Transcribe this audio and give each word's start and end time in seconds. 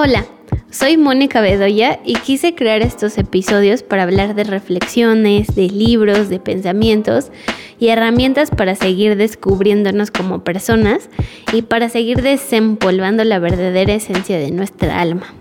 Hola, 0.00 0.26
soy 0.70 0.96
Mónica 0.96 1.40
Bedoya 1.40 1.98
y 2.04 2.14
quise 2.14 2.54
crear 2.54 2.82
estos 2.82 3.18
episodios 3.18 3.82
para 3.82 4.04
hablar 4.04 4.36
de 4.36 4.44
reflexiones, 4.44 5.56
de 5.56 5.68
libros, 5.68 6.28
de 6.28 6.38
pensamientos 6.38 7.32
y 7.80 7.88
herramientas 7.88 8.52
para 8.52 8.76
seguir 8.76 9.16
descubriéndonos 9.16 10.12
como 10.12 10.44
personas 10.44 11.10
y 11.52 11.62
para 11.62 11.88
seguir 11.88 12.22
desempolvando 12.22 13.24
la 13.24 13.40
verdadera 13.40 13.92
esencia 13.92 14.38
de 14.38 14.52
nuestra 14.52 15.00
alma. 15.00 15.34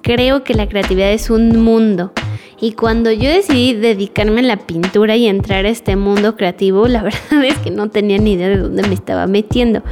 Creo 0.00 0.44
que 0.44 0.54
la 0.54 0.66
creatividad 0.66 1.12
es 1.12 1.28
un 1.28 1.62
mundo 1.62 2.14
y 2.58 2.72
cuando 2.72 3.12
yo 3.12 3.28
decidí 3.28 3.74
dedicarme 3.74 4.40
a 4.40 4.44
la 4.44 4.56
pintura 4.56 5.16
y 5.16 5.26
entrar 5.26 5.66
a 5.66 5.68
este 5.68 5.96
mundo 5.96 6.36
creativo, 6.36 6.88
la 6.88 7.02
verdad 7.02 7.44
es 7.44 7.58
que 7.58 7.70
no 7.70 7.90
tenía 7.90 8.16
ni 8.16 8.32
idea 8.32 8.48
de 8.48 8.56
dónde 8.56 8.82
me 8.88 8.94
estaba 8.94 9.26
metiendo. 9.26 9.82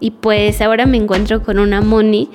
Y 0.00 0.10
pues 0.10 0.60
ahora 0.60 0.84
me 0.84 0.98
encuentro 0.98 1.42
con 1.42 1.58
una 1.58 1.80
Moni 1.80 2.28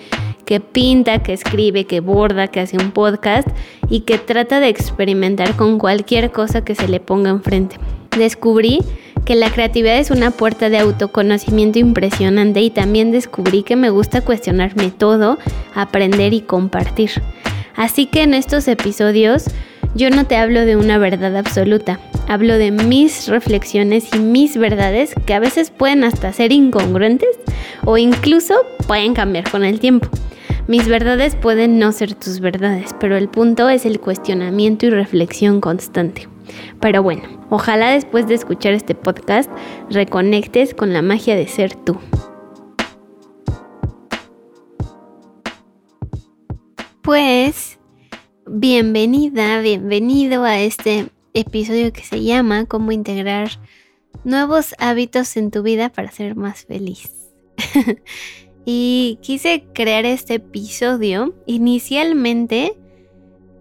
que 0.49 0.59
pinta, 0.59 1.21
que 1.21 1.31
escribe, 1.31 1.85
que 1.85 1.99
borda, 1.99 2.48
que 2.48 2.59
hace 2.59 2.76
un 2.76 2.90
podcast 2.90 3.48
y 3.88 3.99
que 3.99 4.17
trata 4.17 4.59
de 4.59 4.67
experimentar 4.67 5.55
con 5.55 5.77
cualquier 5.77 6.31
cosa 6.31 6.66
que 6.66 6.73
se 6.73 6.88
le 6.88 6.99
ponga 6.99 7.30
enfrente. 7.30 7.76
Descubrí 8.17 8.80
que 9.26 9.35
la 9.35 9.52
creatividad 9.52 9.99
es 9.99 10.09
una 10.09 10.31
puerta 10.31 10.70
de 10.70 10.80
autoconocimiento 10.80 11.77
impresionante 11.77 12.62
y 12.62 12.71
también 12.71 13.12
descubrí 13.12 13.62
que 13.62 13.76
me 13.76 13.91
gusta 13.91 14.21
cuestionarme 14.21 14.90
todo, 14.90 15.38
aprender 15.76 16.34
y 16.34 16.41
compartir. 16.41 17.12
Así 17.76 18.07
que 18.07 18.23
en 18.23 18.34
estos 18.34 18.68
episodios 18.68 19.43
yo 19.93 20.09
no 20.09 20.26
te 20.26 20.35
hablo 20.35 20.66
de 20.66 20.77
una 20.77 20.98
verdad 20.98 21.38
absoluta, 21.38 21.99
hablo 22.27 22.57
de 22.57 22.71
mis 22.71 23.27
reflexiones 23.27 24.07
y 24.16 24.18
mis 24.18 24.57
verdades 24.57 25.13
que 25.27 25.35
a 25.35 25.40
veces 25.40 25.70
pueden 25.70 26.04
hasta 26.04 26.34
ser 26.34 26.52
incongruentes 26.52 27.38
o 27.85 27.99
incluso 27.99 28.55
pueden 28.88 29.13
cambiar 29.13 29.48
con 29.52 29.63
el 29.63 29.79
tiempo. 29.79 30.09
Mis 30.69 30.87
verdades 30.87 31.35
pueden 31.35 31.79
no 31.79 31.91
ser 31.91 32.13
tus 32.13 32.41
verdades, 32.41 32.93
pero 32.99 33.17
el 33.17 33.27
punto 33.27 33.70
es 33.70 33.87
el 33.87 33.99
cuestionamiento 33.99 34.85
y 34.85 34.91
reflexión 34.91 35.61
constante. 35.61 36.29
Pero 36.79 37.01
bueno, 37.01 37.23
ojalá 37.49 37.89
después 37.89 38.27
de 38.27 38.35
escuchar 38.35 38.73
este 38.73 38.93
podcast 38.93 39.49
reconectes 39.89 40.76
con 40.76 40.93
la 40.93 41.01
magia 41.01 41.35
de 41.35 41.48
ser 41.48 41.73
tú. 41.73 41.98
Pues, 47.01 47.79
bienvenida, 48.45 49.61
bienvenido 49.61 50.43
a 50.43 50.59
este 50.59 51.07
episodio 51.33 51.91
que 51.91 52.04
se 52.04 52.21
llama 52.21 52.65
Cómo 52.65 52.91
integrar 52.91 53.49
nuevos 54.23 54.76
hábitos 54.77 55.35
en 55.35 55.49
tu 55.49 55.63
vida 55.63 55.89
para 55.89 56.11
ser 56.11 56.35
más 56.35 56.65
feliz. 56.65 57.11
y 58.65 59.18
quise 59.21 59.65
crear 59.74 60.05
este 60.05 60.35
episodio. 60.35 61.35
Inicialmente 61.46 62.77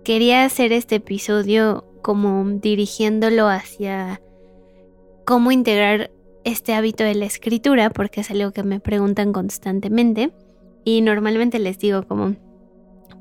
quería 0.04 0.44
hacer 0.44 0.72
este 0.72 0.96
episodio 0.96 1.84
como 2.02 2.44
dirigiéndolo 2.60 3.48
hacia 3.48 4.20
cómo 5.24 5.52
integrar 5.52 6.10
este 6.44 6.72
hábito 6.74 7.04
de 7.04 7.14
la 7.14 7.26
escritura, 7.26 7.90
porque 7.90 8.22
es 8.22 8.30
algo 8.30 8.52
que 8.52 8.62
me 8.62 8.80
preguntan 8.80 9.32
constantemente. 9.32 10.32
Y 10.84 11.02
normalmente 11.02 11.58
les 11.58 11.78
digo 11.78 12.04
como, 12.04 12.36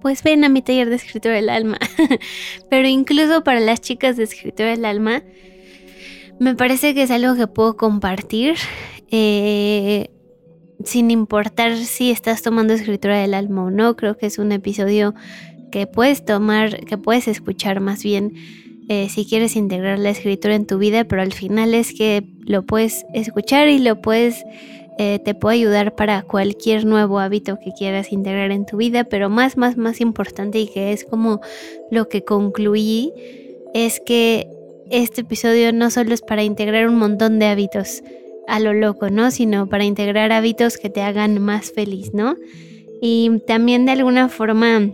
pues 0.02 0.24
ven 0.24 0.46
a 0.46 0.50
mi 0.50 0.62
taller 0.62 0.90
de 0.90 0.96
escritura 0.96 1.36
del 1.36 1.50
alma. 1.50 1.78
Pero 2.70 2.88
incluso 2.88 3.44
para 3.44 3.60
las 3.60 3.82
chicas 3.82 4.16
de 4.16 4.24
escritura 4.24 4.70
del 4.70 4.86
alma, 4.86 5.24
me 6.40 6.56
parece 6.56 6.94
que 6.94 7.04
es 7.04 7.12
algo 7.12 7.36
que 7.36 7.48
puedo 7.48 7.76
compartir. 7.76 8.56
Eh, 9.12 10.10
sin 10.84 11.12
importar 11.12 11.78
si 11.78 12.12
estás 12.12 12.42
tomando 12.42 12.74
escritura 12.74 13.20
del 13.20 13.34
alma 13.34 13.66
o 13.66 13.72
no, 13.72 13.96
creo 13.96 14.18
que 14.18 14.26
es 14.26 14.38
un 14.38 14.52
episodio 14.52 15.14
que 15.72 15.88
puedes 15.88 16.24
tomar, 16.24 16.86
que 16.86 16.98
puedes 16.98 17.28
escuchar 17.28 17.80
más 17.80 18.04
bien 18.04 18.34
eh, 18.90 19.10
si 19.10 19.26
quieres 19.26 19.58
integrar 19.58 20.00
la 20.00 20.12
escritura 20.12 20.56
en 20.56 20.66
tu 20.66 20.78
vida, 20.78 21.04
pero 21.04 21.22
al 21.22 21.34
final 21.34 21.74
es 21.74 21.94
que 21.94 22.24
lo 22.46 22.64
puedes 22.64 23.06
escuchar 23.14 23.68
y 23.68 23.80
lo 23.80 24.02
puedes, 24.02 24.46
eh, 24.98 25.20
te 25.20 25.36
puede 25.36 25.58
ayudar 25.58 25.96
para 25.96 26.22
cualquier 26.22 26.86
nuevo 26.86 27.20
hábito 27.20 27.60
que 27.60 27.74
quieras 27.78 28.14
integrar 28.14 28.52
en 28.52 28.66
tu 28.66 28.78
vida, 28.78 29.04
pero 29.04 29.30
más, 29.30 29.58
más, 29.58 29.76
más 29.76 30.00
importante 30.00 30.60
y 30.60 30.68
que 30.68 30.94
es 30.94 31.04
como 31.04 31.42
lo 31.92 32.08
que 32.08 32.24
concluí, 32.24 33.12
es 33.74 34.00
que 34.00 34.48
este 34.90 35.22
episodio 35.22 35.74
no 35.74 35.92
solo 35.92 36.14
es 36.14 36.22
para 36.22 36.44
integrar 36.44 36.88
un 36.88 36.96
montón 36.96 37.40
de 37.40 37.48
hábitos, 37.48 38.04
a 38.48 38.60
lo 38.60 38.74
loco, 38.74 39.10
¿no? 39.10 39.32
Sino 39.32 39.68
para 39.68 39.84
integrar 39.84 40.32
hábitos 40.32 40.78
que 40.78 40.90
te 40.90 41.02
hagan 41.02 41.42
más 41.42 41.72
feliz, 41.72 42.14
¿no? 42.14 42.36
Y 43.02 43.42
también 43.46 43.86
de 43.86 43.92
alguna 43.92 44.30
forma 44.30 44.90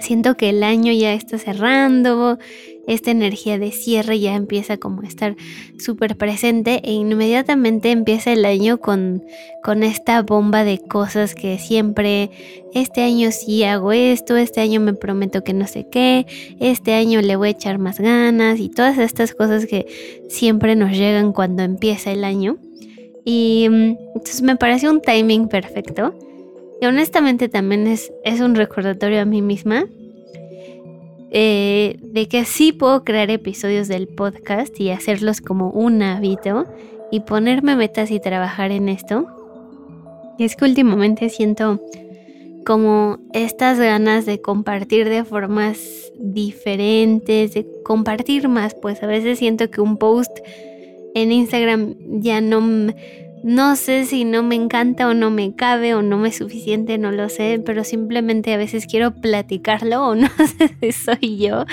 siento 0.00 0.36
que 0.36 0.50
el 0.50 0.62
año 0.62 0.92
ya 0.92 1.12
está 1.12 1.38
cerrando, 1.38 2.38
esta 2.86 3.10
energía 3.10 3.58
de 3.58 3.72
cierre 3.72 4.20
ya 4.20 4.34
empieza 4.34 4.76
como 4.76 5.02
a 5.02 5.06
estar 5.06 5.36
súper 5.78 6.16
presente 6.16 6.80
e 6.84 6.92
inmediatamente 6.92 7.90
empieza 7.90 8.32
el 8.32 8.44
año 8.44 8.78
con, 8.78 9.24
con 9.62 9.82
esta 9.82 10.22
bomba 10.22 10.64
de 10.64 10.78
cosas 10.78 11.34
que 11.34 11.58
siempre, 11.58 12.30
este 12.74 13.02
año 13.02 13.32
sí 13.32 13.64
hago 13.64 13.92
esto, 13.92 14.36
este 14.36 14.60
año 14.60 14.80
me 14.80 14.94
prometo 14.94 15.42
que 15.42 15.52
no 15.52 15.66
sé 15.66 15.86
qué, 15.90 16.26
este 16.60 16.94
año 16.94 17.20
le 17.22 17.36
voy 17.36 17.48
a 17.48 17.52
echar 17.52 17.78
más 17.78 17.98
ganas 17.98 18.60
y 18.60 18.68
todas 18.68 18.98
estas 18.98 19.34
cosas 19.34 19.66
que 19.66 19.86
siempre 20.28 20.76
nos 20.76 20.92
llegan 20.92 21.32
cuando 21.32 21.62
empieza 21.62 22.12
el 22.12 22.24
año. 22.24 22.56
Y 23.24 23.66
mm, 23.68 23.96
entonces 24.14 24.42
me 24.42 24.56
parece 24.56 24.88
un 24.88 25.00
timing 25.02 25.48
perfecto. 25.48 26.14
Y 26.80 26.86
honestamente 26.86 27.48
también 27.48 27.86
es, 27.86 28.12
es 28.24 28.40
un 28.40 28.54
recordatorio 28.54 29.20
a 29.20 29.24
mí 29.24 29.42
misma 29.42 29.86
eh, 31.30 31.98
de 32.02 32.28
que 32.28 32.44
sí 32.44 32.72
puedo 32.72 33.04
crear 33.04 33.30
episodios 33.30 33.88
del 33.88 34.08
podcast 34.08 34.78
y 34.80 34.90
hacerlos 34.90 35.40
como 35.40 35.70
un 35.70 36.02
hábito 36.02 36.66
y 37.10 37.20
ponerme 37.20 37.76
metas 37.76 38.10
y 38.10 38.20
trabajar 38.20 38.70
en 38.70 38.88
esto. 38.88 39.26
Y 40.38 40.44
es 40.44 40.56
que 40.56 40.64
últimamente 40.64 41.28
siento 41.28 41.80
como 42.64 43.18
estas 43.32 43.78
ganas 43.78 44.26
de 44.26 44.40
compartir 44.40 45.08
de 45.08 45.24
formas 45.24 45.78
diferentes, 46.18 47.54
de 47.54 47.66
compartir 47.84 48.48
más, 48.48 48.74
pues 48.74 49.02
a 49.02 49.06
veces 49.06 49.38
siento 49.38 49.70
que 49.70 49.80
un 49.80 49.96
post 49.96 50.38
en 51.14 51.32
Instagram 51.32 51.94
ya 52.20 52.40
no 52.40 52.92
no 53.44 53.76
sé 53.76 54.04
si 54.06 54.24
no 54.24 54.42
me 54.42 54.54
encanta 54.54 55.08
o 55.08 55.14
no 55.14 55.30
me 55.30 55.54
cabe 55.54 55.94
o 55.94 56.02
no 56.02 56.18
me 56.18 56.28
es 56.28 56.36
suficiente, 56.36 56.98
no 56.98 57.12
lo 57.12 57.28
sé, 57.28 57.62
pero 57.64 57.84
simplemente 57.84 58.52
a 58.52 58.56
veces 58.56 58.86
quiero 58.86 59.14
platicarlo 59.14 60.08
o 60.08 60.14
no 60.16 60.28
sé 60.28 60.76
si 60.80 60.92
soy 60.92 61.38
yo, 61.38 61.64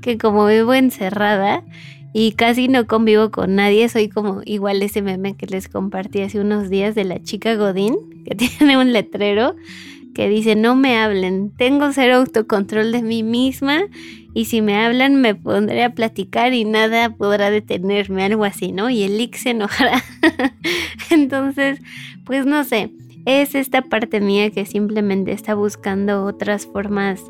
que 0.00 0.18
como 0.18 0.46
vivo 0.46 0.74
encerrada 0.74 1.64
y 2.12 2.32
casi 2.32 2.68
no 2.68 2.86
convivo 2.86 3.30
con 3.30 3.56
nadie, 3.56 3.88
soy 3.88 4.08
como 4.08 4.40
igual 4.44 4.82
ese 4.82 5.02
meme 5.02 5.36
que 5.36 5.46
les 5.46 5.68
compartí 5.68 6.22
hace 6.22 6.40
unos 6.40 6.70
días 6.70 6.94
de 6.94 7.04
la 7.04 7.22
chica 7.22 7.54
Godín, 7.54 7.96
que 8.24 8.34
tiene 8.58 8.78
un 8.78 8.92
letrero 8.92 9.54
que 10.18 10.28
dice 10.28 10.56
no 10.56 10.74
me 10.74 10.98
hablen, 10.98 11.52
tengo 11.56 11.92
cero 11.92 12.16
autocontrol 12.16 12.90
de 12.90 13.02
mí 13.02 13.22
misma 13.22 13.82
y 14.34 14.46
si 14.46 14.62
me 14.62 14.74
hablan 14.74 15.20
me 15.20 15.36
pondré 15.36 15.84
a 15.84 15.94
platicar 15.94 16.54
y 16.54 16.64
nada 16.64 17.10
podrá 17.10 17.52
detenerme, 17.52 18.24
algo 18.24 18.44
así, 18.44 18.72
¿no? 18.72 18.90
Y 18.90 19.04
el 19.04 19.16
Lick 19.16 19.36
se 19.36 19.50
enojará. 19.50 20.02
Entonces, 21.10 21.80
pues 22.24 22.46
no 22.46 22.64
sé, 22.64 22.90
es 23.26 23.54
esta 23.54 23.82
parte 23.82 24.20
mía 24.20 24.50
que 24.50 24.66
simplemente 24.66 25.30
está 25.30 25.54
buscando 25.54 26.24
otras 26.24 26.66
formas 26.66 27.22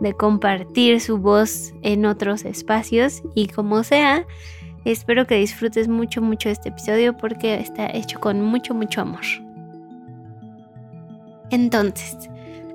de 0.00 0.12
compartir 0.12 1.00
su 1.00 1.18
voz 1.18 1.72
en 1.82 2.06
otros 2.06 2.44
espacios 2.44 3.22
y 3.36 3.46
como 3.46 3.84
sea, 3.84 4.26
espero 4.84 5.28
que 5.28 5.36
disfrutes 5.36 5.86
mucho, 5.86 6.20
mucho 6.20 6.48
este 6.48 6.70
episodio 6.70 7.16
porque 7.16 7.54
está 7.54 7.86
hecho 7.86 8.18
con 8.18 8.42
mucho, 8.42 8.74
mucho 8.74 9.02
amor. 9.02 9.22
Entonces, 11.52 12.30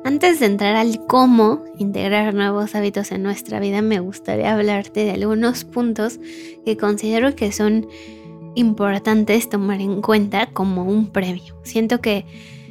antes 0.08 0.40
de 0.40 0.46
entrar 0.46 0.78
al 0.78 1.06
cómo 1.06 1.66
integrar 1.78 2.34
nuevos 2.34 2.76
hábitos 2.76 3.12
en 3.12 3.24
nuestra 3.24 3.60
vida, 3.60 3.82
me 3.82 4.00
gustaría 4.00 4.54
hablarte 4.54 5.04
de 5.04 5.12
algunos 5.12 5.66
puntos 5.66 6.18
que 6.64 6.78
considero 6.78 7.36
que 7.36 7.52
son 7.52 7.88
importantes 8.56 9.50
tomar 9.50 9.82
en 9.82 10.02
cuenta 10.02 10.48
como 10.48 10.86
un 10.86 11.08
previo. 11.08 11.60
Siento 11.64 12.00
que 12.00 12.26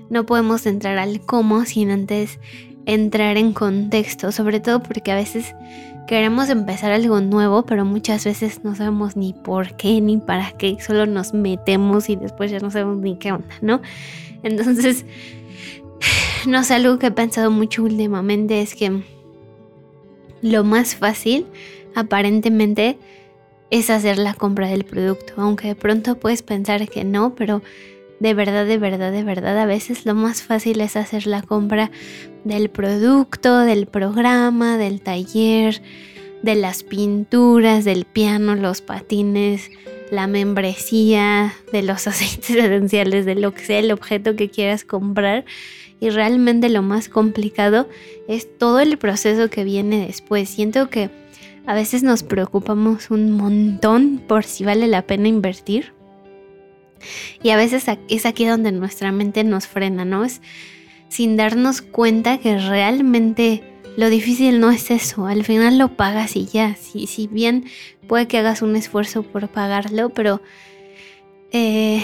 no 0.08 0.24
podemos 0.24 0.64
entrar 0.64 0.96
al 0.96 1.20
cómo 1.20 1.66
sin 1.66 1.90
antes 1.90 2.40
entrar 2.86 3.36
en 3.36 3.52
contexto, 3.52 4.32
sobre 4.32 4.58
todo 4.58 4.82
porque 4.82 5.12
a 5.12 5.16
veces 5.16 5.54
queremos 6.08 6.48
empezar 6.48 6.90
algo 6.90 7.20
nuevo, 7.20 7.66
pero 7.66 7.84
muchas 7.84 8.24
veces 8.24 8.64
no 8.64 8.74
sabemos 8.74 9.14
ni 9.14 9.34
por 9.34 9.76
qué 9.76 10.00
ni 10.00 10.16
para 10.16 10.52
qué, 10.52 10.78
solo 10.80 11.04
nos 11.04 11.34
metemos 11.34 12.08
y 12.08 12.16
después 12.16 12.50
ya 12.50 12.60
no 12.60 12.70
sabemos 12.70 12.96
ni 12.96 13.18
qué 13.18 13.32
onda, 13.32 13.54
¿no? 13.60 13.82
Entonces, 14.42 15.04
no 16.46 16.64
sé, 16.64 16.74
algo 16.74 16.98
que 16.98 17.08
he 17.08 17.10
pensado 17.10 17.50
mucho 17.50 17.82
últimamente 17.82 18.62
es 18.62 18.74
que 18.74 19.02
lo 20.42 20.64
más 20.64 20.94
fácil, 20.94 21.46
aparentemente, 21.94 22.98
es 23.70 23.90
hacer 23.90 24.18
la 24.18 24.34
compra 24.34 24.68
del 24.68 24.84
producto. 24.84 25.34
Aunque 25.36 25.68
de 25.68 25.74
pronto 25.74 26.18
puedes 26.18 26.42
pensar 26.42 26.88
que 26.88 27.04
no, 27.04 27.34
pero 27.34 27.62
de 28.20 28.34
verdad, 28.34 28.66
de 28.66 28.78
verdad, 28.78 29.12
de 29.12 29.24
verdad, 29.24 29.58
a 29.58 29.66
veces 29.66 30.06
lo 30.06 30.14
más 30.14 30.42
fácil 30.42 30.80
es 30.80 30.96
hacer 30.96 31.26
la 31.26 31.42
compra 31.42 31.90
del 32.44 32.70
producto, 32.70 33.58
del 33.58 33.86
programa, 33.86 34.78
del 34.78 35.00
taller, 35.00 35.82
de 36.42 36.54
las 36.54 36.82
pinturas, 36.82 37.84
del 37.84 38.04
piano, 38.04 38.54
los 38.54 38.80
patines, 38.80 39.70
la 40.10 40.26
membresía, 40.26 41.54
de 41.72 41.82
los 41.82 42.06
aceites 42.06 42.50
esenciales, 42.50 43.26
de 43.26 43.34
lo 43.34 43.52
que 43.52 43.64
sea 43.64 43.78
el 43.80 43.92
objeto 43.92 44.36
que 44.36 44.48
quieras 44.48 44.84
comprar. 44.84 45.44
Y 46.00 46.10
realmente 46.10 46.68
lo 46.68 46.82
más 46.82 47.08
complicado 47.08 47.88
es 48.28 48.58
todo 48.58 48.80
el 48.80 48.98
proceso 48.98 49.48
que 49.48 49.64
viene 49.64 50.06
después. 50.06 50.48
Siento 50.48 50.90
que 50.90 51.10
a 51.66 51.74
veces 51.74 52.02
nos 52.02 52.22
preocupamos 52.22 53.10
un 53.10 53.32
montón 53.32 54.22
por 54.26 54.44
si 54.44 54.64
vale 54.64 54.86
la 54.86 55.02
pena 55.02 55.28
invertir. 55.28 55.92
Y 57.42 57.50
a 57.50 57.56
veces 57.56 57.86
es 58.08 58.26
aquí 58.26 58.44
donde 58.44 58.72
nuestra 58.72 59.12
mente 59.12 59.44
nos 59.44 59.66
frena, 59.66 60.04
¿no? 60.04 60.24
Es 60.24 60.40
sin 61.08 61.36
darnos 61.36 61.82
cuenta 61.82 62.38
que 62.38 62.58
realmente 62.58 63.62
lo 63.96 64.10
difícil 64.10 64.60
no 64.60 64.70
es 64.70 64.90
eso, 64.90 65.26
al 65.26 65.44
final 65.44 65.78
lo 65.78 65.96
pagas 65.96 66.36
y 66.36 66.46
ya, 66.46 66.74
si, 66.76 67.06
si 67.06 67.26
bien 67.26 67.64
puede 68.06 68.28
que 68.28 68.38
hagas 68.38 68.60
un 68.60 68.76
esfuerzo 68.76 69.22
por 69.22 69.48
pagarlo, 69.48 70.10
pero 70.10 70.42
eh, 71.52 72.02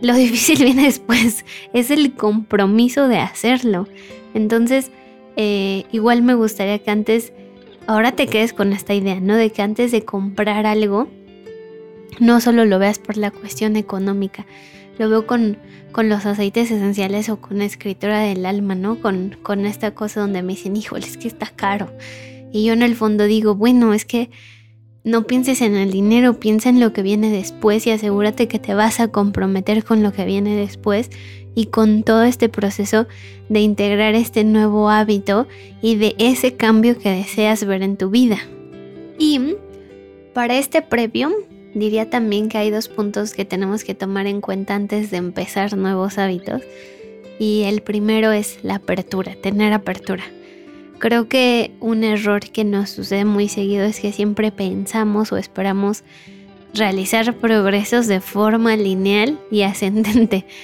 lo 0.00 0.14
difícil 0.16 0.64
viene 0.64 0.84
después, 0.84 1.44
es 1.72 1.90
el 1.90 2.14
compromiso 2.14 3.08
de 3.08 3.18
hacerlo. 3.18 3.86
Entonces, 4.34 4.90
eh, 5.36 5.84
igual 5.92 6.22
me 6.22 6.34
gustaría 6.34 6.78
que 6.78 6.90
antes, 6.90 7.32
ahora 7.86 8.12
te 8.12 8.26
quedes 8.26 8.52
con 8.52 8.72
esta 8.72 8.94
idea, 8.94 9.20
¿no? 9.20 9.36
De 9.36 9.50
que 9.50 9.62
antes 9.62 9.92
de 9.92 10.04
comprar 10.04 10.66
algo, 10.66 11.08
no 12.18 12.40
solo 12.40 12.64
lo 12.64 12.78
veas 12.78 12.98
por 12.98 13.16
la 13.16 13.30
cuestión 13.30 13.76
económica, 13.76 14.46
lo 14.98 15.08
veo 15.08 15.26
con, 15.26 15.58
con 15.92 16.08
los 16.08 16.26
aceites 16.26 16.70
esenciales 16.70 17.28
o 17.28 17.40
con 17.40 17.62
escritura 17.62 18.20
del 18.20 18.44
alma, 18.44 18.74
¿no? 18.74 19.00
Con, 19.00 19.36
con 19.42 19.64
esta 19.64 19.94
cosa 19.94 20.20
donde 20.20 20.42
me 20.42 20.54
dicen, 20.54 20.76
híjole, 20.76 21.06
es 21.06 21.16
que 21.16 21.28
está 21.28 21.46
caro. 21.46 21.90
Y 22.52 22.64
yo 22.64 22.72
en 22.72 22.82
el 22.82 22.96
fondo 22.96 23.24
digo, 23.24 23.54
bueno, 23.54 23.94
es 23.94 24.04
que 24.04 24.28
no 25.04 25.26
pienses 25.26 25.60
en 25.62 25.74
el 25.76 25.90
dinero, 25.90 26.38
piensa 26.38 26.68
en 26.68 26.80
lo 26.80 26.92
que 26.92 27.02
viene 27.02 27.30
después 27.30 27.86
y 27.86 27.90
asegúrate 27.90 28.48
que 28.48 28.58
te 28.58 28.74
vas 28.74 29.00
a 29.00 29.08
comprometer 29.08 29.84
con 29.84 30.02
lo 30.02 30.12
que 30.12 30.24
viene 30.24 30.56
después 30.56 31.10
y 31.54 31.66
con 31.66 32.02
todo 32.02 32.22
este 32.22 32.48
proceso 32.48 33.06
de 33.48 33.60
integrar 33.60 34.14
este 34.14 34.44
nuevo 34.44 34.90
hábito 34.90 35.46
y 35.82 35.96
de 35.96 36.14
ese 36.18 36.54
cambio 36.56 36.98
que 36.98 37.10
deseas 37.10 37.64
ver 37.64 37.82
en 37.82 37.96
tu 37.96 38.10
vida. 38.10 38.38
Y 39.18 39.54
para 40.32 40.58
este 40.58 40.82
previo 40.82 41.30
Diría 41.74 42.10
también 42.10 42.48
que 42.48 42.58
hay 42.58 42.70
dos 42.70 42.88
puntos 42.88 43.32
que 43.32 43.44
tenemos 43.44 43.84
que 43.84 43.94
tomar 43.94 44.26
en 44.26 44.40
cuenta 44.40 44.74
antes 44.74 45.10
de 45.10 45.18
empezar 45.18 45.76
nuevos 45.76 46.18
hábitos. 46.18 46.62
Y 47.38 47.62
el 47.62 47.80
primero 47.80 48.32
es 48.32 48.58
la 48.62 48.76
apertura, 48.76 49.36
tener 49.40 49.72
apertura. 49.72 50.24
Creo 51.00 51.28
que 51.28 51.72
un 51.80 52.04
error 52.04 52.40
que 52.40 52.62
nos 52.62 52.90
sucede 52.90 53.24
muy 53.24 53.48
seguido 53.48 53.84
es 53.86 54.00
que 54.00 54.12
siempre 54.12 54.52
pensamos 54.52 55.32
o 55.32 55.38
esperamos 55.38 56.04
realizar 56.74 57.34
progresos 57.36 58.06
de 58.06 58.20
forma 58.20 58.76
lineal 58.76 59.40
y 59.50 59.62
ascendente. 59.62 60.46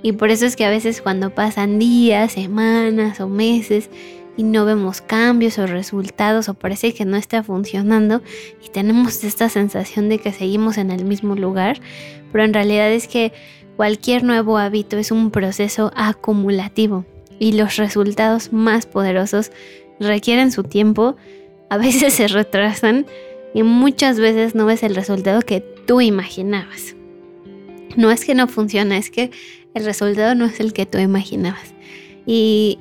Y 0.00 0.12
por 0.12 0.30
eso 0.30 0.46
es 0.46 0.54
que 0.54 0.64
a 0.64 0.70
veces 0.70 1.02
cuando 1.02 1.30
pasan 1.30 1.80
días, 1.80 2.30
semanas 2.30 3.18
o 3.20 3.28
meses 3.28 3.90
y 4.36 4.44
no 4.44 4.64
vemos 4.64 5.00
cambios 5.00 5.58
o 5.58 5.66
resultados 5.66 6.48
o 6.48 6.54
parece 6.54 6.94
que 6.94 7.04
no 7.04 7.16
está 7.16 7.42
funcionando 7.42 8.22
y 8.64 8.68
tenemos 8.68 9.24
esta 9.24 9.48
sensación 9.48 10.08
de 10.08 10.18
que 10.20 10.32
seguimos 10.32 10.78
en 10.78 10.92
el 10.92 11.04
mismo 11.04 11.34
lugar, 11.34 11.80
pero 12.30 12.44
en 12.44 12.54
realidad 12.54 12.92
es 12.92 13.08
que 13.08 13.32
cualquier 13.76 14.22
nuevo 14.22 14.56
hábito 14.56 14.98
es 14.98 15.10
un 15.10 15.32
proceso 15.32 15.90
acumulativo 15.96 17.04
y 17.38 17.52
los 17.52 17.76
resultados 17.76 18.52
más 18.52 18.86
poderosos 18.86 19.52
requieren 20.00 20.52
su 20.52 20.64
tiempo, 20.64 21.16
a 21.70 21.76
veces 21.78 22.14
se 22.14 22.28
retrasan 22.28 23.06
y 23.54 23.62
muchas 23.62 24.18
veces 24.18 24.54
no 24.54 24.66
ves 24.66 24.82
el 24.82 24.94
resultado 24.94 25.40
que 25.40 25.60
tú 25.60 26.00
imaginabas. 26.00 26.94
No 27.96 28.10
es 28.10 28.24
que 28.24 28.34
no 28.34 28.46
funcione, 28.46 28.98
es 28.98 29.10
que 29.10 29.30
el 29.74 29.84
resultado 29.84 30.34
no 30.34 30.44
es 30.44 30.60
el 30.60 30.72
que 30.72 30.86
tú 30.86 30.98
imaginabas. 30.98 31.74
Y 32.26 32.78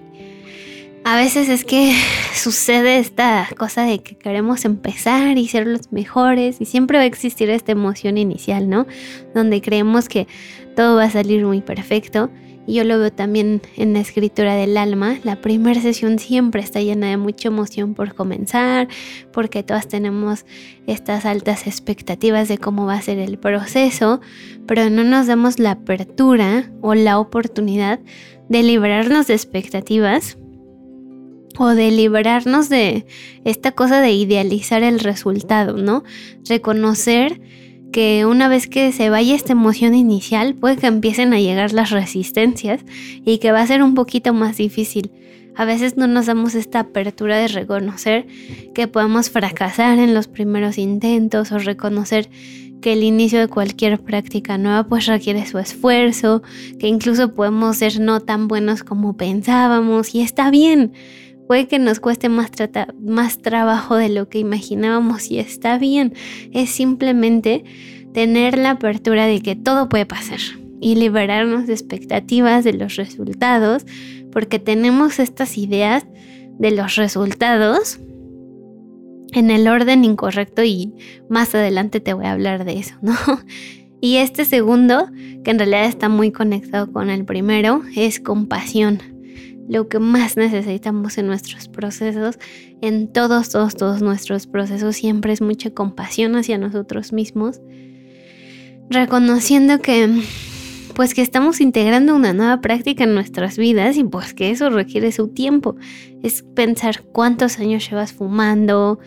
a 1.04 1.16
veces 1.16 1.48
es 1.48 1.64
que 1.64 1.96
sucede 2.36 3.00
esta 3.00 3.48
cosa 3.58 3.84
de 3.84 4.00
que 4.00 4.18
queremos 4.18 4.66
empezar 4.66 5.38
y 5.38 5.48
ser 5.48 5.66
los 5.66 5.92
mejores 5.92 6.58
y 6.60 6.66
siempre 6.66 6.98
va 6.98 7.04
a 7.04 7.08
existir 7.08 7.50
esta 7.50 7.72
emoción 7.72 8.18
inicial, 8.18 8.70
¿no? 8.70 8.86
Donde 9.34 9.62
creemos 9.62 10.10
que 10.10 10.28
todo 10.76 10.98
va 10.98 11.06
a 11.06 11.10
salir 11.10 11.46
muy 11.46 11.62
perfecto. 11.62 12.30
Y 12.68 12.76
yo 12.76 12.84
lo 12.84 13.00
veo 13.00 13.12
también 13.12 13.62
en 13.78 13.94
la 13.94 14.02
escritura 14.02 14.54
del 14.56 14.78
alma. 14.78 15.18
La 15.24 15.40
primera 15.42 15.82
sesión 15.82 16.20
siempre 16.20 16.62
está 16.62 16.82
llena 16.82 17.08
de 17.08 17.16
mucha 17.18 17.48
emoción 17.48 17.94
por 17.94 18.14
comenzar, 18.14 18.90
porque 19.32 19.64
todas 19.64 19.88
tenemos 19.88 20.46
estas 20.86 21.26
altas 21.26 21.66
expectativas 21.66 22.50
de 22.50 22.58
cómo 22.58 22.86
va 22.86 22.96
a 22.96 23.02
ser 23.02 23.20
el 23.20 23.40
proceso, 23.40 24.20
pero 24.68 24.90
no 24.90 25.06
nos 25.06 25.28
damos 25.28 25.60
la 25.60 25.72
apertura 25.72 26.70
o 26.82 26.94
la 26.94 27.20
oportunidad 27.20 28.02
de 28.50 28.64
liberarnos 28.64 29.28
de 29.28 29.34
expectativas 29.34 30.38
o 31.58 31.70
de 31.70 31.92
liberarnos 31.92 32.70
de 32.70 33.06
esta 33.46 33.72
cosa 33.72 34.02
de 34.02 34.12
idealizar 34.12 34.84
el 34.84 35.00
resultado, 35.00 35.78
¿no? 35.78 36.04
Reconocer 36.48 37.42
que 37.92 38.26
una 38.26 38.48
vez 38.48 38.68
que 38.68 38.92
se 38.92 39.10
vaya 39.10 39.36
esta 39.36 39.54
emoción 39.54 39.96
inicial, 39.96 40.56
puede 40.56 40.78
que 40.78 40.88
empiecen 40.88 41.34
a 41.34 41.40
llegar 41.40 41.74
las 41.74 41.92
resistencias 41.92 42.82
y 43.26 43.38
que 43.40 43.52
va 43.52 43.62
a 43.62 43.68
ser 43.68 43.82
un 43.84 43.96
poquito 43.96 44.34
más 44.34 44.58
difícil. 44.58 45.12
A 45.56 45.66
veces 45.66 45.98
no 45.98 46.06
nos 46.06 46.28
damos 46.28 46.54
esta 46.54 46.82
apertura 46.82 47.38
de 47.38 47.48
reconocer 47.48 48.28
que 48.76 48.88
podemos 48.88 49.32
fracasar 49.32 49.98
en 49.98 50.14
los 50.14 50.28
primeros 50.28 50.78
intentos 50.78 51.52
o 51.52 51.58
reconocer 51.58 52.30
que 52.82 52.94
el 52.94 53.04
inicio 53.04 53.40
de 53.40 53.48
cualquier 53.48 54.00
práctica 54.00 54.58
nueva 54.58 54.84
pues 54.84 55.08
requiere 55.08 55.46
su 55.48 55.58
esfuerzo, 55.58 56.44
que 56.80 56.88
incluso 56.88 57.34
podemos 57.34 57.78
ser 57.78 58.00
no 58.00 58.20
tan 58.20 58.48
buenos 58.48 58.84
como 58.84 59.18
pensábamos 59.18 60.14
y 60.14 60.22
está 60.22 60.52
bien. 60.52 60.94
Puede 61.48 61.68
que 61.68 61.80
nos 61.80 62.00
cueste 62.00 62.30
más, 62.30 62.52
más 63.00 63.42
trabajo 63.42 63.96
de 63.96 64.10
lo 64.10 64.28
que 64.28 64.40
imaginábamos 64.40 65.32
y 65.32 65.40
está 65.40 65.78
bien. 65.78 66.14
Es 66.52 66.70
simplemente 66.70 67.64
tener 68.14 68.58
la 68.58 68.72
apertura 68.72 69.26
de 69.26 69.42
que 69.42 69.56
todo 69.56 69.90
puede 69.90 70.06
pasar 70.06 70.40
y 70.80 70.96
liberarnos 70.96 71.68
de 71.68 71.74
expectativas 71.74 72.64
de 72.64 72.74
los 72.74 72.96
resultados, 72.96 73.86
porque 74.32 74.60
tenemos 74.60 75.20
estas 75.20 75.58
ideas 75.58 76.06
de 76.60 76.72
los 76.72 76.96
resultados 76.96 78.00
en 79.32 79.52
el 79.52 79.68
orden 79.68 80.04
incorrecto 80.04 80.64
y 80.64 80.94
más 81.30 81.54
adelante 81.56 82.00
te 82.00 82.14
voy 82.14 82.26
a 82.26 82.34
hablar 82.34 82.66
de 82.66 82.80
eso, 82.80 82.96
¿no? 83.02 83.16
Y 84.00 84.18
este 84.18 84.46
segundo, 84.46 85.10
que 85.44 85.50
en 85.50 85.58
realidad 85.58 85.86
está 85.86 86.08
muy 86.08 86.32
conectado 86.32 86.94
con 86.94 87.10
el 87.10 87.26
primero, 87.26 87.82
es 87.96 88.20
compasión 88.20 89.02
lo 89.68 89.88
que 89.88 90.00
más 90.00 90.38
necesitamos 90.38 91.18
en 91.18 91.28
nuestros 91.28 91.68
procesos, 91.68 92.40
en 92.82 93.12
todos, 93.12 93.50
todos, 93.50 93.76
todos 93.76 94.02
nuestros 94.02 94.48
procesos, 94.48 94.96
siempre 94.96 95.34
es 95.34 95.42
mucha 95.42 95.72
compasión 95.72 96.36
hacia 96.36 96.58
nosotros 96.58 97.14
mismos, 97.14 97.62
reconociendo 98.90 99.80
que 99.80 100.22
pues 100.98 101.14
que 101.14 101.22
estamos 101.22 101.62
integrando 101.62 102.16
una 102.16 102.34
nueva 102.34 102.60
práctica 102.60 103.04
en 103.04 103.14
nuestras 103.14 103.56
vidas 103.60 103.98
y 103.98 104.04
pues 104.04 104.34
que 104.34 104.50
eso 104.50 104.72
requiere 104.72 105.12
su 105.12 105.28
tiempo. 105.28 105.76
Es 106.24 106.42
pensar 106.42 107.04
cuántos 107.04 107.60
años 107.60 107.88
llevas 107.88 108.14
fumando 108.14 108.98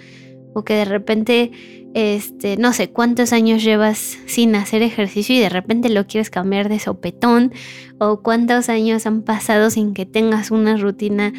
o 0.54 0.62
que 0.62 0.74
de 0.74 0.84
repente 0.84 1.50
este, 1.94 2.56
no 2.56 2.72
sé 2.72 2.90
cuántos 2.90 3.32
años 3.32 3.64
llevas 3.64 4.18
sin 4.26 4.54
hacer 4.54 4.82
ejercicio 4.82 5.34
y 5.34 5.40
de 5.40 5.48
repente 5.48 5.88
lo 5.88 6.06
quieres 6.06 6.30
cambiar 6.30 6.68
de 6.68 6.78
sopetón, 6.78 7.52
o 7.98 8.22
cuántos 8.22 8.68
años 8.68 9.06
han 9.06 9.22
pasado 9.22 9.70
sin 9.70 9.94
que 9.94 10.06
tengas 10.06 10.50
una 10.50 10.76
rutina 10.76 11.32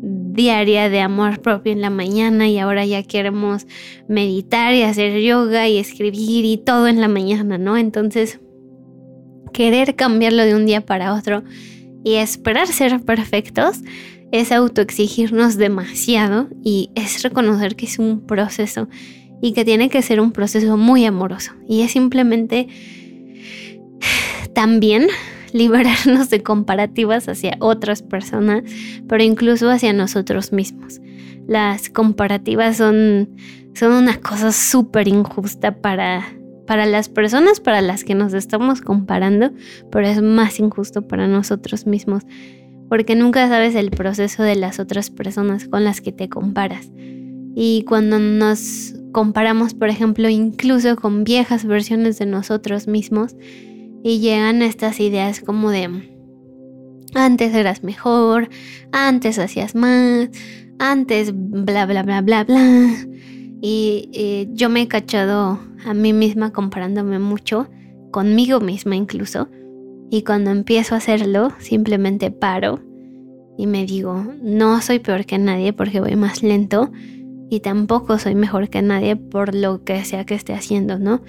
diaria 0.00 0.88
de 0.88 1.00
amor 1.00 1.40
propio 1.40 1.72
en 1.72 1.80
la 1.80 1.90
mañana 1.90 2.48
y 2.48 2.58
ahora 2.58 2.84
ya 2.84 3.02
queremos 3.02 3.66
meditar 4.08 4.74
y 4.74 4.82
hacer 4.82 5.20
yoga 5.20 5.68
y 5.68 5.78
escribir 5.78 6.44
y 6.44 6.58
todo 6.58 6.86
en 6.86 7.00
la 7.00 7.08
mañana, 7.08 7.58
¿no? 7.58 7.76
Entonces, 7.76 8.40
querer 9.52 9.96
cambiarlo 9.96 10.44
de 10.44 10.54
un 10.54 10.66
día 10.66 10.84
para 10.84 11.14
otro 11.14 11.42
y 12.04 12.14
esperar 12.14 12.68
ser 12.68 13.00
perfectos 13.00 13.80
es 14.32 14.52
autoexigirnos 14.52 15.56
demasiado 15.56 16.48
y 16.62 16.90
es 16.94 17.22
reconocer 17.22 17.76
que 17.76 17.86
es 17.86 17.98
un 17.98 18.26
proceso 18.26 18.88
y 19.40 19.52
que 19.52 19.64
tiene 19.64 19.88
que 19.88 20.02
ser 20.02 20.20
un 20.20 20.32
proceso 20.32 20.76
muy 20.76 21.04
amoroso. 21.04 21.52
Y 21.68 21.82
es 21.82 21.92
simplemente 21.92 22.68
también 24.54 25.06
liberarnos 25.52 26.30
de 26.30 26.42
comparativas 26.42 27.28
hacia 27.28 27.56
otras 27.60 28.02
personas, 28.02 28.62
pero 29.08 29.22
incluso 29.22 29.70
hacia 29.70 29.92
nosotros 29.92 30.52
mismos. 30.52 31.00
Las 31.46 31.88
comparativas 31.88 32.76
son, 32.76 33.36
son 33.74 33.92
una 33.92 34.18
cosa 34.20 34.52
súper 34.52 35.08
injusta 35.08 35.80
para 35.80 36.24
para 36.66 36.84
las 36.84 37.08
personas 37.08 37.60
para 37.60 37.80
las 37.80 38.04
que 38.04 38.14
nos 38.14 38.34
estamos 38.34 38.80
comparando, 38.82 39.52
pero 39.90 40.06
es 40.06 40.20
más 40.20 40.58
injusto 40.58 41.06
para 41.06 41.28
nosotros 41.28 41.86
mismos, 41.86 42.24
porque 42.88 43.14
nunca 43.14 43.48
sabes 43.48 43.74
el 43.74 43.90
proceso 43.90 44.42
de 44.42 44.56
las 44.56 44.78
otras 44.78 45.10
personas 45.10 45.68
con 45.68 45.84
las 45.84 46.00
que 46.00 46.12
te 46.12 46.28
comparas. 46.28 46.90
Y 47.54 47.84
cuando 47.84 48.18
nos 48.18 48.95
comparamos, 49.16 49.72
por 49.72 49.88
ejemplo, 49.88 50.28
incluso 50.28 50.94
con 50.94 51.24
viejas 51.24 51.64
versiones 51.64 52.18
de 52.18 52.26
nosotros 52.26 52.86
mismos, 52.86 53.34
y 54.04 54.18
llegan 54.18 54.60
estas 54.60 55.00
ideas 55.00 55.40
como 55.40 55.70
de, 55.70 55.88
antes 57.14 57.54
eras 57.54 57.82
mejor, 57.82 58.50
antes 58.92 59.38
hacías 59.38 59.74
más, 59.74 60.28
antes 60.78 61.32
bla, 61.34 61.86
bla, 61.86 62.02
bla, 62.02 62.20
bla, 62.20 62.44
bla. 62.44 63.06
Y 63.62 64.50
yo 64.52 64.68
me 64.68 64.82
he 64.82 64.86
cachado 64.88 65.60
a 65.86 65.94
mí 65.94 66.12
misma 66.12 66.52
comparándome 66.52 67.18
mucho, 67.18 67.70
conmigo 68.10 68.60
misma 68.60 68.96
incluso. 68.96 69.48
Y 70.10 70.24
cuando 70.24 70.50
empiezo 70.50 70.94
a 70.94 70.98
hacerlo, 70.98 71.52
simplemente 71.58 72.30
paro 72.30 72.82
y 73.56 73.66
me 73.66 73.86
digo, 73.86 74.26
no 74.42 74.82
soy 74.82 74.98
peor 74.98 75.24
que 75.24 75.38
nadie 75.38 75.72
porque 75.72 76.02
voy 76.02 76.16
más 76.16 76.42
lento 76.42 76.92
y 77.50 77.60
tampoco 77.60 78.18
soy 78.18 78.34
mejor 78.34 78.68
que 78.68 78.82
nadie 78.82 79.16
por 79.16 79.54
lo 79.54 79.84
que 79.84 80.04
sea 80.04 80.24
que 80.24 80.34
esté 80.34 80.54
haciendo, 80.54 80.98
¿no? 80.98 81.22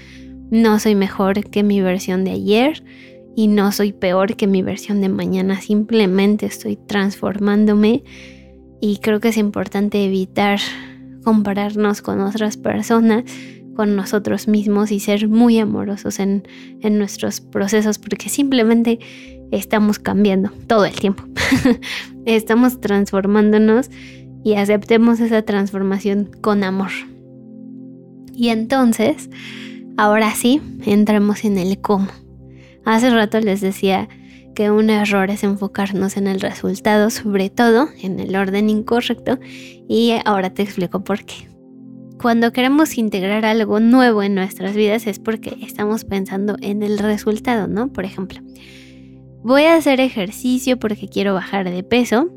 No 0.49 0.79
soy 0.79 0.95
mejor 0.95 1.49
que 1.49 1.63
mi 1.63 1.81
versión 1.81 2.23
de 2.23 2.31
ayer 2.31 2.83
y 3.35 3.47
no 3.47 3.71
soy 3.71 3.93
peor 3.93 4.35
que 4.35 4.47
mi 4.47 4.61
versión 4.61 5.01
de 5.01 5.09
mañana, 5.09 5.61
simplemente 5.61 6.45
estoy 6.45 6.75
transformándome 6.75 8.03
y 8.81 8.97
creo 8.97 9.19
que 9.19 9.29
es 9.29 9.37
importante 9.37 10.03
evitar 10.03 10.59
compararnos 11.23 12.01
con 12.01 12.21
otras 12.21 12.57
personas, 12.57 13.25
con 13.75 13.95
nosotros 13.95 14.47
mismos 14.47 14.91
y 14.91 14.99
ser 14.99 15.27
muy 15.27 15.59
amorosos 15.59 16.19
en, 16.19 16.47
en 16.81 16.97
nuestros 16.97 17.41
procesos 17.41 17.99
porque 17.99 18.29
simplemente 18.29 18.99
estamos 19.51 19.99
cambiando 19.99 20.49
todo 20.65 20.85
el 20.85 20.95
tiempo. 20.95 21.23
estamos 22.25 22.81
transformándonos 22.81 23.89
y 24.43 24.53
aceptemos 24.55 25.19
esa 25.19 25.41
transformación 25.41 26.29
con 26.41 26.63
amor. 26.63 26.91
Y 28.33 28.49
entonces, 28.49 29.29
ahora 29.97 30.33
sí, 30.35 30.61
entramos 30.85 31.43
en 31.43 31.57
el 31.57 31.79
cómo. 31.79 32.07
Hace 32.85 33.09
rato 33.09 33.39
les 33.39 33.61
decía 33.61 34.07
que 34.55 34.71
un 34.71 34.89
error 34.89 35.29
es 35.29 35.43
enfocarnos 35.43 36.17
en 36.17 36.27
el 36.27 36.39
resultado, 36.39 37.09
sobre 37.09 37.49
todo 37.49 37.89
en 38.01 38.19
el 38.19 38.35
orden 38.35 38.69
incorrecto, 38.69 39.39
y 39.87 40.13
ahora 40.25 40.51
te 40.51 40.63
explico 40.63 41.03
por 41.03 41.25
qué. 41.25 41.47
Cuando 42.19 42.51
queremos 42.51 42.97
integrar 42.97 43.45
algo 43.45 43.79
nuevo 43.79 44.23
en 44.23 44.33
nuestras 44.33 44.75
vidas 44.75 45.05
es 45.05 45.19
porque 45.19 45.57
estamos 45.61 46.05
pensando 46.05 46.57
en 46.61 46.81
el 46.81 46.97
resultado, 46.97 47.67
¿no? 47.67 47.93
Por 47.93 48.05
ejemplo, 48.05 48.39
voy 49.43 49.63
a 49.63 49.75
hacer 49.75 49.99
ejercicio 49.99 50.79
porque 50.79 51.07
quiero 51.07 51.35
bajar 51.35 51.69
de 51.69 51.83
peso 51.83 52.31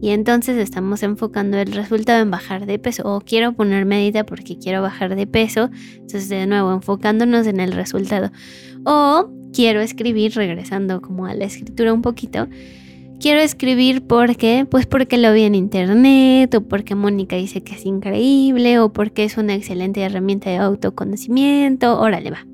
y 0.00 0.10
entonces 0.10 0.56
estamos 0.56 1.02
enfocando 1.02 1.58
el 1.58 1.72
resultado 1.72 2.22
en 2.22 2.30
bajar 2.30 2.66
de 2.66 2.78
peso 2.78 3.02
o 3.04 3.20
quiero 3.20 3.52
poner 3.52 3.84
medida 3.84 4.24
porque 4.24 4.56
quiero 4.58 4.80
bajar 4.80 5.14
de 5.14 5.26
peso, 5.26 5.70
entonces 5.94 6.28
de 6.28 6.46
nuevo 6.46 6.72
enfocándonos 6.72 7.46
en 7.46 7.60
el 7.60 7.72
resultado. 7.72 8.30
O 8.84 9.30
quiero 9.52 9.80
escribir, 9.80 10.34
regresando 10.34 11.02
como 11.02 11.26
a 11.26 11.34
la 11.34 11.44
escritura 11.44 11.92
un 11.92 12.02
poquito, 12.02 12.48
quiero 13.20 13.40
escribir 13.40 14.02
porque, 14.02 14.66
pues 14.70 14.86
porque 14.86 15.18
lo 15.18 15.32
vi 15.32 15.42
en 15.42 15.54
internet, 15.54 16.54
o 16.54 16.62
porque 16.62 16.94
Mónica 16.94 17.36
dice 17.36 17.62
que 17.62 17.74
es 17.74 17.84
increíble, 17.84 18.78
o 18.78 18.92
porque 18.92 19.24
es 19.24 19.36
una 19.36 19.54
excelente 19.54 20.00
herramienta 20.00 20.50
de 20.50 20.56
autoconocimiento, 20.56 22.00
órale 22.00 22.30
va. 22.30 22.46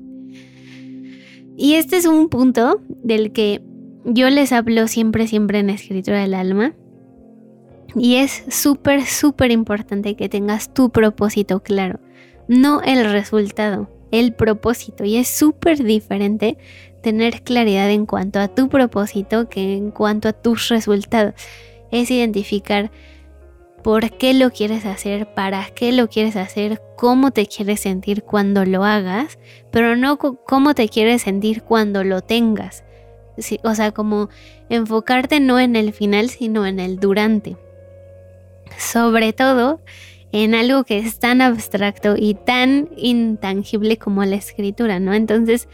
Y 1.55 1.73
este 1.75 1.97
es 1.97 2.05
un 2.05 2.29
punto 2.29 2.81
del 3.03 3.31
que 3.31 3.61
yo 4.05 4.29
les 4.29 4.51
hablo 4.51 4.87
siempre, 4.87 5.27
siempre 5.27 5.59
en 5.59 5.69
escritura 5.69 6.21
del 6.21 6.33
alma. 6.33 6.75
Y 7.95 8.15
es 8.15 8.43
súper, 8.49 9.05
súper 9.05 9.51
importante 9.51 10.15
que 10.15 10.29
tengas 10.29 10.73
tu 10.73 10.89
propósito 10.89 11.61
claro, 11.61 11.99
no 12.47 12.81
el 12.81 13.09
resultado 13.11 13.89
el 14.11 14.33
propósito 14.33 15.03
y 15.03 15.17
es 15.17 15.27
súper 15.27 15.83
diferente 15.83 16.57
tener 17.01 17.41
claridad 17.41 17.89
en 17.89 18.05
cuanto 18.05 18.39
a 18.39 18.47
tu 18.47 18.69
propósito 18.69 19.49
que 19.49 19.75
en 19.75 19.91
cuanto 19.91 20.29
a 20.29 20.33
tus 20.33 20.69
resultados. 20.69 21.33
Es 21.91 22.11
identificar 22.11 22.91
por 23.83 24.11
qué 24.11 24.33
lo 24.33 24.49
quieres 24.49 24.85
hacer, 24.85 25.33
para 25.33 25.65
qué 25.73 25.91
lo 25.91 26.09
quieres 26.09 26.35
hacer, 26.35 26.81
cómo 26.97 27.31
te 27.31 27.45
quieres 27.45 27.81
sentir 27.81 28.23
cuando 28.23 28.65
lo 28.65 28.83
hagas, 28.83 29.39
pero 29.71 29.95
no 29.95 30.17
cómo 30.17 30.73
te 30.73 30.89
quieres 30.89 31.21
sentir 31.21 31.63
cuando 31.63 32.03
lo 32.03 32.21
tengas. 32.21 32.83
o 33.63 33.75
sea, 33.75 33.91
como 33.91 34.29
enfocarte 34.69 35.39
no 35.39 35.59
en 35.59 35.75
el 35.75 35.93
final, 35.93 36.29
sino 36.29 36.65
en 36.65 36.79
el 36.79 36.99
durante. 36.99 37.55
Sobre 38.77 39.33
todo, 39.33 39.81
en 40.31 40.55
algo 40.55 40.83
que 40.83 40.99
es 40.99 41.19
tan 41.19 41.41
abstracto 41.41 42.15
y 42.17 42.35
tan 42.35 42.89
intangible 42.97 43.97
como 43.97 44.23
la 44.25 44.35
escritura, 44.35 44.99
¿no? 44.99 45.13
Entonces, 45.13 45.67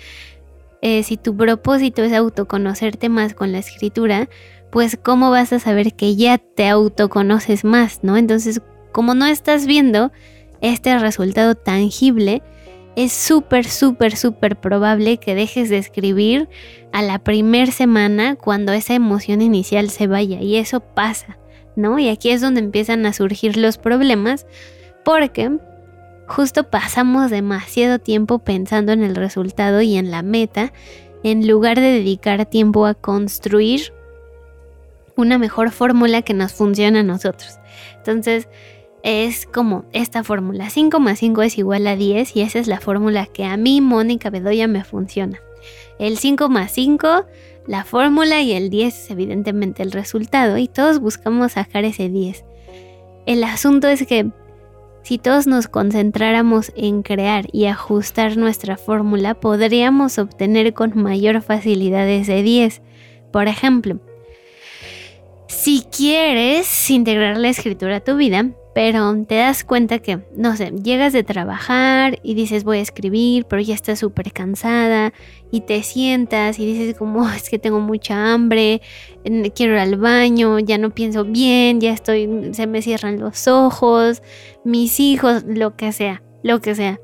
eh, 0.81 1.03
si 1.03 1.17
tu 1.17 1.36
propósito 1.36 2.03
es 2.03 2.13
autoconocerte 2.13 3.10
más 3.10 3.33
con 3.33 3.51
la 3.51 3.60
escritura, 3.60 4.29
pues 4.72 4.98
cómo 5.01 5.31
vas 5.31 5.53
a 5.53 5.60
saber 5.60 5.93
que 5.93 6.15
ya 6.15 6.38
te 6.38 6.67
autoconoces 6.67 7.63
más, 7.63 8.00
¿no? 8.03 8.17
Entonces, 8.17 8.62
como 8.91 9.13
no 9.15 9.25
estás 9.25 9.65
viendo 9.65 10.12
este 10.62 10.98
resultado 10.98 11.55
tangible, 11.55 12.41
es 12.95 13.12
súper, 13.12 13.65
súper, 13.65 14.15
súper 14.15 14.60
probable 14.60 15.17
que 15.17 15.36
dejes 15.36 15.69
de 15.69 15.77
escribir 15.77 16.48
a 16.91 17.01
la 17.01 17.19
primer 17.19 17.72
semana 17.72 18.36
cuando 18.36 18.72
esa 18.72 18.93
emoción 18.93 19.41
inicial 19.41 19.89
se 19.89 20.07
vaya. 20.07 20.41
Y 20.41 20.57
eso 20.57 20.79
pasa. 20.79 21.38
¿No? 21.75 22.00
Y 22.00 22.10
aquí 22.10 22.30
es 22.30 22.42
donde 22.42 22.60
empiezan 22.60 23.06
a 23.06 23.13
surgir 23.13 23.58
los 23.58 23.77
problemas 23.77 24.46
porque 25.03 25.58
justo 26.27 26.70
pasamos 26.70 27.32
demasiado 27.32 28.00
tiempo 28.00 28.39
pensando 28.39 28.92
en 28.92 29.03
el 29.03 29.15
resultado 29.15 29.82
y 29.82 29.96
en 29.96 30.12
la 30.12 30.22
meta 30.22 30.72
en 31.24 31.48
lugar 31.48 31.77
de 31.80 31.92
dedicar 31.94 32.46
tiempo 32.46 32.86
a 32.86 32.94
construir 32.94 33.94
una 35.15 35.38
mejor 35.38 35.72
fórmula 35.72 36.22
que 36.22 36.34
nos 36.34 36.53
funcione 36.53 37.00
a 37.00 37.03
nosotros. 37.03 37.60
Entonces, 37.98 38.48
es 39.03 39.46
como 39.46 39.86
esta 39.92 40.24
fórmula. 40.24 40.70
5 40.70 41.00
más 41.00 41.20
5 41.20 41.42
es 41.44 41.58
igual 41.58 41.86
a 41.88 41.96
10 41.96 42.36
y 42.36 42.42
esa 42.42 42.60
es 42.60 42.68
la 42.68 42.80
fórmula 42.80 43.25
que 43.25 43.46
a 43.46 43.58
mí, 43.58 43.82
Mónica 43.82 44.30
Bedoya, 44.30 44.68
me 44.68 44.84
funciona. 44.84 45.39
El 46.00 46.18
5 46.18 46.50
más 46.50 46.72
5 46.72 47.25
la 47.67 47.86
fórmula 47.86 48.41
y 48.41 48.53
el 48.53 48.70
10 48.70 48.93
es 48.93 49.12
evidentemente 49.12 49.84
el 49.84 49.91
resultado 49.91 50.58
y 50.58 50.67
todos 50.67 51.00
buscamos 51.00 51.53
sacar 51.53 51.86
ese 51.86 52.10
10. 52.10 52.43
El 53.25 53.43
asunto 53.43 53.88
es 53.88 54.05
que 54.05 54.32
si 55.03 55.17
todos 55.17 55.48
nos 55.48 55.67
concentráramos 55.67 56.72
en 56.75 57.03
crear 57.03 57.48
y 57.51 57.65
ajustar 57.65 58.38
nuestra 58.38 58.77
fórmula, 58.77 59.34
podríamos 59.34 60.17
obtener 60.17 60.74
con 60.74 60.98
mayor 60.98 61.41
facilidad 61.41 62.08
ese 62.08 62.41
10. 62.41 62.82
Por 63.32 63.48
ejemplo, 63.48 64.00
si 65.48 65.86
quieres 65.96 66.89
integrar 66.89 67.38
la 67.38 67.50
escritura 67.50 67.98
a 67.98 68.00
tu 68.00 68.15
vida, 68.15 68.50
pero 68.74 69.15
te 69.25 69.36
das 69.36 69.63
cuenta 69.63 70.00
que, 70.00 70.20
no 70.36 70.56
sé, 70.56 70.72
llegas 70.72 71.13
de 71.13 71.24
trabajar 71.24 72.20
y 72.24 72.34
dices 72.34 72.63
voy 72.63 72.80
a 72.80 72.82
escribir, 72.82 73.46
pero 73.46 73.62
ya 73.62 73.75
estás 73.75 74.00
súper 74.00 74.32
cansada 74.32 75.13
y 75.51 75.62
te 75.62 75.84
sientas 75.84 76.58
y 76.58 76.65
dices 76.65 76.98
como 76.98 77.30
es 77.30 77.50
que 77.50 77.60
tengo 77.60 77.80
mucha 77.80 78.34
hambre, 78.34 78.82
quiero 79.53 79.74
ir 79.74 79.80
al 79.80 79.98
baño, 79.98 80.58
ya 80.60 80.77
no 80.80 80.89
pienso 80.89 81.24
bien, 81.24 81.82
ya 81.82 81.94
estoy, 81.94 82.27
se 82.53 82.65
me 82.65 82.82
cierran 82.82 83.20
los 83.20 83.48
ojos, 83.48 84.24
mis 84.63 85.00
hijos, 85.00 85.44
lo 85.48 85.75
que 85.75 85.92
sea, 85.92 86.24
lo 86.42 86.60
que 86.60 86.74
sea. 86.74 87.00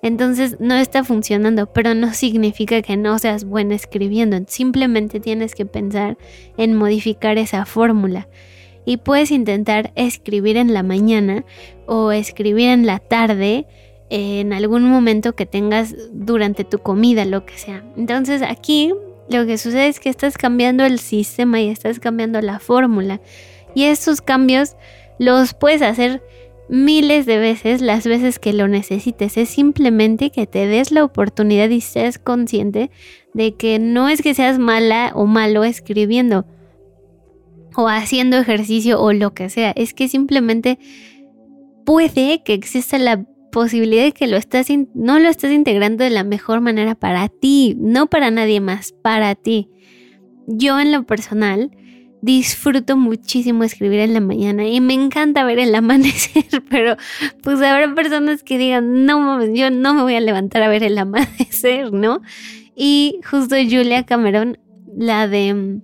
Entonces 0.00 0.58
no 0.60 0.76
está 0.76 1.02
funcionando, 1.02 1.72
pero 1.72 1.94
no 1.94 2.14
significa 2.14 2.82
que 2.82 2.96
no 2.96 3.18
seas 3.18 3.44
buena 3.44 3.74
escribiendo, 3.74 4.38
simplemente 4.46 5.18
tienes 5.18 5.56
que 5.56 5.66
pensar 5.66 6.16
en 6.56 6.76
modificar 6.76 7.36
esa 7.38 7.66
fórmula 7.66 8.28
y 8.88 8.96
puedes 8.96 9.30
intentar 9.32 9.92
escribir 9.96 10.56
en 10.56 10.72
la 10.72 10.82
mañana 10.82 11.44
o 11.84 12.10
escribir 12.10 12.70
en 12.70 12.86
la 12.86 13.00
tarde 13.00 13.66
en 14.08 14.54
algún 14.54 14.84
momento 14.84 15.34
que 15.34 15.44
tengas 15.44 15.94
durante 16.10 16.64
tu 16.64 16.78
comida, 16.78 17.26
lo 17.26 17.44
que 17.44 17.58
sea. 17.58 17.84
Entonces 17.98 18.40
aquí 18.40 18.94
lo 19.28 19.44
que 19.44 19.58
sucede 19.58 19.88
es 19.88 20.00
que 20.00 20.08
estás 20.08 20.38
cambiando 20.38 20.86
el 20.86 21.00
sistema 21.00 21.60
y 21.60 21.68
estás 21.68 22.00
cambiando 22.00 22.40
la 22.40 22.60
fórmula. 22.60 23.20
Y 23.74 23.84
estos 23.84 24.22
cambios 24.22 24.74
los 25.18 25.52
puedes 25.52 25.82
hacer 25.82 26.22
miles 26.70 27.26
de 27.26 27.36
veces, 27.36 27.82
las 27.82 28.06
veces 28.06 28.38
que 28.38 28.54
lo 28.54 28.68
necesites. 28.68 29.36
Es 29.36 29.50
simplemente 29.50 30.30
que 30.30 30.46
te 30.46 30.66
des 30.66 30.92
la 30.92 31.04
oportunidad 31.04 31.68
y 31.68 31.82
seas 31.82 32.18
consciente 32.18 32.90
de 33.34 33.54
que 33.54 33.78
no 33.78 34.08
es 34.08 34.22
que 34.22 34.32
seas 34.32 34.58
mala 34.58 35.12
o 35.14 35.26
malo 35.26 35.64
escribiendo 35.64 36.46
o 37.78 37.86
haciendo 37.88 38.38
ejercicio 38.38 39.00
o 39.00 39.12
lo 39.12 39.34
que 39.34 39.48
sea. 39.48 39.70
Es 39.70 39.94
que 39.94 40.08
simplemente 40.08 40.80
puede 41.86 42.42
que 42.42 42.52
exista 42.52 42.98
la 42.98 43.24
posibilidad 43.52 44.02
de 44.02 44.10
que 44.10 44.26
lo 44.26 44.36
estás 44.36 44.66
no 44.94 45.20
lo 45.20 45.28
estás 45.28 45.52
integrando 45.52 46.02
de 46.02 46.10
la 46.10 46.24
mejor 46.24 46.60
manera 46.60 46.96
para 46.96 47.28
ti, 47.28 47.76
no 47.78 48.08
para 48.08 48.32
nadie 48.32 48.60
más, 48.60 48.90
para 49.00 49.36
ti. 49.36 49.70
Yo 50.48 50.80
en 50.80 50.90
lo 50.90 51.06
personal 51.06 51.70
disfruto 52.20 52.96
muchísimo 52.96 53.62
escribir 53.62 54.00
en 54.00 54.12
la 54.12 54.20
mañana 54.20 54.66
y 54.66 54.80
me 54.80 54.94
encanta 54.94 55.44
ver 55.44 55.60
el 55.60 55.72
amanecer, 55.76 56.64
pero 56.68 56.96
pues 57.44 57.62
habrá 57.62 57.94
personas 57.94 58.42
que 58.42 58.58
digan, 58.58 59.06
no, 59.06 59.54
yo 59.54 59.70
no 59.70 59.94
me 59.94 60.02
voy 60.02 60.16
a 60.16 60.20
levantar 60.20 60.64
a 60.64 60.68
ver 60.68 60.82
el 60.82 60.98
amanecer, 60.98 61.92
¿no? 61.92 62.22
Y 62.74 63.20
justo 63.24 63.54
Julia 63.54 64.02
Cameron, 64.02 64.58
la 64.96 65.28
de 65.28 65.80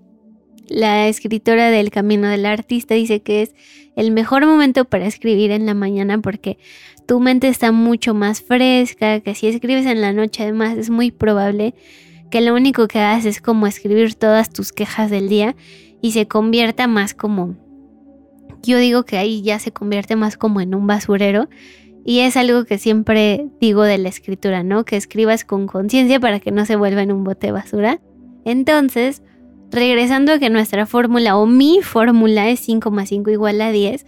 la 0.68 1.08
escritora 1.08 1.70
del 1.70 1.90
Camino 1.90 2.28
del 2.28 2.46
Artista, 2.46 2.94
dice 2.94 3.20
que 3.20 3.42
es 3.42 3.54
el 3.96 4.10
mejor 4.10 4.46
momento 4.46 4.84
para 4.84 5.06
escribir 5.06 5.50
en 5.50 5.66
la 5.66 5.74
mañana 5.74 6.20
porque 6.20 6.58
tu 7.06 7.20
mente 7.20 7.48
está 7.48 7.70
mucho 7.72 8.14
más 8.14 8.42
fresca, 8.42 9.20
que 9.20 9.34
si 9.34 9.46
escribes 9.46 9.86
en 9.86 10.00
la 10.00 10.12
noche 10.12 10.42
además 10.42 10.78
es 10.78 10.90
muy 10.90 11.10
probable 11.10 11.74
que 12.30 12.40
lo 12.40 12.54
único 12.54 12.88
que 12.88 12.98
hagas 12.98 13.26
es 13.26 13.40
como 13.40 13.66
escribir 13.66 14.14
todas 14.14 14.50
tus 14.50 14.72
quejas 14.72 15.10
del 15.10 15.28
día 15.28 15.54
y 16.00 16.12
se 16.12 16.26
convierta 16.26 16.86
más 16.86 17.14
como, 17.14 17.56
yo 18.62 18.78
digo 18.78 19.04
que 19.04 19.18
ahí 19.18 19.42
ya 19.42 19.58
se 19.58 19.72
convierte 19.72 20.16
más 20.16 20.36
como 20.36 20.60
en 20.60 20.74
un 20.74 20.86
basurero 20.86 21.48
y 22.04 22.20
es 22.20 22.36
algo 22.36 22.64
que 22.64 22.78
siempre 22.78 23.46
digo 23.60 23.82
de 23.82 23.98
la 23.98 24.10
escritura, 24.10 24.62
¿no? 24.62 24.84
Que 24.84 24.96
escribas 24.96 25.44
con 25.44 25.66
conciencia 25.66 26.20
para 26.20 26.38
que 26.40 26.50
no 26.50 26.66
se 26.66 26.76
vuelva 26.76 27.02
en 27.02 27.12
un 27.12 27.24
bote 27.24 27.46
de 27.46 27.52
basura. 27.52 28.00
Entonces, 28.44 29.22
regresando 29.74 30.32
a 30.32 30.38
que 30.38 30.50
nuestra 30.50 30.86
fórmula 30.86 31.36
o 31.36 31.46
mi 31.46 31.80
fórmula 31.82 32.48
es 32.48 32.60
5 32.60 32.90
más 32.90 33.08
5 33.08 33.30
igual 33.30 33.60
a 33.60 33.72
10, 33.72 34.06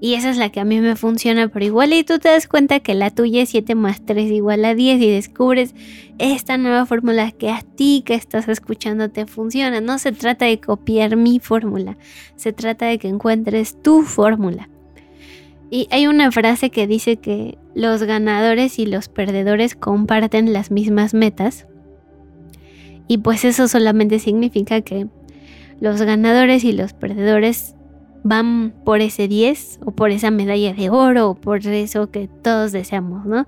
y 0.00 0.14
esa 0.14 0.28
es 0.28 0.36
la 0.36 0.50
que 0.50 0.60
a 0.60 0.64
mí 0.64 0.80
me 0.80 0.96
funciona, 0.96 1.48
pero 1.48 1.64
igual 1.64 1.92
y 1.92 2.04
tú 2.04 2.18
te 2.18 2.28
das 2.28 2.46
cuenta 2.46 2.80
que 2.80 2.94
la 2.94 3.10
tuya 3.10 3.42
es 3.42 3.48
7 3.50 3.74
más 3.74 4.04
3 4.04 4.30
igual 4.32 4.64
a 4.64 4.74
10 4.74 5.00
y 5.00 5.10
descubres 5.10 5.74
esta 6.18 6.58
nueva 6.58 6.84
fórmula 6.84 7.30
que 7.30 7.50
a 7.50 7.62
ti 7.62 8.02
que 8.04 8.14
estás 8.14 8.48
escuchando 8.48 9.08
te 9.08 9.24
funciona. 9.24 9.80
No 9.80 9.98
se 9.98 10.12
trata 10.12 10.44
de 10.44 10.60
copiar 10.60 11.16
mi 11.16 11.38
fórmula, 11.38 11.96
se 12.36 12.52
trata 12.52 12.86
de 12.86 12.98
que 12.98 13.08
encuentres 13.08 13.80
tu 13.80 14.02
fórmula. 14.02 14.68
Y 15.70 15.88
hay 15.90 16.06
una 16.06 16.30
frase 16.30 16.70
que 16.70 16.86
dice 16.86 17.16
que 17.16 17.56
los 17.74 18.02
ganadores 18.02 18.78
y 18.78 18.86
los 18.86 19.08
perdedores 19.08 19.74
comparten 19.74 20.52
las 20.52 20.70
mismas 20.70 21.14
metas. 21.14 21.66
Y 23.06 23.18
pues 23.18 23.44
eso 23.44 23.68
solamente 23.68 24.18
significa 24.18 24.80
que 24.80 25.08
los 25.80 26.00
ganadores 26.02 26.64
y 26.64 26.72
los 26.72 26.92
perdedores 26.92 27.74
van 28.22 28.72
por 28.84 29.00
ese 29.02 29.28
10 29.28 29.80
o 29.84 29.90
por 29.90 30.10
esa 30.10 30.30
medalla 30.30 30.72
de 30.72 30.88
oro 30.90 31.30
o 31.30 31.34
por 31.34 31.66
eso 31.66 32.10
que 32.10 32.28
todos 32.28 32.72
deseamos, 32.72 33.26
¿no? 33.26 33.46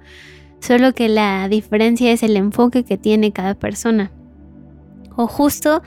Solo 0.60 0.92
que 0.92 1.08
la 1.08 1.48
diferencia 1.48 2.12
es 2.12 2.22
el 2.22 2.36
enfoque 2.36 2.84
que 2.84 2.98
tiene 2.98 3.32
cada 3.32 3.54
persona. 3.54 4.12
O 5.16 5.26
justo 5.26 5.82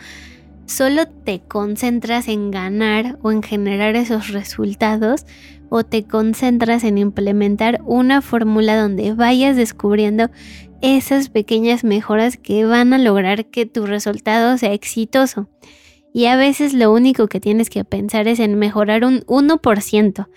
solo 0.65 1.07
te 1.07 1.41
concentras 1.47 2.27
en 2.27 2.51
ganar 2.51 3.19
o 3.21 3.31
en 3.31 3.43
generar 3.43 3.95
esos 3.95 4.29
resultados 4.29 5.25
o 5.69 5.83
te 5.83 6.03
concentras 6.03 6.83
en 6.83 6.97
implementar 6.97 7.81
una 7.85 8.21
fórmula 8.21 8.79
donde 8.79 9.13
vayas 9.13 9.55
descubriendo 9.55 10.29
esas 10.81 11.29
pequeñas 11.29 11.83
mejoras 11.83 12.37
que 12.37 12.65
van 12.65 12.93
a 12.93 12.97
lograr 12.97 13.45
que 13.45 13.65
tu 13.65 13.85
resultado 13.85 14.57
sea 14.57 14.73
exitoso. 14.73 15.49
Y 16.13 16.25
a 16.25 16.35
veces 16.35 16.73
lo 16.73 16.91
único 16.91 17.27
que 17.27 17.39
tienes 17.39 17.69
que 17.69 17.83
pensar 17.83 18.27
es 18.27 18.39
en 18.39 18.57
mejorar 18.57 19.05
un 19.05 19.21
1%. 19.21 20.27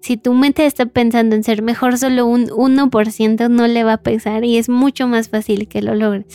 Si 0.00 0.16
tu 0.16 0.32
mente 0.32 0.64
está 0.64 0.86
pensando 0.86 1.36
en 1.36 1.44
ser 1.44 1.62
mejor, 1.62 1.98
solo 1.98 2.26
un 2.26 2.48
1% 2.48 3.50
no 3.50 3.66
le 3.66 3.84
va 3.84 3.94
a 3.94 4.02
pesar 4.02 4.44
y 4.44 4.56
es 4.56 4.68
mucho 4.68 5.06
más 5.06 5.28
fácil 5.28 5.68
que 5.68 5.82
lo 5.82 5.94
logres. 5.94 6.26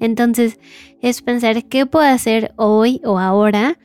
Entonces, 0.00 0.58
es 1.00 1.22
pensar 1.22 1.64
qué 1.66 1.86
puedo 1.86 2.04
hacer 2.04 2.52
hoy 2.56 3.00
o 3.04 3.18
ahora 3.18 3.78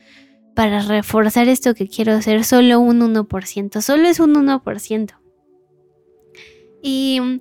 para 0.54 0.82
reforzar 0.82 1.48
esto 1.48 1.74
que 1.74 1.86
quiero 1.86 2.14
hacer 2.14 2.42
solo 2.44 2.80
un 2.80 3.00
1%. 3.00 3.80
Solo 3.80 4.08
es 4.08 4.18
un 4.18 4.34
1%. 4.34 5.12
Y, 6.82 7.40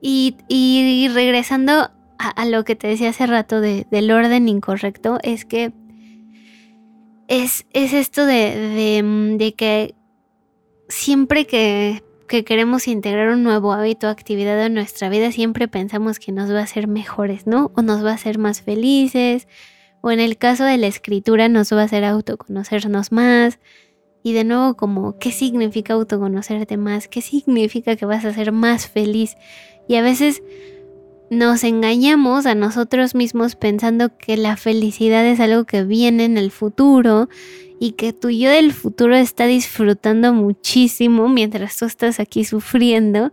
y, 0.00 1.08
regresando 1.12 1.90
a, 2.18 2.44
lo 2.46 2.64
que 2.64 2.76
te 2.76 2.88
decía 2.88 3.10
hace 3.10 3.26
rato 3.26 3.60
del 3.60 4.10
orden 4.10 4.48
incorrecto, 4.48 5.18
es 5.22 5.44
que 5.44 5.72
es, 7.28 7.66
esto 7.72 8.24
de, 8.26 9.36
de, 9.38 9.54
que 9.54 9.94
siempre 10.88 11.46
que, 11.46 12.02
que, 12.26 12.44
queremos 12.44 12.88
integrar 12.88 13.28
un 13.28 13.42
nuevo 13.42 13.72
hábito 13.72 14.06
o 14.06 14.10
actividad 14.10 14.64
en 14.64 14.74
nuestra 14.74 15.08
vida, 15.08 15.30
siempre 15.30 15.68
pensamos 15.68 16.18
que 16.18 16.32
nos 16.32 16.50
va 16.50 16.60
a 16.60 16.64
hacer 16.64 16.88
mejores, 16.88 17.46
¿no? 17.46 17.70
O 17.76 17.82
nos 17.82 18.04
va 18.04 18.12
a 18.12 18.14
hacer 18.14 18.38
más 18.38 18.62
felices, 18.62 19.46
o 20.00 20.10
en 20.10 20.20
el 20.20 20.38
caso 20.38 20.64
de 20.64 20.78
la 20.78 20.86
escritura 20.86 21.48
nos 21.48 21.72
va 21.72 21.82
a 21.82 21.84
hacer 21.84 22.04
autoconocernos 22.04 23.12
más. 23.12 23.58
Y 24.22 24.32
de 24.32 24.44
nuevo, 24.44 24.74
como, 24.74 25.18
¿qué 25.18 25.30
significa 25.32 25.94
autoconocerte 25.94 26.76
más? 26.76 27.08
¿Qué 27.08 27.22
significa 27.22 27.96
que 27.96 28.04
vas 28.04 28.24
a 28.24 28.34
ser 28.34 28.52
más 28.52 28.88
feliz? 28.88 29.36
Y 29.88 29.96
a 29.96 30.02
veces 30.02 30.42
nos 31.30 31.64
engañamos 31.64 32.46
a 32.46 32.54
nosotros 32.54 33.14
mismos 33.14 33.56
pensando 33.56 34.16
que 34.16 34.36
la 34.36 34.56
felicidad 34.56 35.26
es 35.26 35.40
algo 35.40 35.64
que 35.64 35.84
viene 35.84 36.24
en 36.24 36.38
el 36.38 36.50
futuro 36.50 37.28
y 37.80 37.92
que 37.92 38.12
tu 38.12 38.30
yo 38.30 38.50
del 38.50 38.72
futuro 38.72 39.14
está 39.14 39.46
disfrutando 39.46 40.32
muchísimo 40.32 41.28
mientras 41.28 41.76
tú 41.76 41.84
estás 41.84 42.18
aquí 42.18 42.44
sufriendo, 42.44 43.32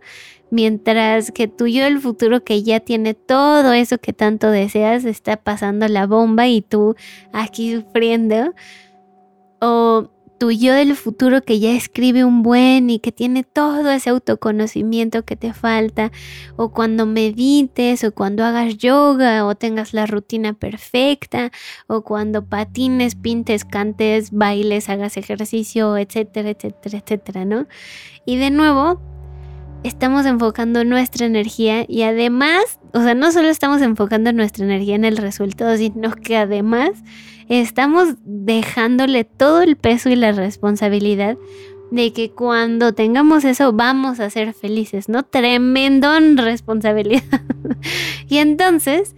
mientras 0.50 1.32
que 1.32 1.48
tu 1.48 1.66
yo 1.66 1.84
del 1.84 2.00
futuro 2.00 2.44
que 2.44 2.62
ya 2.62 2.80
tiene 2.80 3.14
todo 3.14 3.72
eso 3.72 3.98
que 3.98 4.12
tanto 4.12 4.50
deseas 4.50 5.04
está 5.04 5.36
pasando 5.36 5.88
la 5.88 6.06
bomba 6.06 6.46
y 6.48 6.62
tú 6.62 6.94
aquí 7.32 7.74
sufriendo. 7.74 8.54
O 9.60 10.10
tu 10.38 10.50
yo 10.50 10.74
del 10.74 10.94
futuro 10.96 11.42
que 11.42 11.58
ya 11.58 11.72
escribe 11.72 12.24
un 12.24 12.42
buen 12.42 12.90
y 12.90 12.98
que 12.98 13.12
tiene 13.12 13.44
todo 13.44 13.90
ese 13.90 14.10
autoconocimiento 14.10 15.24
que 15.24 15.36
te 15.36 15.52
falta, 15.52 16.12
o 16.56 16.72
cuando 16.72 17.06
medites, 17.06 18.04
o 18.04 18.12
cuando 18.12 18.44
hagas 18.44 18.76
yoga, 18.76 19.46
o 19.46 19.54
tengas 19.54 19.94
la 19.94 20.06
rutina 20.06 20.52
perfecta, 20.52 21.50
o 21.86 22.02
cuando 22.02 22.44
patines, 22.44 23.14
pintes, 23.14 23.64
cantes, 23.64 24.30
bailes, 24.30 24.88
hagas 24.88 25.16
ejercicio, 25.16 25.96
etcétera, 25.96 26.50
etcétera, 26.50 26.98
etcétera, 26.98 27.44
¿no? 27.44 27.66
Y 28.24 28.36
de 28.36 28.50
nuevo, 28.50 29.00
estamos 29.84 30.26
enfocando 30.26 30.84
nuestra 30.84 31.26
energía 31.26 31.84
y 31.88 32.02
además, 32.02 32.80
o 32.92 33.00
sea, 33.02 33.14
no 33.14 33.32
solo 33.32 33.48
estamos 33.48 33.82
enfocando 33.82 34.32
nuestra 34.32 34.64
energía 34.64 34.94
en 34.94 35.04
el 35.04 35.16
resultado, 35.16 35.76
sino 35.76 36.12
que 36.12 36.36
además 36.36 36.90
estamos 37.48 38.14
dejándole 38.24 39.24
todo 39.24 39.62
el 39.62 39.76
peso 39.76 40.08
y 40.08 40.16
la 40.16 40.32
responsabilidad 40.32 41.36
de 41.90 42.12
que 42.12 42.30
cuando 42.30 42.92
tengamos 42.92 43.44
eso 43.44 43.72
vamos 43.72 44.18
a 44.20 44.30
ser 44.30 44.54
felices, 44.54 45.08
¿no? 45.08 45.22
Tremendo 45.22 46.08
responsabilidad. 46.36 47.22
y 48.28 48.38
entonces, 48.38 49.14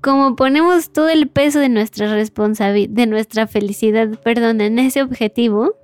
como 0.00 0.34
ponemos 0.34 0.90
todo 0.90 1.08
el 1.08 1.28
peso 1.28 1.60
de 1.60 1.68
nuestra 1.68 2.12
responsabilidad, 2.12 2.90
de 2.90 3.06
nuestra 3.06 3.46
felicidad, 3.46 4.08
perdón, 4.24 4.60
en 4.60 4.78
ese 4.78 5.02
objetivo, 5.02 5.76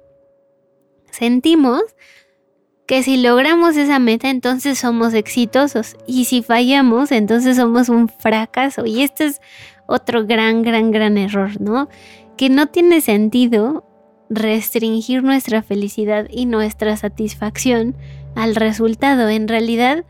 sentimos 1.11 1.83
que 2.87 3.03
si 3.03 3.17
logramos 3.17 3.77
esa 3.77 3.99
meta, 3.99 4.31
entonces 4.31 4.79
somos 4.79 5.13
exitosos. 5.13 5.97
Y 6.07 6.27
si 6.27 6.43
fallamos, 6.43 7.11
entonces 7.11 7.57
somos 7.57 7.89
un 7.89 8.09
fracaso. 8.09 8.87
Y 8.87 9.03
este 9.03 9.27
es 9.27 9.41
otro 9.87 10.27
gran, 10.27 10.63
gran, 10.63 10.93
gran 10.93 11.19
error, 11.19 11.61
¿no? 11.61 11.89
Que 12.37 12.49
no 12.49 12.69
tiene 12.69 13.01
sentido 13.01 13.85
restringir 14.31 15.23
nuestra 15.23 15.63
felicidad 15.63 16.29
y 16.31 16.47
nuestra 16.47 16.97
satisfacción 16.97 17.97
al 18.35 18.55
resultado. 18.55 19.29
En 19.29 19.49
realidad, 19.49 20.05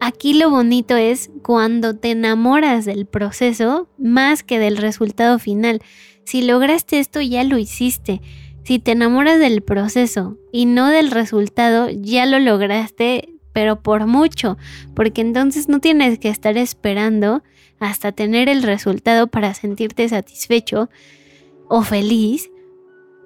aquí 0.00 0.34
lo 0.34 0.50
bonito 0.50 0.96
es 0.96 1.30
cuando 1.42 1.96
te 1.96 2.10
enamoras 2.10 2.84
del 2.84 3.06
proceso 3.06 3.88
más 3.98 4.42
que 4.42 4.58
del 4.58 4.76
resultado 4.76 5.38
final. 5.38 5.80
Si 6.24 6.42
lograste 6.42 6.98
esto, 6.98 7.20
ya 7.20 7.44
lo 7.44 7.56
hiciste. 7.56 8.20
Si 8.66 8.80
te 8.80 8.90
enamoras 8.90 9.38
del 9.38 9.62
proceso 9.62 10.38
y 10.50 10.66
no 10.66 10.88
del 10.88 11.12
resultado, 11.12 11.88
ya 11.88 12.26
lo 12.26 12.40
lograste, 12.40 13.28
pero 13.52 13.80
por 13.80 14.08
mucho, 14.08 14.58
porque 14.92 15.20
entonces 15.20 15.68
no 15.68 15.78
tienes 15.78 16.18
que 16.18 16.30
estar 16.30 16.58
esperando 16.58 17.44
hasta 17.78 18.10
tener 18.10 18.48
el 18.48 18.64
resultado 18.64 19.28
para 19.28 19.54
sentirte 19.54 20.08
satisfecho 20.08 20.90
o 21.68 21.82
feliz 21.82 22.50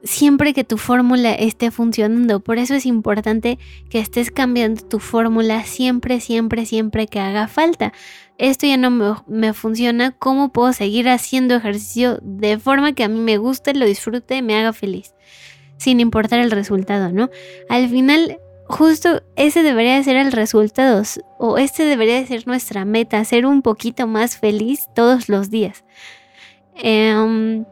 siempre 0.03 0.53
que 0.53 0.63
tu 0.63 0.77
fórmula 0.77 1.33
esté 1.33 1.71
funcionando. 1.71 2.41
Por 2.41 2.59
eso 2.59 2.75
es 2.75 2.85
importante 2.85 3.59
que 3.89 3.99
estés 3.99 4.31
cambiando 4.31 4.83
tu 4.83 4.99
fórmula 4.99 5.65
siempre, 5.65 6.21
siempre, 6.21 6.67
siempre 6.67 7.07
que 7.07 7.19
haga 7.19 7.49
falta. 7.49 7.95
Esto 8.41 8.67
ya 8.67 8.79
no 8.79 8.91
me, 9.27 9.53
funciona, 9.53 10.13
¿cómo 10.13 10.49
puedo 10.49 10.73
seguir 10.73 11.11
haciendo 11.11 11.57
ejercicio 11.57 12.19
de 12.23 12.59
forma 12.59 12.95
que 12.95 13.05
a 13.05 13.09
mí 13.09 13.21
me 13.21 13.37
guste, 13.37 13.75
lo 13.75 13.85
disfrute, 13.85 14.41
me 14.41 14.57
haga 14.57 14.73
feliz? 14.73 15.15
Sin 15.77 16.01
importar 16.01 16.41
el 16.41 16.51
resultado, 16.51 17.13
¿no? 17.13 17.29
Al 17.69 17.91
final 17.91 18.39
justo 18.65 19.23
ese 19.37 19.63
debería 19.63 20.03
ser 20.03 20.17
el 20.17 20.33
resultado 20.33 21.03
o 21.39 21.59
este 21.59 21.83
debería 21.85 22.27
ser 22.27 22.47
nuestra 22.47 22.87
meta, 22.87 23.23
ser 23.27 23.45
un 23.45 23.61
poquito 23.61 24.07
más 24.07 24.39
feliz 24.39 24.89
todos 24.95 25.29
los 25.29 25.51
días. 25.51 25.85
Em, 26.77 27.67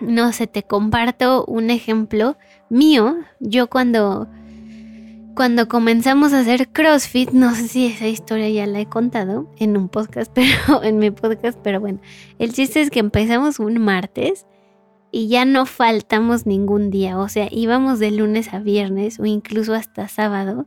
no 0.00 0.32
sé, 0.32 0.48
te 0.48 0.64
comparto 0.64 1.44
un 1.44 1.70
ejemplo 1.70 2.36
mío. 2.68 3.14
Yo 3.38 3.70
cuando, 3.70 4.26
cuando 5.34 5.68
comenzamos 5.68 6.32
a 6.32 6.40
hacer 6.40 6.68
CrossFit, 6.68 7.30
no 7.30 7.54
sé 7.54 7.68
si 7.68 7.86
esa 7.86 8.06
historia 8.06 8.48
ya 8.48 8.66
la 8.66 8.80
he 8.80 8.86
contado 8.86 9.50
en 9.58 9.76
un 9.76 9.88
podcast, 9.88 10.30
pero 10.34 10.82
en 10.82 10.98
mi 10.98 11.10
podcast, 11.10 11.58
pero 11.62 11.80
bueno, 11.80 12.00
el 12.38 12.52
chiste 12.52 12.80
es 12.80 12.90
que 12.90 13.00
empezamos 13.00 13.58
un 13.58 13.78
martes 13.80 14.46
y 15.10 15.28
ya 15.28 15.44
no 15.44 15.66
faltamos 15.66 16.46
ningún 16.46 16.90
día, 16.90 17.18
o 17.18 17.28
sea, 17.28 17.48
íbamos 17.50 17.98
de 17.98 18.10
lunes 18.10 18.52
a 18.52 18.60
viernes 18.60 19.20
o 19.20 19.26
incluso 19.26 19.74
hasta 19.74 20.08
sábado, 20.08 20.66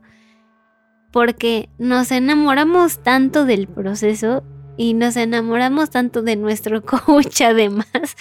porque 1.12 1.68
nos 1.78 2.10
enamoramos 2.12 3.02
tanto 3.02 3.44
del 3.44 3.68
proceso 3.68 4.42
y 4.78 4.94
nos 4.94 5.16
enamoramos 5.16 5.90
tanto 5.90 6.22
de 6.22 6.36
nuestro 6.36 6.82
coach 6.86 7.42
además, 7.42 8.16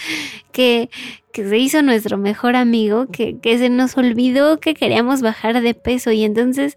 que, 0.51 0.89
que 1.31 1.47
se 1.47 1.57
hizo 1.57 1.81
nuestro 1.81 2.17
mejor 2.17 2.57
amigo, 2.57 3.07
que, 3.07 3.39
que 3.39 3.57
se 3.57 3.69
nos 3.69 3.95
olvidó 3.95 4.59
que 4.59 4.73
queríamos 4.73 5.21
bajar 5.21 5.61
de 5.61 5.73
peso 5.73 6.11
y 6.11 6.25
entonces 6.25 6.75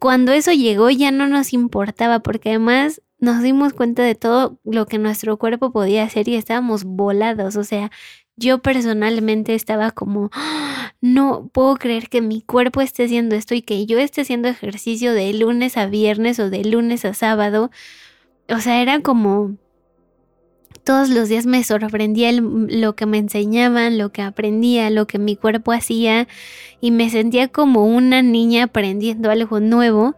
cuando 0.00 0.32
eso 0.32 0.50
llegó 0.50 0.90
ya 0.90 1.12
no 1.12 1.28
nos 1.28 1.52
importaba 1.52 2.18
porque 2.20 2.48
además 2.48 3.00
nos 3.20 3.40
dimos 3.40 3.72
cuenta 3.72 4.02
de 4.02 4.16
todo 4.16 4.58
lo 4.64 4.86
que 4.86 4.98
nuestro 4.98 5.36
cuerpo 5.36 5.70
podía 5.70 6.02
hacer 6.02 6.28
y 6.28 6.34
estábamos 6.34 6.82
volados. 6.82 7.54
O 7.54 7.62
sea, 7.62 7.92
yo 8.34 8.58
personalmente 8.60 9.54
estaba 9.54 9.92
como, 9.92 10.30
¡Ah! 10.32 10.94
no 11.00 11.48
puedo 11.52 11.76
creer 11.76 12.08
que 12.08 12.20
mi 12.20 12.42
cuerpo 12.42 12.80
esté 12.80 13.04
haciendo 13.04 13.36
esto 13.36 13.54
y 13.54 13.62
que 13.62 13.86
yo 13.86 13.98
esté 14.00 14.22
haciendo 14.22 14.48
ejercicio 14.48 15.14
de 15.14 15.32
lunes 15.34 15.76
a 15.76 15.86
viernes 15.86 16.40
o 16.40 16.50
de 16.50 16.64
lunes 16.64 17.04
a 17.04 17.14
sábado. 17.14 17.70
O 18.52 18.60
sea, 18.60 18.82
era 18.82 19.00
como 19.00 19.56
todos 20.84 21.08
los 21.08 21.28
días 21.28 21.46
me 21.46 21.62
sorprendía 21.64 22.30
lo 22.32 22.94
que 22.94 23.06
me 23.06 23.18
enseñaban, 23.18 23.98
lo 23.98 24.12
que 24.12 24.22
aprendía, 24.22 24.90
lo 24.90 25.06
que 25.06 25.18
mi 25.18 25.36
cuerpo 25.36 25.72
hacía 25.72 26.28
y 26.80 26.90
me 26.90 27.08
sentía 27.08 27.48
como 27.48 27.86
una 27.86 28.20
niña 28.20 28.64
aprendiendo 28.64 29.30
algo 29.30 29.60
nuevo 29.60 30.16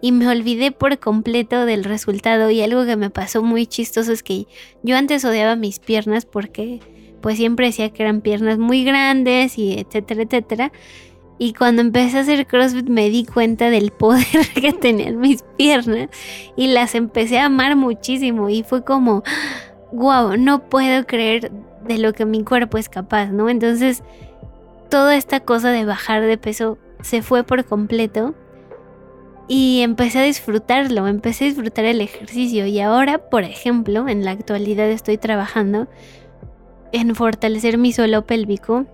y 0.00 0.12
me 0.12 0.28
olvidé 0.28 0.72
por 0.72 0.98
completo 0.98 1.66
del 1.66 1.84
resultado 1.84 2.50
y 2.50 2.60
algo 2.60 2.84
que 2.86 2.96
me 2.96 3.10
pasó 3.10 3.42
muy 3.42 3.66
chistoso 3.66 4.12
es 4.12 4.22
que 4.22 4.46
yo 4.82 4.96
antes 4.96 5.24
odiaba 5.24 5.54
mis 5.56 5.78
piernas 5.78 6.26
porque 6.26 6.80
pues 7.20 7.36
siempre 7.36 7.66
decía 7.66 7.90
que 7.90 8.02
eran 8.02 8.20
piernas 8.20 8.58
muy 8.58 8.84
grandes 8.84 9.58
y 9.58 9.78
etcétera, 9.78 10.22
etcétera. 10.22 10.72
Y 11.38 11.52
cuando 11.52 11.82
empecé 11.82 12.18
a 12.18 12.20
hacer 12.22 12.46
CrossFit 12.46 12.88
me 12.88 13.10
di 13.10 13.24
cuenta 13.24 13.68
del 13.68 13.90
poder 13.90 14.24
que 14.54 14.72
tenían 14.72 15.18
mis 15.18 15.42
piernas 15.56 16.08
y 16.56 16.68
las 16.68 16.94
empecé 16.94 17.38
a 17.38 17.46
amar 17.46 17.76
muchísimo 17.76 18.48
y 18.48 18.62
fue 18.62 18.84
como, 18.84 19.22
wow, 19.92 20.36
no 20.36 20.68
puedo 20.68 21.06
creer 21.06 21.52
de 21.86 21.98
lo 21.98 22.12
que 22.12 22.24
mi 22.24 22.42
cuerpo 22.42 22.78
es 22.78 22.88
capaz, 22.88 23.26
¿no? 23.26 23.48
Entonces, 23.48 24.02
toda 24.88 25.16
esta 25.16 25.40
cosa 25.40 25.70
de 25.70 25.84
bajar 25.84 26.22
de 26.22 26.38
peso 26.38 26.78
se 27.02 27.22
fue 27.22 27.44
por 27.44 27.64
completo 27.64 28.34
y 29.48 29.80
empecé 29.82 30.18
a 30.18 30.22
disfrutarlo, 30.22 31.06
empecé 31.06 31.44
a 31.44 31.48
disfrutar 31.48 31.84
el 31.84 32.00
ejercicio 32.00 32.66
y 32.66 32.80
ahora, 32.80 33.18
por 33.18 33.44
ejemplo, 33.44 34.08
en 34.08 34.24
la 34.24 34.32
actualidad 34.32 34.88
estoy 34.88 35.18
trabajando 35.18 35.86
en 36.92 37.14
fortalecer 37.14 37.78
mi 37.78 37.92
suelo 37.92 38.26
pélvico 38.26 38.86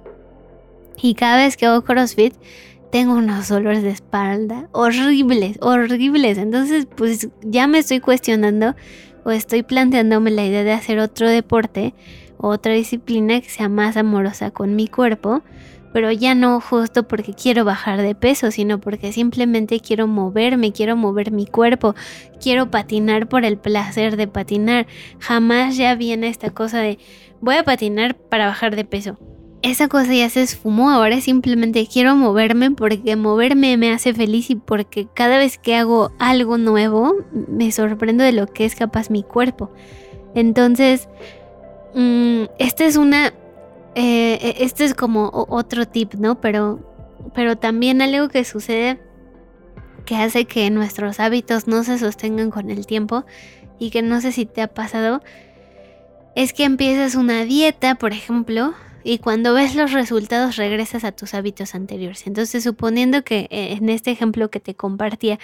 y 1.00 1.14
cada 1.14 1.36
vez 1.36 1.56
que 1.56 1.66
hago 1.66 1.82
CrossFit 1.82 2.34
tengo 2.90 3.14
unos 3.14 3.48
dolores 3.48 3.82
de 3.82 3.90
espalda 3.90 4.68
horribles, 4.72 5.58
horribles. 5.60 6.38
Entonces, 6.38 6.86
pues 6.94 7.28
ya 7.42 7.66
me 7.66 7.78
estoy 7.78 8.00
cuestionando 8.00 8.74
o 9.24 9.30
estoy 9.30 9.62
planteándome 9.62 10.30
la 10.30 10.44
idea 10.44 10.64
de 10.64 10.72
hacer 10.72 10.98
otro 10.98 11.28
deporte, 11.28 11.94
otra 12.36 12.72
disciplina 12.74 13.40
que 13.40 13.48
sea 13.48 13.68
más 13.68 13.96
amorosa 13.96 14.50
con 14.50 14.76
mi 14.76 14.88
cuerpo 14.88 15.42
pero 15.92 16.10
ya 16.10 16.34
no 16.34 16.60
justo 16.60 17.06
porque 17.06 17.34
quiero 17.34 17.64
bajar 17.64 18.00
de 18.00 18.14
peso, 18.14 18.50
sino 18.50 18.80
porque 18.80 19.12
simplemente 19.12 19.80
quiero 19.80 20.06
moverme, 20.06 20.72
quiero 20.72 20.96
mover 20.96 21.30
mi 21.30 21.46
cuerpo, 21.46 21.94
quiero 22.40 22.70
patinar 22.70 23.28
por 23.28 23.44
el 23.44 23.58
placer 23.58 24.16
de 24.16 24.26
patinar. 24.26 24.86
Jamás 25.18 25.76
ya 25.76 25.94
viene 25.94 26.28
esta 26.28 26.50
cosa 26.50 26.78
de 26.78 26.98
voy 27.40 27.56
a 27.56 27.64
patinar 27.64 28.16
para 28.16 28.46
bajar 28.46 28.74
de 28.74 28.84
peso. 28.84 29.18
Esa 29.62 29.86
cosa 29.86 30.12
ya 30.12 30.28
se 30.28 30.42
esfumó, 30.42 30.90
ahora 30.90 31.20
simplemente 31.20 31.86
quiero 31.86 32.16
moverme 32.16 32.72
porque 32.72 33.14
moverme 33.14 33.76
me 33.76 33.92
hace 33.92 34.12
feliz 34.12 34.50
y 34.50 34.56
porque 34.56 35.06
cada 35.14 35.38
vez 35.38 35.56
que 35.56 35.76
hago 35.76 36.10
algo 36.18 36.58
nuevo 36.58 37.14
me 37.32 37.70
sorprendo 37.70 38.24
de 38.24 38.32
lo 38.32 38.48
que 38.48 38.64
es 38.64 38.74
capaz 38.74 39.08
mi 39.08 39.22
cuerpo. 39.22 39.70
Entonces, 40.34 41.08
mm, 41.94 42.44
esta 42.58 42.84
es 42.84 42.96
una 42.96 43.32
eh, 43.94 44.38
e, 44.58 44.64
este 44.64 44.84
es 44.84 44.94
como 44.94 45.30
otro 45.32 45.86
tip, 45.86 46.14
¿no? 46.14 46.40
Pero, 46.40 46.80
pero 47.34 47.56
también 47.56 48.00
algo 48.02 48.28
que 48.28 48.44
sucede 48.44 49.00
que 50.06 50.16
hace 50.16 50.46
que 50.46 50.70
nuestros 50.70 51.20
hábitos 51.20 51.68
no 51.68 51.84
se 51.84 51.98
sostengan 51.98 52.50
con 52.50 52.70
el 52.70 52.86
tiempo 52.86 53.24
y 53.78 53.90
que 53.90 54.02
no 54.02 54.20
sé 54.20 54.32
si 54.32 54.46
te 54.46 54.62
ha 54.62 54.68
pasado, 54.68 55.22
es 56.34 56.52
que 56.52 56.64
empiezas 56.64 57.14
una 57.14 57.44
dieta, 57.44 57.96
por 57.96 58.12
ejemplo, 58.12 58.74
y 59.04 59.18
cuando 59.18 59.54
ves 59.54 59.74
los 59.74 59.92
resultados 59.92 60.56
regresas 60.56 61.04
a 61.04 61.12
tus 61.12 61.34
hábitos 61.34 61.74
anteriores. 61.74 62.26
Entonces, 62.26 62.64
suponiendo 62.64 63.24
que 63.24 63.48
eh, 63.50 63.72
en 63.72 63.88
este 63.88 64.10
ejemplo 64.10 64.50
que 64.50 64.60
te 64.60 64.74
compartía, 64.74 65.38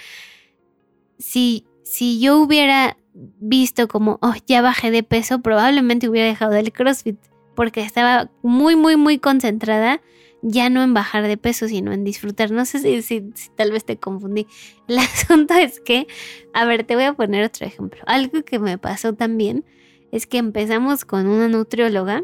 si, 1.17 1.65
si 1.83 2.19
yo 2.19 2.37
hubiera 2.37 2.97
visto 3.13 3.87
como, 3.87 4.19
oh, 4.21 4.33
ya 4.47 4.61
bajé 4.61 4.91
de 4.91 5.03
peso, 5.03 5.41
probablemente 5.41 6.09
hubiera 6.09 6.27
dejado 6.27 6.53
el 6.55 6.71
CrossFit 6.71 7.17
porque 7.55 7.81
estaba 7.81 8.31
muy, 8.41 8.75
muy, 8.75 8.95
muy 8.95 9.19
concentrada 9.19 10.01
ya 10.41 10.69
no 10.69 10.83
en 10.83 10.93
bajar 10.93 11.27
de 11.27 11.37
peso, 11.37 11.67
sino 11.67 11.91
en 11.91 12.03
disfrutar. 12.03 12.51
No 12.51 12.65
sé 12.65 12.79
si, 12.79 13.01
si, 13.01 13.49
tal 13.55 13.71
vez 13.71 13.85
te 13.85 13.97
confundí. 13.97 14.47
El 14.87 14.97
asunto 14.99 15.53
es 15.53 15.79
que, 15.79 16.07
a 16.53 16.65
ver, 16.65 16.83
te 16.83 16.95
voy 16.95 17.05
a 17.05 17.13
poner 17.13 17.43
otro 17.43 17.65
ejemplo. 17.65 18.01
Algo 18.05 18.43
que 18.43 18.59
me 18.59 18.77
pasó 18.77 19.13
también 19.13 19.65
es 20.11 20.27
que 20.27 20.37
empezamos 20.37 21.05
con 21.05 21.27
una 21.27 21.47
nutrióloga, 21.47 22.23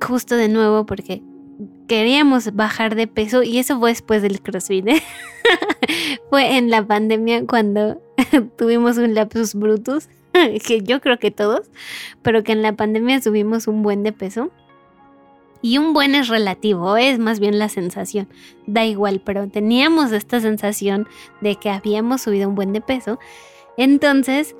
justo 0.00 0.36
de 0.36 0.48
nuevo 0.48 0.86
porque 0.86 1.22
queríamos 1.88 2.54
bajar 2.54 2.94
de 2.94 3.06
peso 3.06 3.42
y 3.42 3.58
eso 3.58 3.78
fue 3.78 3.90
después 3.90 4.22
del 4.22 4.40
CrossFit. 4.40 4.86
¿eh? 4.88 5.02
fue 6.30 6.56
en 6.56 6.70
la 6.70 6.86
pandemia 6.86 7.46
cuando 7.46 8.00
tuvimos 8.58 8.98
un 8.98 9.14
lapsus 9.14 9.54
brutus 9.54 10.08
que 10.66 10.82
yo 10.82 11.00
creo 11.00 11.18
que 11.18 11.30
todos, 11.30 11.70
pero 12.22 12.42
que 12.42 12.52
en 12.52 12.62
la 12.62 12.74
pandemia 12.74 13.20
subimos 13.20 13.66
un 13.66 13.82
buen 13.82 14.02
de 14.02 14.12
peso. 14.12 14.50
Y 15.60 15.78
un 15.78 15.92
buen 15.92 16.14
es 16.14 16.28
relativo, 16.28 16.96
es 16.96 17.18
más 17.18 17.40
bien 17.40 17.58
la 17.58 17.68
sensación. 17.68 18.28
Da 18.68 18.84
igual, 18.84 19.20
pero 19.24 19.48
teníamos 19.48 20.12
esta 20.12 20.38
sensación 20.40 21.08
de 21.40 21.56
que 21.56 21.68
habíamos 21.68 22.22
subido 22.22 22.48
un 22.48 22.54
buen 22.54 22.72
de 22.72 22.80
peso. 22.80 23.18
Entonces, 23.76 24.54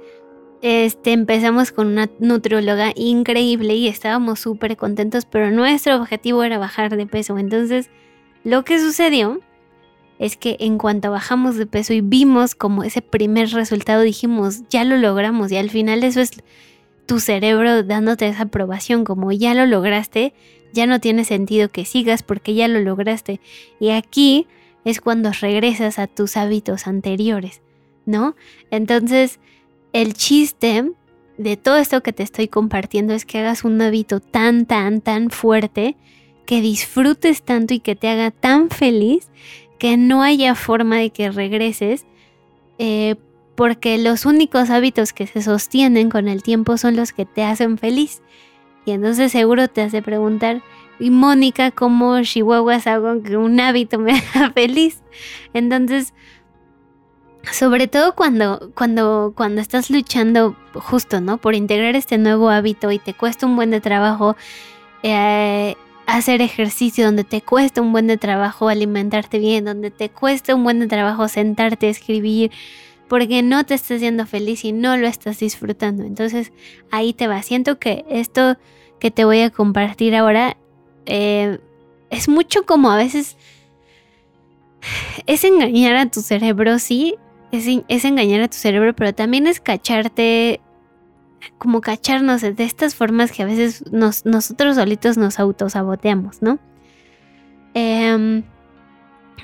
este, 0.60 1.12
empezamos 1.12 1.72
con 1.72 1.86
una 1.86 2.08
nutrióloga 2.18 2.92
increíble 2.96 3.74
y 3.74 3.88
estábamos 3.88 4.40
súper 4.40 4.76
contentos, 4.76 5.24
pero 5.24 5.50
nuestro 5.50 5.96
objetivo 5.96 6.42
era 6.42 6.58
bajar 6.58 6.96
de 6.96 7.06
peso. 7.06 7.38
Entonces, 7.38 7.90
lo 8.44 8.64
que 8.64 8.78
sucedió 8.80 9.40
es 10.18 10.36
que 10.36 10.56
en 10.60 10.78
cuanto 10.78 11.10
bajamos 11.10 11.56
de 11.56 11.66
peso 11.66 11.92
y 11.92 12.00
vimos 12.00 12.54
como 12.54 12.82
ese 12.82 13.02
primer 13.02 13.50
resultado, 13.50 14.02
dijimos, 14.02 14.62
ya 14.68 14.84
lo 14.84 14.96
logramos 14.96 15.52
y 15.52 15.56
al 15.56 15.70
final 15.70 16.02
eso 16.02 16.20
es 16.20 16.42
tu 17.06 17.20
cerebro 17.20 17.84
dándote 17.84 18.26
esa 18.26 18.42
aprobación, 18.42 19.04
como 19.04 19.32
ya 19.32 19.54
lo 19.54 19.64
lograste, 19.64 20.34
ya 20.72 20.86
no 20.86 21.00
tiene 21.00 21.24
sentido 21.24 21.70
que 21.70 21.84
sigas 21.84 22.22
porque 22.22 22.54
ya 22.54 22.68
lo 22.68 22.80
lograste. 22.80 23.40
Y 23.80 23.90
aquí 23.90 24.46
es 24.84 25.00
cuando 25.00 25.30
regresas 25.32 25.98
a 25.98 26.06
tus 26.06 26.36
hábitos 26.36 26.86
anteriores, 26.86 27.62
¿no? 28.04 28.34
Entonces, 28.70 29.38
el 29.92 30.14
chiste 30.14 30.90
de 31.36 31.56
todo 31.56 31.78
esto 31.78 32.02
que 32.02 32.12
te 32.12 32.22
estoy 32.22 32.48
compartiendo 32.48 33.14
es 33.14 33.24
que 33.24 33.38
hagas 33.38 33.64
un 33.64 33.80
hábito 33.80 34.20
tan, 34.20 34.66
tan, 34.66 35.00
tan 35.00 35.30
fuerte, 35.30 35.96
que 36.46 36.60
disfrutes 36.60 37.42
tanto 37.42 37.74
y 37.74 37.80
que 37.80 37.94
te 37.94 38.08
haga 38.08 38.30
tan 38.30 38.70
feliz 38.70 39.30
que 39.78 39.96
no 39.96 40.22
haya 40.22 40.54
forma 40.54 40.96
de 40.96 41.10
que 41.10 41.30
regreses, 41.30 42.06
eh, 42.78 43.16
porque 43.54 43.98
los 43.98 44.24
únicos 44.24 44.70
hábitos 44.70 45.12
que 45.12 45.26
se 45.26 45.42
sostienen 45.42 46.10
con 46.10 46.28
el 46.28 46.42
tiempo 46.42 46.76
son 46.76 46.96
los 46.96 47.12
que 47.12 47.26
te 47.26 47.44
hacen 47.44 47.78
feliz. 47.78 48.22
Y 48.86 48.92
entonces 48.92 49.32
seguro 49.32 49.68
te 49.68 49.82
hace 49.82 50.00
preguntar, 50.00 50.62
y 50.98 51.10
Mónica, 51.10 51.70
¿cómo 51.70 52.20
chihuahuas 52.22 52.86
hago 52.86 53.22
que 53.22 53.36
un 53.36 53.60
hábito 53.60 53.98
me 53.98 54.12
haga 54.34 54.50
feliz? 54.50 55.02
Entonces, 55.52 56.14
sobre 57.42 57.88
todo 57.88 58.14
cuando, 58.14 58.70
cuando, 58.74 59.32
cuando 59.36 59.60
estás 59.60 59.90
luchando 59.90 60.56
justo, 60.74 61.20
¿no? 61.20 61.38
Por 61.38 61.54
integrar 61.54 61.96
este 61.96 62.18
nuevo 62.18 62.50
hábito 62.50 62.90
y 62.90 62.98
te 62.98 63.14
cuesta 63.14 63.46
un 63.46 63.56
buen 63.56 63.70
de 63.70 63.80
trabajo, 63.80 64.36
eh, 65.02 65.76
hacer 66.06 66.40
ejercicio, 66.40 67.04
donde 67.04 67.24
te 67.24 67.42
cuesta 67.42 67.80
un 67.80 67.92
buen 67.92 68.06
de 68.06 68.16
trabajo 68.16 68.68
alimentarte 68.68 69.38
bien, 69.38 69.64
donde 69.64 69.90
te 69.90 70.08
cuesta 70.08 70.54
un 70.54 70.64
buen 70.64 70.80
de 70.80 70.86
trabajo 70.86 71.28
sentarte 71.28 71.86
a 71.86 71.90
escribir, 71.90 72.50
porque 73.08 73.42
no 73.42 73.64
te 73.64 73.74
estás 73.74 74.00
siendo 74.00 74.26
feliz 74.26 74.64
y 74.64 74.72
no 74.72 74.96
lo 74.96 75.06
estás 75.06 75.38
disfrutando. 75.38 76.04
Entonces 76.04 76.52
ahí 76.90 77.12
te 77.12 77.26
va. 77.26 77.42
Siento 77.42 77.78
que 77.78 78.04
esto 78.08 78.56
que 78.98 79.10
te 79.10 79.24
voy 79.24 79.40
a 79.40 79.50
compartir 79.50 80.14
ahora 80.14 80.56
eh, 81.06 81.58
es 82.10 82.28
mucho 82.28 82.64
como 82.66 82.90
a 82.90 82.96
veces 82.96 83.36
es 85.26 85.44
engañar 85.44 85.96
a 85.96 86.10
tu 86.10 86.20
cerebro, 86.20 86.78
sí, 86.78 87.16
es, 87.52 88.04
engañar 88.04 88.40
a 88.42 88.48
tu 88.48 88.56
cerebro, 88.56 88.94
pero 88.94 89.14
también 89.14 89.46
es 89.46 89.60
cacharte, 89.60 90.60
como 91.58 91.80
cacharnos 91.80 92.42
de 92.42 92.54
estas 92.58 92.94
formas 92.94 93.32
que 93.32 93.42
a 93.42 93.46
veces 93.46 93.84
nosotros 93.92 94.76
solitos 94.76 95.16
nos 95.16 95.38
autosaboteamos, 95.38 96.42
¿no? 96.42 96.58
Eh, 97.74 98.42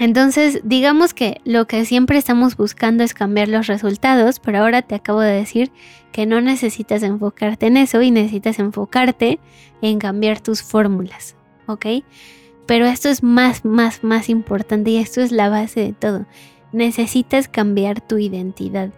entonces, 0.00 0.60
digamos 0.64 1.14
que 1.14 1.40
lo 1.44 1.66
que 1.66 1.84
siempre 1.84 2.18
estamos 2.18 2.56
buscando 2.56 3.04
es 3.04 3.14
cambiar 3.14 3.48
los 3.48 3.68
resultados, 3.68 4.40
pero 4.40 4.58
ahora 4.58 4.82
te 4.82 4.94
acabo 4.96 5.20
de 5.20 5.32
decir 5.32 5.70
que 6.12 6.26
no 6.26 6.40
necesitas 6.40 7.02
enfocarte 7.02 7.66
en 7.66 7.76
eso 7.76 8.02
y 8.02 8.10
necesitas 8.10 8.58
enfocarte 8.58 9.38
en 9.82 9.98
cambiar 9.98 10.40
tus 10.40 10.62
fórmulas, 10.62 11.36
¿ok? 11.66 11.86
Pero 12.66 12.86
esto 12.86 13.08
es 13.08 13.22
más, 13.22 13.64
más, 13.64 14.02
más 14.02 14.28
importante 14.28 14.90
y 14.90 14.96
esto 14.96 15.20
es 15.20 15.30
la 15.30 15.48
base 15.48 15.80
de 15.80 15.92
todo. 15.92 16.26
Necesitas 16.74 17.48
cambiar 17.48 18.00
tu 18.00 18.18
identidad. 18.18 18.90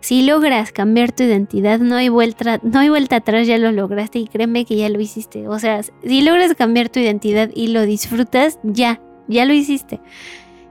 Si 0.00 0.22
logras 0.22 0.70
cambiar 0.70 1.10
tu 1.10 1.24
identidad, 1.24 1.80
no 1.80 1.96
hay 1.96 2.08
vuelta, 2.08 2.60
no 2.62 2.78
hay 2.78 2.88
vuelta 2.88 3.16
atrás, 3.16 3.48
ya 3.48 3.58
lo 3.58 3.72
lograste 3.72 4.20
y 4.20 4.28
créeme 4.28 4.64
que 4.64 4.76
ya 4.76 4.88
lo 4.88 5.00
hiciste. 5.00 5.48
O 5.48 5.58
sea, 5.58 5.82
si 5.82 6.22
logras 6.22 6.54
cambiar 6.54 6.88
tu 6.88 7.00
identidad 7.00 7.50
y 7.52 7.68
lo 7.68 7.82
disfrutas, 7.82 8.60
ya, 8.62 9.00
ya 9.26 9.44
lo 9.44 9.52
hiciste. 9.52 10.00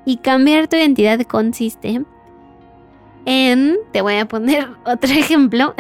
Y 0.05 0.17
cambiar 0.17 0.69
tu 0.69 0.77
identidad 0.77 1.19
consiste 1.23 2.01
en, 3.25 3.77
te 3.91 4.01
voy 4.01 4.15
a 4.15 4.25
poner 4.25 4.69
otro 4.85 5.11
ejemplo, 5.11 5.75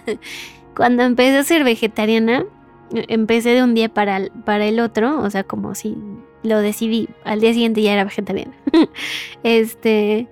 cuando 0.76 1.04
empecé 1.04 1.38
a 1.38 1.44
ser 1.44 1.62
vegetariana, 1.62 2.44
empecé 2.92 3.50
de 3.50 3.62
un 3.62 3.74
día 3.74 3.88
para, 3.88 4.20
para 4.44 4.66
el 4.66 4.80
otro, 4.80 5.20
o 5.20 5.30
sea, 5.30 5.44
como 5.44 5.76
si 5.76 5.96
lo 6.42 6.58
decidí, 6.58 7.08
al 7.24 7.40
día 7.40 7.52
siguiente 7.52 7.82
ya 7.82 7.92
era 7.92 8.02
vegetariana. 8.02 8.52
este, 9.42 10.28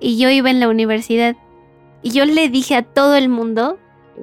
y 0.00 0.18
yo 0.18 0.30
iba 0.30 0.50
en 0.50 0.60
la 0.60 0.68
universidad 0.68 1.36
y 2.02 2.10
yo 2.10 2.24
le 2.24 2.48
dije 2.48 2.76
a 2.76 2.82
todo 2.82 3.16
el 3.16 3.28
mundo 3.28 3.78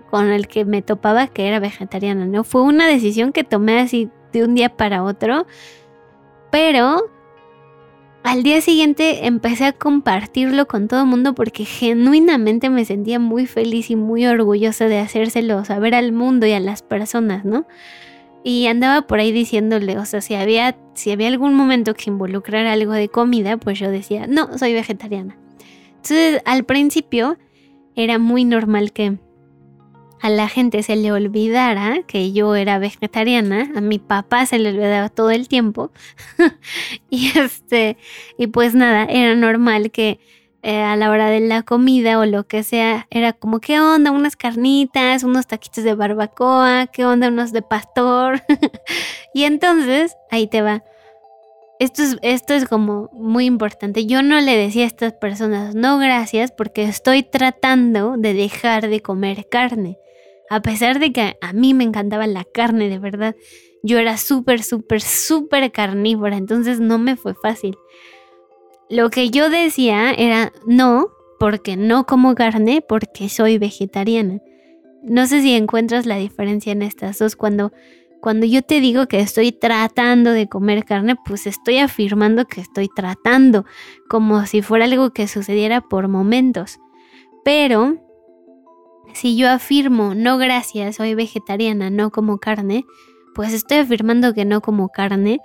con 0.10 0.30
el 0.30 0.48
que 0.48 0.66
me 0.66 0.82
topaba 0.82 1.28
que 1.28 1.48
era 1.48 1.60
vegetariana, 1.60 2.26
¿no? 2.26 2.44
Fue 2.44 2.62
una 2.62 2.88
decisión 2.88 3.32
que 3.32 3.44
tomé 3.44 3.80
así 3.80 4.10
de 4.32 4.44
un 4.44 4.56
día 4.56 4.76
para 4.76 5.04
otro 5.04 5.46
pero 6.52 7.10
al 8.24 8.44
día 8.44 8.62
siguiente 8.62 9.26
empecé 9.26 9.66
a 9.66 9.74
compartirlo 9.74 10.68
con 10.68 10.88
todo 10.88 11.02
el 11.02 11.06
mundo 11.08 11.34
porque 11.34 11.66
genuinamente 11.66 12.70
me 12.70 12.86
sentía 12.86 13.20
muy 13.20 13.46
feliz 13.46 13.90
y 13.90 13.96
muy 13.96 14.26
orgullosa 14.26 14.86
de 14.86 15.00
hacérselo 15.00 15.64
saber 15.66 15.96
al 15.96 16.12
mundo 16.12 16.46
y 16.46 16.54
a 16.54 16.60
las 16.60 16.82
personas, 16.82 17.46
¿no? 17.46 17.66
Y 18.48 18.68
andaba 18.68 19.08
por 19.08 19.20
ahí 19.20 19.34
diciéndole, 19.34 19.98
o 19.98 20.06
sea, 20.06 20.22
si 20.22 20.34
había, 20.34 20.78
si 20.94 21.12
había 21.12 21.28
algún 21.28 21.54
momento 21.54 21.94
que 21.96 22.10
involucrara 22.10 22.72
algo 22.72 22.94
de 22.94 23.10
comida, 23.10 23.58
pues 23.58 23.78
yo 23.78 23.92
decía, 23.92 24.26
no, 24.26 24.58
soy 24.58 24.72
vegetariana. 24.74 25.38
Entonces, 25.90 26.42
al 26.46 26.64
principio 26.64 27.38
era 27.94 28.20
muy 28.20 28.46
normal 28.46 28.94
que 28.94 29.18
a 30.22 30.30
la 30.30 30.48
gente 30.48 30.82
se 30.82 30.96
le 30.96 31.12
olvidara 31.12 32.04
que 32.08 32.32
yo 32.32 32.56
era 32.56 32.80
vegetariana, 32.80 33.70
a 33.76 33.82
mi 33.82 34.00
papá 34.00 34.46
se 34.46 34.60
le 34.60 34.70
olvidaba 34.70 35.10
todo 35.10 35.32
el 35.32 35.50
tiempo. 35.50 35.92
y 37.10 37.38
este, 37.38 37.98
y 38.38 38.48
pues 38.48 38.74
nada, 38.74 39.04
era 39.10 39.36
normal 39.36 39.92
que 39.92 40.22
eh, 40.64 40.82
a 40.82 40.96
la 40.96 41.12
hora 41.12 41.30
de 41.30 41.40
la 41.40 41.64
comida 41.64 42.20
o 42.20 42.26
lo 42.26 42.46
que 42.46 42.64
sea, 42.64 43.08
era 43.10 43.34
como, 43.34 43.60
¿qué 43.60 43.80
onda? 43.80 44.12
Unas 44.12 44.36
carnitas, 44.36 45.24
unos 45.24 45.48
taquitos 45.48 45.84
de 45.84 45.94
barbacoa, 45.94 46.88
¿qué 46.88 47.06
onda? 47.06 47.28
Unos 47.28 47.52
de 47.52 47.62
pastor. 47.62 48.42
y 49.34 49.44
entonces, 49.44 50.16
ahí 50.32 50.48
te 50.48 50.62
va. 50.62 50.84
Esto 51.80 52.02
es, 52.02 52.18
esto 52.24 52.56
es 52.56 52.66
como 52.66 53.10
muy 53.14 53.46
importante. 53.46 54.08
Yo 54.08 54.24
no 54.24 54.42
le 54.42 54.58
decía 54.58 54.86
a 54.86 54.88
estas 54.88 55.14
personas, 55.14 55.76
no 55.76 56.00
gracias, 56.00 56.52
porque 56.52 56.84
estoy 56.84 57.22
tratando 57.22 58.16
de 58.18 58.34
dejar 58.34 58.90
de 58.90 59.02
comer 59.02 59.48
carne. 59.50 59.98
A 60.50 60.62
pesar 60.62 61.00
de 61.00 61.12
que 61.12 61.38
a 61.40 61.54
mí 61.54 61.74
me 61.74 61.84
encantaba 61.84 62.26
la 62.26 62.46
carne, 62.46 62.90
de 62.90 63.00
verdad, 63.00 63.36
yo 63.84 64.00
era 64.00 64.18
súper, 64.18 64.64
súper, 64.64 65.02
súper 65.02 65.72
carnívora, 65.72 66.38
entonces 66.38 66.80
no 66.80 66.98
me 66.98 67.16
fue 67.16 67.36
fácil. 67.36 67.78
Lo 68.90 69.10
que 69.10 69.30
yo 69.30 69.50
decía 69.50 70.12
era 70.12 70.54
no, 70.66 71.10
porque 71.40 71.76
no 71.76 72.06
como 72.06 72.36
carne, 72.36 72.82
porque 72.88 73.30
soy 73.30 73.58
vegetariana. 73.58 74.40
No 75.04 75.28
sé 75.28 75.42
si 75.42 75.54
encuentras 75.54 76.06
la 76.06 76.18
diferencia 76.18 76.72
en 76.72 76.82
estas 76.82 77.20
dos. 77.20 77.36
Cuando, 77.36 77.72
cuando 78.22 78.46
yo 78.46 78.62
te 78.62 78.80
digo 78.80 79.08
que 79.08 79.20
estoy 79.20 79.52
tratando 79.52 80.32
de 80.32 80.48
comer 80.48 80.86
carne, 80.86 81.16
pues 81.26 81.48
estoy 81.48 81.80
afirmando 81.80 82.46
que 82.46 82.62
estoy 82.62 82.90
tratando, 82.94 83.66
como 84.10 84.46
si 84.46 84.62
fuera 84.62 84.86
algo 84.86 85.12
que 85.12 85.28
sucediera 85.28 85.82
por 85.82 86.08
momentos. 86.08 86.80
Pero 87.44 87.98
si 89.14 89.36
yo 89.36 89.50
afirmo, 89.50 90.16
no 90.16 90.38
gracias, 90.38 90.96
soy 90.96 91.14
vegetariana, 91.14 91.90
no 91.90 92.12
como 92.12 92.38
carne, 92.38 92.86
pues 93.36 93.54
estoy 93.54 93.78
afirmando 93.78 94.34
que 94.34 94.46
no 94.46 94.62
como 94.62 94.90
carne 94.90 95.40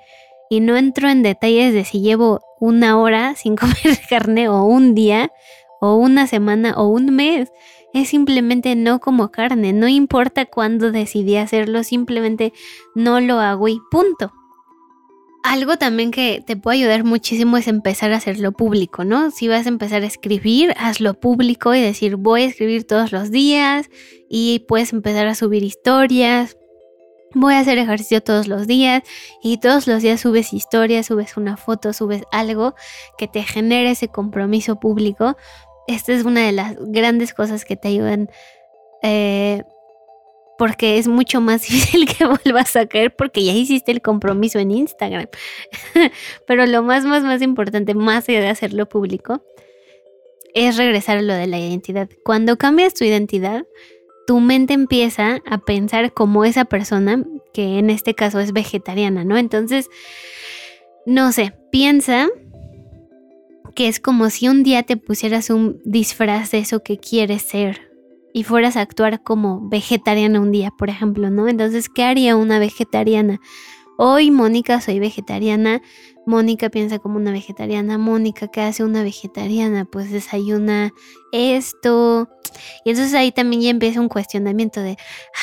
y 0.51 0.61
no 0.61 0.77
entro 0.77 1.09
en 1.09 1.23
detalles 1.23 1.73
de 1.73 1.85
si 1.85 2.01
llevo 2.01 2.41
una 2.63 2.97
hora 2.97 3.35
sin 3.35 3.57
comer 3.57 3.99
carne 4.09 4.49
o 4.49 4.65
un 4.65 4.95
día 4.95 5.33
o 5.81 5.97
una 5.97 6.29
semana 6.29 6.75
o 6.77 6.87
un 6.87 7.15
mes. 7.15 7.51
Es 7.93 8.09
simplemente 8.09 8.77
no 8.77 9.01
como 9.01 9.31
carne, 9.31 9.73
no 9.73 9.89
importa 9.89 10.47
cuándo 10.47 10.93
decidí 10.93 11.37
hacerlo, 11.37 11.83
simplemente 11.83 12.53
no 12.95 13.21
lo 13.21 13.41
hago 13.41 13.69
y 13.69 13.81
punto. 13.91 14.33
Algo 15.43 15.77
también 15.77 16.13
que 16.13 16.41
te 16.47 16.57
puede 16.57 16.79
ayudar 16.79 17.03
muchísimo 17.03 17.57
es 17.57 17.67
empezar 17.67 18.13
a 18.13 18.19
hacerlo 18.19 18.53
público, 18.53 19.05
¿no? 19.05 19.33
Si 19.33 19.49
vas 19.49 19.67
a 19.67 19.71
empezar 19.71 20.05
a 20.05 20.07
escribir, 20.07 20.73
hazlo 20.79 21.15
público 21.15 21.75
y 21.75 21.81
decir 21.81 22.15
voy 22.15 22.43
a 22.43 22.47
escribir 22.47 22.87
todos 22.87 23.11
los 23.11 23.33
días 23.33 23.91
y 24.31 24.61
puedes 24.69 24.93
empezar 24.93 25.27
a 25.27 25.35
subir 25.35 25.65
historias. 25.65 26.57
Voy 27.35 27.55
a 27.55 27.61
hacer 27.61 27.79
ejercicio 27.79 28.23
todos 28.23 28.47
los 28.47 28.67
días 28.67 29.03
y 29.43 29.59
todos 29.59 29.87
los 29.87 30.03
días 30.03 30.21
subes 30.21 30.53
historias, 30.53 31.07
subes 31.07 31.37
una 31.37 31.57
foto, 31.57 31.93
subes 31.93 32.25
algo 32.31 32.75
que 33.17 33.29
te 33.29 33.43
genere 33.43 33.93
ese 33.93 34.09
compromiso 34.09 34.79
público. 34.79 35.37
Esta 35.87 36.13
es 36.13 36.25
una 36.25 36.45
de 36.45 36.53
las 36.53 36.77
grandes 36.79 37.35
cosas 37.35 37.65
que 37.65 37.77
te 37.77 37.89
ayudan 37.89 38.29
eh, 39.03 39.63
porque 40.59 40.99
es 40.99 41.09
mucho 41.09 41.41
más 41.41 41.63
difícil 41.69 42.07
que 42.07 42.25
vuelvas 42.27 42.77
a 42.77 42.87
caer 42.87 43.15
porque 43.17 43.45
ya 43.45 43.53
hiciste 43.53 43.93
el 43.93 44.03
compromiso 44.03 44.59
en 44.59 44.71
Instagram. 44.71 45.27
Pero 46.47 46.67
lo 46.67 46.83
más, 46.83 47.05
más, 47.05 47.23
más 47.25 47.43
importante, 47.43 47.95
más 47.95 48.29
allá 48.29 48.41
de 48.41 48.49
hacerlo 48.49 48.89
público, 48.89 49.43
es 50.55 50.77
regresar 50.77 51.19
a 51.19 51.23
lo 51.23 51.35
de 51.35 51.47
la 51.47 51.59
identidad. 51.59 52.09
Cuando 52.25 52.59
cambias 52.59 52.95
tu 52.95 53.05
identidad, 53.05 53.65
tu 54.27 54.41
mente 54.41 54.75
empieza 54.75 55.41
a 55.47 55.59
pensar 55.59 56.13
como 56.13 56.45
esa 56.45 56.65
persona, 56.65 57.25
que 57.53 57.79
en 57.79 57.91
este 57.91 58.15
caso 58.15 58.41
es 58.41 58.53
vegetariana, 58.53 59.25
¿no? 59.25 59.37
Entonces, 59.37 59.89
no 61.07 61.33
sé, 61.33 61.55
piensa 61.71 62.29
que 63.75 63.89
es 63.89 64.01
como 64.01 64.31
si 64.31 64.49
un 64.49 64.63
día 64.63 64.83
te 64.83 64.97
pusieras 64.97 65.51
un 65.51 65.81
disfraz 65.85 66.51
de 66.51 66.59
eso 66.59 66.83
que 66.83 66.99
quieres 66.99 67.43
ser 67.43 67.91
y 68.33 68.45
fueras 68.45 68.77
a 68.77 68.81
actuar 68.81 69.23
como 69.23 69.69
vegetariana 69.69 70.41
un 70.41 70.53
día, 70.53 70.71
por 70.77 70.89
ejemplo, 70.91 71.31
¿no? 71.31 71.49
Entonces, 71.49 71.89
¿qué 71.89 72.05
haría 72.05 72.37
una 72.37 72.59
vegetariana? 72.59 73.41
Hoy, 73.99 74.31
Mónica, 74.31 74.81
soy 74.81 74.99
vegetariana. 74.99 75.83
Mónica 76.25 76.71
piensa 76.71 76.99
como 76.99 77.17
una 77.17 77.31
vegetariana. 77.31 77.99
Mónica, 77.99 78.49
¿qué 78.49 78.63
hace 78.63 78.85
una 78.85 79.03
vegetariana? 79.03 79.85
Pues 79.85 80.11
desayuna 80.11 80.93
esto. 81.33 82.29
Y 82.85 82.91
entonces 82.91 83.15
ahí 83.15 83.33
también 83.33 83.63
ya 83.63 83.71
empieza 83.71 84.01
un 84.01 84.09
cuestionamiento 84.09 84.81
de, 84.81 84.97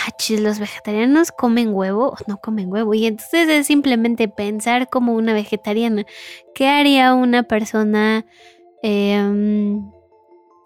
ah, 0.07 0.11
¿los 0.39 0.59
vegetarianos 0.59 1.31
comen 1.31 1.73
huevo 1.73 2.09
o 2.09 2.15
no 2.27 2.37
comen 2.37 2.71
huevo? 2.71 2.93
Y 2.93 3.05
entonces 3.05 3.47
es 3.49 3.67
simplemente 3.67 4.27
pensar 4.27 4.89
como 4.89 5.13
una 5.13 5.33
vegetariana. 5.33 6.05
¿Qué 6.55 6.67
haría 6.67 7.13
una 7.13 7.43
persona 7.43 8.25
em, 8.81 9.89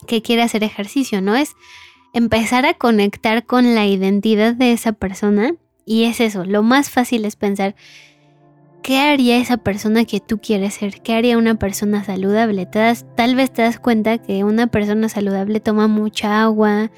que 0.08 0.22
quiere 0.22 0.44
hacer 0.44 0.64
ejercicio? 0.64 1.22
¿No? 1.22 1.36
Es 1.36 1.54
empezar 2.14 2.66
a 2.66 2.76
conectar 2.76 3.46
con 3.46 3.76
la 3.76 3.86
identidad 3.88 4.54
de 4.56 4.72
esa 4.72 4.94
persona. 4.94 5.56
Y 5.86 6.04
es 6.04 6.20
eso, 6.20 6.46
lo 6.46 6.64
más 6.64 6.90
fácil 6.90 7.26
es 7.26 7.36
pensar, 7.36 7.76
¿qué 8.82 9.00
haría 9.00 9.38
esa 9.38 9.58
persona 9.58 10.06
que 10.06 10.20
tú 10.20 10.40
quieres 10.40 10.76
ser? 10.76 11.02
¿Qué 11.02 11.14
haría 11.14 11.38
una 11.38 11.56
persona 11.56 12.04
saludable? 12.04 12.66
tal 12.66 13.36
vez 13.36 13.52
te 13.52 13.62
das 13.62 13.80
cuenta 13.80 14.18
que 14.18 14.44
una 14.44 14.68
persona 14.68 15.10
saludable 15.10 15.60
toma 15.60 15.88
mucha 15.88 16.42
agua, 16.42 16.90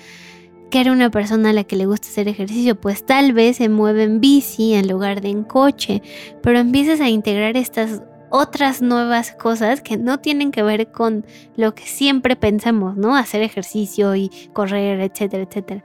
¿Qué 0.69 0.79
hará 0.79 0.91
una 0.91 1.09
persona 1.09 1.51
a 1.51 1.53
la 1.53 1.63
que 1.63 1.75
le 1.75 1.85
gusta 1.85 2.07
hacer 2.07 2.27
ejercicio? 2.27 2.75
Pues 2.75 3.05
tal 3.05 3.33
vez 3.33 3.57
se 3.57 3.69
mueve 3.69 4.03
en 4.03 4.19
bici 4.19 4.73
en 4.73 4.87
lugar 4.89 5.21
de 5.21 5.29
en 5.29 5.43
coche, 5.43 6.01
pero 6.41 6.59
empiezas 6.59 6.99
a 7.01 7.07
integrar 7.07 7.55
estas 7.55 8.01
otras 8.29 8.81
nuevas 8.81 9.31
cosas 9.31 9.81
que 9.81 9.95
no 9.95 10.19
tienen 10.19 10.51
que 10.51 10.63
ver 10.63 10.91
con 10.91 11.25
lo 11.55 11.75
que 11.75 11.83
siempre 11.83 12.35
pensamos, 12.35 12.97
¿no? 12.97 13.15
Hacer 13.15 13.41
ejercicio 13.41 14.15
y 14.15 14.29
correr, 14.51 14.99
etcétera, 14.99 15.43
etcétera. 15.43 15.83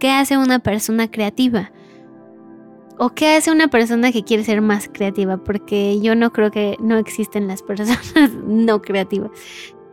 ¿Qué 0.00 0.10
hace 0.10 0.36
una 0.36 0.58
persona 0.58 1.08
creativa? 1.08 1.70
¿O 2.98 3.10
qué 3.10 3.36
hace 3.36 3.50
una 3.50 3.68
persona 3.68 4.12
que 4.12 4.22
quiere 4.22 4.44
ser 4.44 4.60
más 4.60 4.88
creativa? 4.92 5.38
Porque 5.38 6.00
yo 6.00 6.14
no 6.14 6.32
creo 6.32 6.50
que 6.50 6.76
no 6.80 6.98
existen 6.98 7.48
las 7.48 7.62
personas 7.62 8.14
no 8.46 8.82
creativas. 8.82 9.30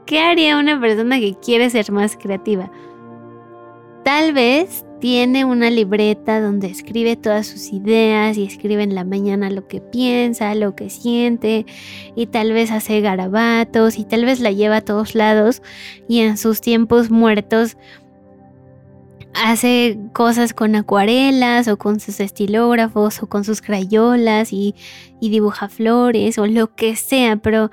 ¿Qué 0.05 0.19
haría 0.19 0.57
una 0.57 0.79
persona 0.79 1.19
que 1.19 1.35
quiere 1.35 1.69
ser 1.69 1.91
más 1.91 2.17
creativa? 2.17 2.71
Tal 4.03 4.33
vez 4.33 4.85
tiene 4.99 5.45
una 5.45 5.69
libreta 5.69 6.41
donde 6.41 6.67
escribe 6.67 7.15
todas 7.15 7.47
sus 7.47 7.71
ideas 7.71 8.38
y 8.38 8.43
escribe 8.43 8.83
en 8.83 8.95
la 8.95 9.05
mañana 9.05 9.49
lo 9.49 9.67
que 9.67 9.81
piensa, 9.81 10.55
lo 10.55 10.75
que 10.75 10.89
siente 10.89 11.65
y 12.15 12.27
tal 12.27 12.51
vez 12.51 12.71
hace 12.71 12.99
garabatos 13.01 13.97
y 13.97 14.03
tal 14.03 14.25
vez 14.25 14.39
la 14.39 14.51
lleva 14.51 14.77
a 14.77 14.81
todos 14.81 15.15
lados 15.15 15.62
y 16.07 16.19
en 16.19 16.38
sus 16.38 16.59
tiempos 16.59 17.12
muertos 17.12 17.77
hace 19.33 19.97
cosas 20.13 20.53
con 20.53 20.75
acuarelas 20.75 21.67
o 21.67 21.77
con 21.77 21.99
sus 21.99 22.19
estilógrafos 22.19 23.21
o 23.21 23.27
con 23.27 23.43
sus 23.43 23.61
crayolas 23.61 24.51
y, 24.51 24.75
y 25.19 25.29
dibuja 25.29 25.69
flores 25.69 26.37
o 26.37 26.47
lo 26.47 26.73
que 26.75 26.95
sea, 26.95 27.37
pero 27.37 27.69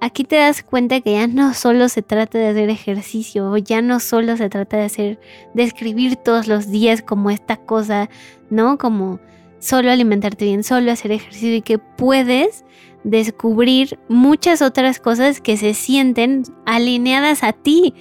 aquí 0.00 0.24
te 0.24 0.36
das 0.36 0.62
cuenta 0.62 1.00
que 1.00 1.12
ya 1.12 1.26
no 1.26 1.54
solo 1.54 1.88
se 1.88 2.02
trata 2.02 2.38
de 2.38 2.48
hacer 2.48 2.70
ejercicio, 2.70 3.50
o 3.50 3.56
ya 3.56 3.82
no 3.82 4.00
solo 4.00 4.36
se 4.36 4.48
trata 4.48 4.76
de 4.76 4.84
hacer, 4.84 5.20
de 5.54 5.62
escribir 5.62 6.16
todos 6.16 6.48
los 6.48 6.70
días 6.70 7.02
como 7.02 7.30
esta 7.30 7.56
cosa, 7.56 8.08
¿no? 8.50 8.78
Como 8.78 9.20
solo 9.58 9.90
alimentarte 9.90 10.44
bien, 10.44 10.64
solo 10.64 10.92
hacer 10.92 11.12
ejercicio 11.12 11.54
y 11.54 11.62
que 11.62 11.78
puedes 11.78 12.64
descubrir 13.04 13.98
muchas 14.08 14.62
otras 14.62 14.98
cosas 15.00 15.40
que 15.40 15.56
se 15.56 15.74
sienten 15.74 16.42
alineadas 16.66 17.42
a 17.42 17.52
ti. 17.52 17.94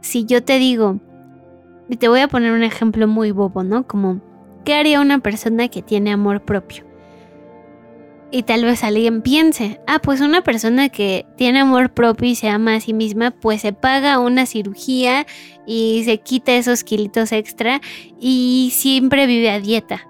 Si 0.00 0.24
yo 0.24 0.42
te 0.42 0.58
digo, 0.58 1.00
y 1.92 1.96
te 1.96 2.08
voy 2.08 2.20
a 2.20 2.28
poner 2.28 2.52
un 2.52 2.62
ejemplo 2.62 3.06
muy 3.06 3.32
bobo, 3.32 3.62
¿no? 3.64 3.86
Como, 3.86 4.18
¿qué 4.64 4.72
haría 4.72 5.02
una 5.02 5.18
persona 5.18 5.68
que 5.68 5.82
tiene 5.82 6.10
amor 6.10 6.40
propio? 6.40 6.86
Y 8.30 8.44
tal 8.44 8.64
vez 8.64 8.82
alguien 8.82 9.20
piense, 9.20 9.78
ah, 9.86 9.98
pues 9.98 10.22
una 10.22 10.40
persona 10.40 10.88
que 10.88 11.26
tiene 11.36 11.60
amor 11.60 11.90
propio 11.90 12.30
y 12.30 12.34
se 12.34 12.48
ama 12.48 12.76
a 12.76 12.80
sí 12.80 12.94
misma, 12.94 13.30
pues 13.30 13.60
se 13.60 13.74
paga 13.74 14.20
una 14.20 14.46
cirugía 14.46 15.26
y 15.66 16.00
se 16.06 16.16
quita 16.16 16.52
esos 16.52 16.82
kilitos 16.82 17.30
extra 17.30 17.82
y 18.18 18.70
siempre 18.72 19.26
vive 19.26 19.50
a 19.50 19.60
dieta. 19.60 20.08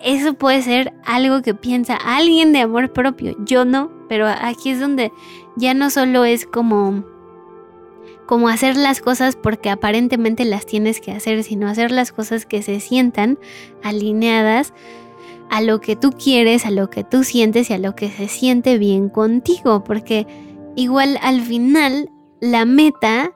Eso 0.00 0.34
puede 0.34 0.60
ser 0.60 0.92
algo 1.06 1.40
que 1.40 1.54
piensa 1.54 1.96
alguien 1.96 2.52
de 2.52 2.60
amor 2.60 2.92
propio. 2.92 3.34
Yo 3.46 3.64
no, 3.64 3.90
pero 4.10 4.26
aquí 4.28 4.68
es 4.68 4.78
donde 4.78 5.10
ya 5.56 5.72
no 5.72 5.88
solo 5.88 6.26
es 6.26 6.44
como 6.44 7.02
como 8.28 8.50
hacer 8.50 8.76
las 8.76 9.00
cosas 9.00 9.36
porque 9.36 9.70
aparentemente 9.70 10.44
las 10.44 10.66
tienes 10.66 11.00
que 11.00 11.12
hacer, 11.12 11.42
sino 11.44 11.66
hacer 11.66 11.90
las 11.90 12.12
cosas 12.12 12.44
que 12.44 12.60
se 12.62 12.78
sientan 12.78 13.38
alineadas 13.82 14.74
a 15.48 15.62
lo 15.62 15.80
que 15.80 15.96
tú 15.96 16.10
quieres, 16.12 16.66
a 16.66 16.70
lo 16.70 16.90
que 16.90 17.04
tú 17.04 17.24
sientes 17.24 17.70
y 17.70 17.72
a 17.72 17.78
lo 17.78 17.96
que 17.96 18.10
se 18.10 18.28
siente 18.28 18.76
bien 18.76 19.08
contigo, 19.08 19.82
porque 19.82 20.26
igual 20.76 21.18
al 21.22 21.40
final 21.40 22.10
la 22.42 22.66
meta 22.66 23.32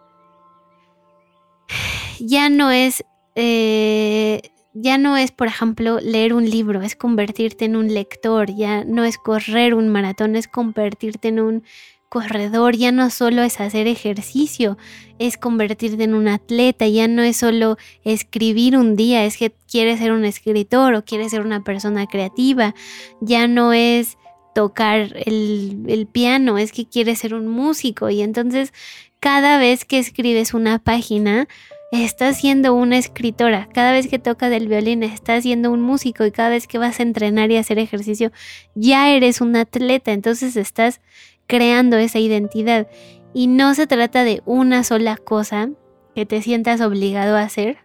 ya 2.21 2.51
no 2.51 2.71
es, 2.71 3.03
eh, 3.35 4.43
ya 4.75 4.99
no 4.99 5.17
es, 5.17 5.33
por 5.33 5.47
ejemplo, 5.47 6.01
leer 6.01 6.35
un 6.35 6.45
libro, 6.51 6.83
es 6.83 6.97
convertirte 6.97 7.65
en 7.65 7.77
un 7.77 7.95
lector, 7.95 8.55
ya 8.55 8.85
no 8.85 9.05
es 9.05 9.17
correr 9.17 9.73
un 9.73 9.89
maratón, 9.89 10.37
es 10.37 10.49
convertirte 10.49 11.29
en 11.29 11.41
un 11.41 11.65
corredor 12.13 12.77
ya 12.77 12.93
no 12.93 13.09
solo 13.09 13.43
es 13.43 13.59
hacer 13.59 13.87
ejercicio, 13.87 14.77
es 15.19 15.39
convertirte 15.39 16.05
en 16.05 16.13
un 16.13 16.29
atleta, 16.29 16.87
ya 16.87 17.09
no 17.09 17.23
es 17.23 17.39
solo 17.39 17.79
escribir 18.05 18.77
un 18.77 18.97
día, 18.97 19.25
es 19.25 19.39
que 19.39 19.55
quieres 19.67 19.99
ser 19.99 20.13
un 20.13 20.27
escritor 20.27 20.93
o 20.93 21.07
quieres 21.07 21.31
ser 21.31 21.41
una 21.41 21.65
persona 21.65 22.07
creativa, 22.07 22.75
ya 23.23 23.47
no 23.47 23.73
es 23.73 24.19
tocar 24.55 25.15
el, 25.25 26.07
piano, 26.13 26.59
es 26.59 26.73
que 26.73 26.85
quieres 26.85 27.21
ser 27.21 27.33
un 27.33 27.49
músico 27.49 28.11
y 28.11 28.21
entonces 28.21 28.75
cada 29.19 29.57
vez 29.57 29.87
que 29.87 29.99
escribes 29.99 30.53
una 30.53 30.81
página, 30.81 31.49
estás 31.93 32.39
siendo 32.39 32.75
una 32.75 32.99
escritora. 32.99 33.69
Cada 33.73 33.93
vez 33.93 34.09
que 34.09 34.19
tocas 34.19 34.53
el 34.53 34.69
violín, 34.69 35.03
estás 35.03 35.45
siendo 35.45 35.71
un 35.71 35.81
músico 35.81 36.27
y 36.27 36.31
cada 36.31 36.51
vez 36.51 36.67
que 36.67 36.79
vas 36.79 36.99
a 36.99 37.03
entrenar 37.05 37.51
y 37.51 37.57
hacer 37.57 37.79
ejercicio, 37.79 38.33
ya 38.75 39.11
eres 39.11 39.41
un 39.41 39.57
atleta. 39.57 40.13
Entonces 40.13 40.57
estás 40.57 41.01
creando 41.47 41.97
esa 41.97 42.19
identidad. 42.19 42.89
Y 43.35 43.47
no 43.47 43.75
se 43.75 43.87
trata 43.87 44.25
de 44.25 44.43
una 44.45 44.85
sola 44.85 45.17
cosa 45.17 45.71
que 46.15 46.27
te 46.27 46.43
sientas 46.43 46.81
obligado 46.81 47.37
a 47.37 47.43
hacer 47.43 47.79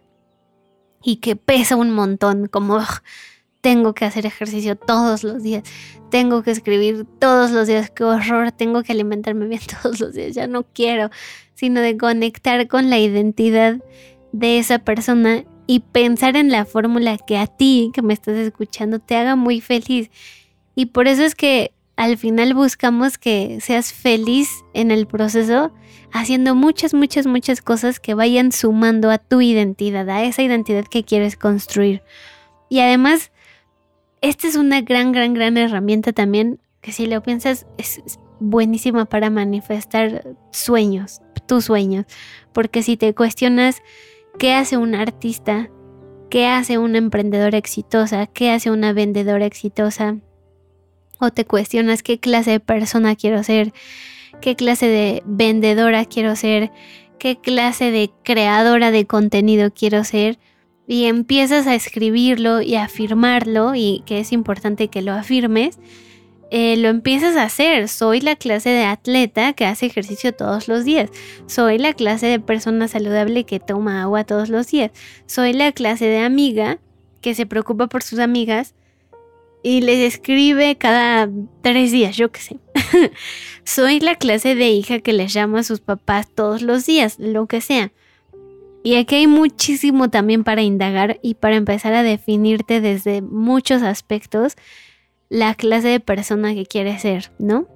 y 1.02 1.16
que 1.16 1.36
pesa 1.36 1.76
un 1.76 1.90
montón, 1.90 2.46
como 2.46 2.80
tengo 3.60 3.94
que 3.94 4.04
hacer 4.04 4.26
ejercicio 4.26 4.76
todos 4.76 5.24
los 5.24 5.42
días, 5.42 5.64
tengo 6.10 6.42
que 6.42 6.50
escribir 6.50 7.06
todos 7.18 7.50
los 7.50 7.66
días, 7.66 7.90
qué 7.90 8.04
horror, 8.04 8.52
tengo 8.52 8.82
que 8.82 8.92
alimentarme 8.92 9.46
bien 9.46 9.60
todos 9.82 10.00
los 10.00 10.14
días, 10.14 10.34
ya 10.34 10.46
no 10.46 10.64
quiero, 10.64 11.10
sino 11.54 11.80
de 11.80 11.96
conectar 11.96 12.66
con 12.68 12.90
la 12.90 12.98
identidad 12.98 13.78
de 14.32 14.58
esa 14.58 14.78
persona 14.78 15.44
y 15.66 15.80
pensar 15.80 16.36
en 16.36 16.50
la 16.50 16.64
fórmula 16.64 17.18
que 17.18 17.36
a 17.36 17.46
ti, 17.46 17.90
que 17.92 18.02
me 18.02 18.14
estás 18.14 18.36
escuchando, 18.36 19.00
te 19.00 19.16
haga 19.16 19.36
muy 19.36 19.60
feliz. 19.60 20.10
Y 20.74 20.86
por 20.86 21.08
eso 21.08 21.24
es 21.24 21.34
que 21.34 21.72
al 21.98 22.16
final 22.16 22.54
buscamos 22.54 23.18
que 23.18 23.58
seas 23.60 23.92
feliz 23.92 24.48
en 24.72 24.92
el 24.92 25.08
proceso, 25.08 25.72
haciendo 26.12 26.54
muchas, 26.54 26.94
muchas, 26.94 27.26
muchas 27.26 27.60
cosas 27.60 27.98
que 27.98 28.14
vayan 28.14 28.52
sumando 28.52 29.10
a 29.10 29.18
tu 29.18 29.40
identidad, 29.40 30.08
a 30.08 30.22
esa 30.22 30.42
identidad 30.42 30.84
que 30.84 31.02
quieres 31.02 31.36
construir. 31.36 32.04
Y 32.68 32.78
además, 32.78 33.32
esta 34.20 34.46
es 34.46 34.54
una 34.54 34.80
gran, 34.80 35.10
gran, 35.10 35.34
gran 35.34 35.56
herramienta 35.56 36.12
también, 36.12 36.60
que 36.82 36.92
si 36.92 37.06
lo 37.06 37.20
piensas 37.20 37.66
es 37.78 38.00
buenísima 38.38 39.06
para 39.06 39.28
manifestar 39.28 40.36
sueños, 40.52 41.20
tus 41.48 41.64
sueños, 41.64 42.06
porque 42.52 42.84
si 42.84 42.96
te 42.96 43.12
cuestionas 43.12 43.82
qué 44.38 44.54
hace 44.54 44.76
un 44.76 44.94
artista, 44.94 45.68
qué 46.30 46.46
hace 46.46 46.78
una 46.78 46.98
emprendedora 46.98 47.58
exitosa, 47.58 48.28
qué 48.28 48.52
hace 48.52 48.70
una 48.70 48.92
vendedora 48.92 49.46
exitosa, 49.46 50.18
o 51.18 51.30
te 51.30 51.44
cuestionas 51.44 52.02
qué 52.02 52.18
clase 52.18 52.52
de 52.52 52.60
persona 52.60 53.16
quiero 53.16 53.42
ser, 53.42 53.72
qué 54.40 54.56
clase 54.56 54.86
de 54.86 55.22
vendedora 55.26 56.04
quiero 56.04 56.36
ser, 56.36 56.70
qué 57.18 57.38
clase 57.38 57.90
de 57.90 58.10
creadora 58.22 58.90
de 58.90 59.06
contenido 59.06 59.72
quiero 59.72 60.04
ser 60.04 60.38
y 60.86 61.04
empiezas 61.04 61.66
a 61.66 61.74
escribirlo 61.74 62.62
y 62.62 62.76
a 62.76 62.84
afirmarlo 62.84 63.74
y 63.74 64.02
que 64.06 64.20
es 64.20 64.32
importante 64.32 64.88
que 64.88 65.02
lo 65.02 65.12
afirmes, 65.12 65.78
eh, 66.50 66.78
lo 66.78 66.88
empiezas 66.88 67.36
a 67.36 67.42
hacer. 67.42 67.88
Soy 67.88 68.22
la 68.22 68.36
clase 68.36 68.70
de 68.70 68.84
atleta 68.84 69.52
que 69.52 69.66
hace 69.66 69.84
ejercicio 69.84 70.32
todos 70.32 70.66
los 70.66 70.86
días. 70.86 71.10
Soy 71.46 71.76
la 71.76 71.92
clase 71.92 72.26
de 72.26 72.40
persona 72.40 72.88
saludable 72.88 73.44
que 73.44 73.60
toma 73.60 74.00
agua 74.02 74.24
todos 74.24 74.48
los 74.48 74.68
días. 74.68 74.90
Soy 75.26 75.52
la 75.52 75.72
clase 75.72 76.06
de 76.06 76.20
amiga 76.20 76.78
que 77.20 77.34
se 77.34 77.44
preocupa 77.44 77.88
por 77.88 78.02
sus 78.02 78.18
amigas 78.18 78.74
y 79.68 79.82
les 79.82 79.98
escribe 79.98 80.76
cada 80.76 81.28
tres 81.60 81.92
días, 81.92 82.16
yo 82.16 82.32
qué 82.32 82.40
sé. 82.40 82.56
Soy 83.64 84.00
la 84.00 84.14
clase 84.14 84.54
de 84.54 84.70
hija 84.70 85.00
que 85.00 85.12
les 85.12 85.34
llama 85.34 85.58
a 85.58 85.62
sus 85.62 85.80
papás 85.80 86.26
todos 86.34 86.62
los 86.62 86.86
días, 86.86 87.18
lo 87.18 87.46
que 87.46 87.60
sea. 87.60 87.92
Y 88.82 88.94
aquí 88.94 89.16
hay 89.16 89.26
muchísimo 89.26 90.08
también 90.08 90.42
para 90.42 90.62
indagar 90.62 91.18
y 91.22 91.34
para 91.34 91.56
empezar 91.56 91.92
a 91.92 92.02
definirte 92.02 92.80
desde 92.80 93.20
muchos 93.20 93.82
aspectos 93.82 94.54
la 95.28 95.54
clase 95.54 95.88
de 95.88 96.00
persona 96.00 96.54
que 96.54 96.64
quieres 96.64 97.02
ser, 97.02 97.30
¿no? 97.38 97.68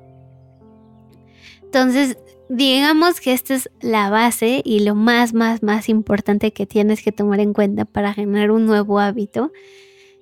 Entonces, 1.62 2.16
digamos 2.48 3.20
que 3.20 3.34
esta 3.34 3.52
es 3.52 3.68
la 3.82 4.08
base 4.08 4.62
y 4.64 4.80
lo 4.80 4.94
más, 4.94 5.34
más, 5.34 5.62
más 5.62 5.90
importante 5.90 6.54
que 6.54 6.64
tienes 6.64 7.02
que 7.02 7.12
tomar 7.12 7.40
en 7.40 7.52
cuenta 7.52 7.84
para 7.84 8.14
generar 8.14 8.50
un 8.50 8.64
nuevo 8.64 8.98
hábito. 8.98 9.52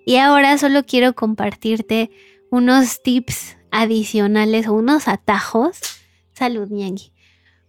Y 0.04 0.16
ahora 0.16 0.58
solo 0.58 0.84
quiero 0.84 1.14
compartirte 1.14 2.10
unos 2.50 3.02
tips 3.02 3.56
adicionales 3.70 4.66
o 4.66 4.74
unos 4.74 5.08
atajos. 5.08 5.80
Salud, 6.32 6.68
Ñangui. 6.70 7.12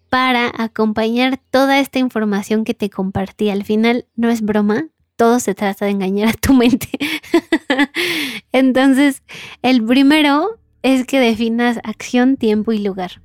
Para 0.09 0.51
acompañar 0.57 1.39
toda 1.51 1.79
esta 1.79 1.99
información 1.99 2.63
que 2.63 2.73
te 2.73 2.89
compartí. 2.89 3.49
Al 3.49 3.63
final 3.63 4.07
no 4.15 4.29
es 4.29 4.41
broma, 4.41 4.87
todo 5.15 5.39
se 5.39 5.53
trata 5.53 5.85
de 5.85 5.91
engañar 5.91 6.29
a 6.29 6.33
tu 6.33 6.53
mente. 6.55 6.89
Entonces, 8.51 9.23
el 9.61 9.83
primero 9.85 10.59
es 10.81 11.05
que 11.05 11.19
definas 11.19 11.79
acción, 11.83 12.37
tiempo 12.37 12.71
y 12.71 12.79
lugar. 12.79 13.21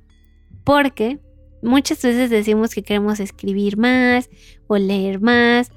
Porque 0.63 1.19
muchas 1.61 2.01
veces 2.01 2.29
decimos 2.29 2.73
que 2.73 2.83
queremos 2.83 3.19
escribir 3.19 3.77
más 3.77 4.29
o 4.67 4.77
leer 4.77 5.21
más, 5.21 5.71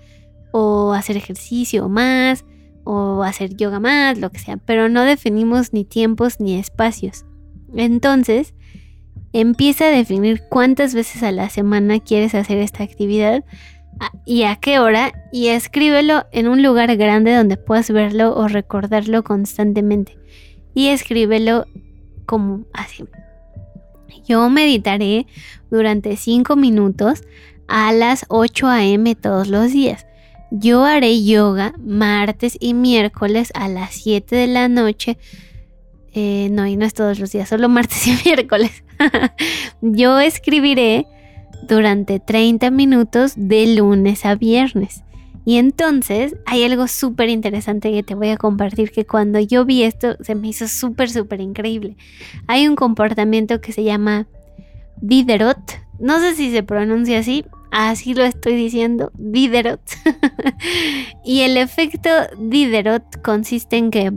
o 0.52 0.92
hacer 0.92 1.16
ejercicio 1.16 1.88
más, 1.88 2.44
o 2.84 3.22
hacer 3.22 3.56
yoga 3.56 3.80
más, 3.80 4.18
lo 4.18 4.30
que 4.30 4.38
sea, 4.38 4.56
pero 4.56 4.88
no 4.88 5.02
definimos 5.02 5.72
ni 5.72 5.84
tiempos 5.84 6.40
ni 6.40 6.58
espacios. 6.58 7.24
Entonces, 7.74 8.54
empieza 9.32 9.86
a 9.86 9.90
definir 9.90 10.42
cuántas 10.48 10.94
veces 10.94 11.22
a 11.22 11.32
la 11.32 11.48
semana 11.50 12.00
quieres 12.00 12.34
hacer 12.34 12.58
esta 12.58 12.82
actividad 12.82 13.44
y 14.24 14.44
a 14.44 14.56
qué 14.56 14.78
hora 14.78 15.12
y 15.32 15.48
escríbelo 15.48 16.24
en 16.32 16.48
un 16.48 16.62
lugar 16.62 16.96
grande 16.96 17.34
donde 17.34 17.56
puedas 17.56 17.90
verlo 17.90 18.34
o 18.34 18.48
recordarlo 18.48 19.22
constantemente. 19.22 20.18
Y 20.74 20.88
escríbelo 20.88 21.66
como 22.26 22.64
así. 22.72 23.04
Yo 24.26 24.48
meditaré 24.48 25.26
durante 25.70 26.16
5 26.16 26.56
minutos 26.56 27.22
a 27.68 27.92
las 27.92 28.24
8 28.28 28.68
a.m. 28.68 29.14
todos 29.16 29.48
los 29.48 29.72
días. 29.72 30.06
Yo 30.50 30.84
haré 30.84 31.22
yoga 31.24 31.74
martes 31.78 32.56
y 32.60 32.74
miércoles 32.74 33.50
a 33.54 33.68
las 33.68 33.94
7 33.94 34.34
de 34.34 34.46
la 34.46 34.68
noche. 34.68 35.16
Eh, 36.12 36.48
no, 36.50 36.66
y 36.66 36.76
no 36.76 36.84
es 36.84 36.94
todos 36.94 37.20
los 37.20 37.30
días, 37.30 37.48
solo 37.48 37.68
martes 37.68 38.06
y 38.06 38.18
miércoles. 38.24 38.82
Yo 39.80 40.18
escribiré 40.18 41.06
durante 41.68 42.18
30 42.18 42.70
minutos 42.70 43.34
de 43.36 43.74
lunes 43.76 44.24
a 44.24 44.34
viernes. 44.34 45.04
Y 45.44 45.56
entonces 45.56 46.36
hay 46.46 46.64
algo 46.64 46.86
súper 46.86 47.28
interesante 47.28 47.90
que 47.92 48.02
te 48.02 48.14
voy 48.14 48.28
a 48.28 48.36
compartir 48.36 48.90
que 48.90 49.06
cuando 49.06 49.40
yo 49.40 49.64
vi 49.64 49.82
esto 49.82 50.16
se 50.20 50.34
me 50.34 50.48
hizo 50.48 50.68
súper, 50.68 51.08
súper 51.08 51.40
increíble. 51.40 51.96
Hay 52.46 52.68
un 52.68 52.76
comportamiento 52.76 53.60
que 53.60 53.72
se 53.72 53.82
llama 53.82 54.28
Diderot. 55.00 55.58
No 56.00 56.18
sé 56.18 56.34
si 56.34 56.50
se 56.50 56.62
pronuncia 56.62 57.18
así, 57.18 57.44
así 57.70 58.14
lo 58.14 58.24
estoy 58.24 58.54
diciendo, 58.54 59.12
Diderot. 59.14 59.82
y 61.24 61.42
el 61.42 61.56
efecto 61.56 62.08
Diderot 62.38 63.20
consiste 63.22 63.76
en 63.76 63.90
que 63.90 64.12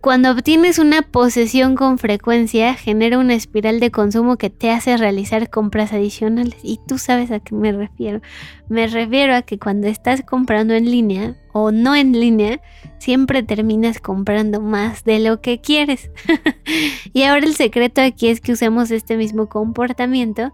cuando 0.00 0.30
obtienes 0.30 0.78
una 0.78 1.02
posesión 1.02 1.74
con 1.74 1.98
frecuencia, 1.98 2.74
genera 2.74 3.18
una 3.18 3.34
espiral 3.34 3.80
de 3.80 3.90
consumo 3.90 4.36
que 4.36 4.50
te 4.50 4.70
hace 4.70 4.96
realizar 4.96 5.50
compras 5.50 5.92
adicionales. 5.92 6.56
Y 6.62 6.80
tú 6.86 6.98
sabes 6.98 7.30
a 7.30 7.40
qué 7.40 7.54
me 7.54 7.72
refiero. 7.72 8.20
Me 8.68 8.86
refiero 8.86 9.34
a 9.34 9.42
que 9.42 9.58
cuando 9.58 9.88
estás 9.88 10.22
comprando 10.22 10.74
en 10.74 10.90
línea 10.90 11.36
o 11.52 11.72
no 11.72 11.96
en 11.96 12.12
línea, 12.12 12.60
siempre 12.98 13.42
terminas 13.42 14.00
comprando 14.00 14.60
más 14.60 15.04
de 15.04 15.18
lo 15.18 15.40
que 15.40 15.60
quieres. 15.60 16.10
y 17.12 17.24
ahora 17.24 17.46
el 17.46 17.54
secreto 17.54 18.00
aquí 18.00 18.28
es 18.28 18.40
que 18.40 18.52
usemos 18.52 18.90
este 18.90 19.16
mismo 19.16 19.48
comportamiento 19.48 20.52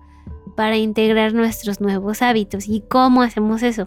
para 0.57 0.79
integrar 0.79 1.35
nuestros 1.35 1.81
nuevos 1.81 2.23
hábitos. 2.23 2.69
¿Y 2.69 2.83
cómo 2.89 3.23
hacemos 3.23 3.63
eso? 3.63 3.87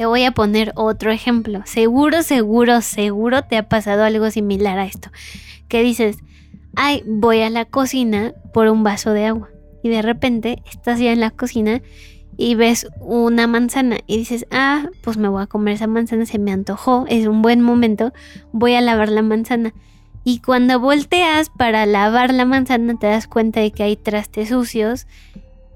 Te 0.00 0.06
voy 0.06 0.24
a 0.24 0.32
poner 0.32 0.72
otro 0.76 1.10
ejemplo. 1.10 1.60
Seguro, 1.66 2.22
seguro, 2.22 2.80
seguro 2.80 3.42
te 3.42 3.58
ha 3.58 3.68
pasado 3.68 4.02
algo 4.02 4.30
similar 4.30 4.78
a 4.78 4.86
esto. 4.86 5.10
Que 5.68 5.82
dices, 5.82 6.16
ay, 6.74 7.02
voy 7.06 7.42
a 7.42 7.50
la 7.50 7.66
cocina 7.66 8.32
por 8.54 8.68
un 8.68 8.82
vaso 8.82 9.12
de 9.12 9.26
agua. 9.26 9.50
Y 9.82 9.90
de 9.90 10.00
repente 10.00 10.62
estás 10.70 11.00
ya 11.00 11.12
en 11.12 11.20
la 11.20 11.30
cocina 11.30 11.82
y 12.38 12.54
ves 12.54 12.88
una 13.00 13.46
manzana 13.46 13.98
y 14.06 14.16
dices, 14.16 14.46
ah, 14.50 14.88
pues 15.02 15.18
me 15.18 15.28
voy 15.28 15.42
a 15.42 15.46
comer 15.46 15.74
esa 15.74 15.86
manzana, 15.86 16.24
se 16.24 16.38
me 16.38 16.50
antojó, 16.50 17.04
es 17.10 17.26
un 17.26 17.42
buen 17.42 17.60
momento, 17.60 18.14
voy 18.52 18.76
a 18.76 18.80
lavar 18.80 19.10
la 19.10 19.20
manzana. 19.20 19.74
Y 20.24 20.38
cuando 20.38 20.80
volteas 20.80 21.50
para 21.50 21.84
lavar 21.84 22.32
la 22.32 22.46
manzana 22.46 22.98
te 22.98 23.06
das 23.06 23.26
cuenta 23.26 23.60
de 23.60 23.70
que 23.70 23.82
hay 23.82 23.96
trastes 23.96 24.48
sucios 24.48 25.06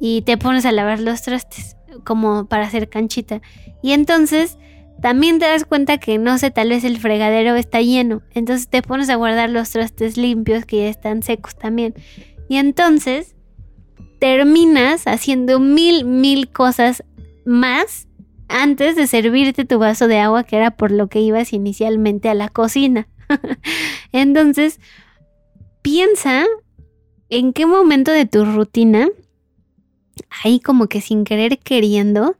y 0.01 0.23
te 0.23 0.39
pones 0.39 0.65
a 0.65 0.73
lavar 0.73 1.01
los 1.01 1.21
trastes 1.21 1.77
como 2.03 2.47
para 2.47 2.67
hacer 2.67 2.89
canchita. 2.89 3.41
Y 3.83 3.93
entonces 3.93 4.59
también 5.01 5.39
te 5.39 5.47
das 5.47 5.65
cuenta 5.65 5.99
que 5.99 6.19
no 6.19 6.39
sé, 6.39 6.51
tal 6.51 6.71
vez 6.71 6.85
el 6.85 6.99
fregadero 6.99 7.55
está 7.57 7.81
lleno. 7.81 8.23
Entonces 8.33 8.69
te 8.69 8.83
pones 8.83 9.11
a 9.11 9.17
guardar 9.17 9.51
los 9.51 9.71
trastes 9.71 10.17
limpios 10.17 10.65
que 10.65 10.79
ya 10.79 10.89
están 10.89 11.23
secos 11.23 11.57
también. 11.57 11.95
Y 12.49 12.57
entonces 12.57 13.35
terminas 14.19 15.07
haciendo 15.07 15.61
mil, 15.61 16.05
mil 16.05 16.51
cosas 16.51 17.05
más 17.45 18.09
antes 18.49 18.97
de 18.97 19.07
servirte 19.07 19.65
tu 19.65 19.79
vaso 19.79 20.09
de 20.09 20.19
agua, 20.19 20.45
que 20.45 20.57
era 20.57 20.71
por 20.71 20.91
lo 20.91 21.09
que 21.09 21.21
ibas 21.21 21.53
inicialmente 21.53 22.29
a 22.29 22.35
la 22.35 22.49
cocina. 22.49 23.09
entonces, 24.13 24.81
piensa 25.83 26.45
en 27.29 27.53
qué 27.53 27.67
momento 27.67 28.13
de 28.13 28.27
tu 28.27 28.45
rutina 28.45 29.09
ahí 30.43 30.61
como 30.61 30.87
que 30.87 31.01
sin 31.01 31.25
querer 31.25 31.59
queriendo, 31.59 32.37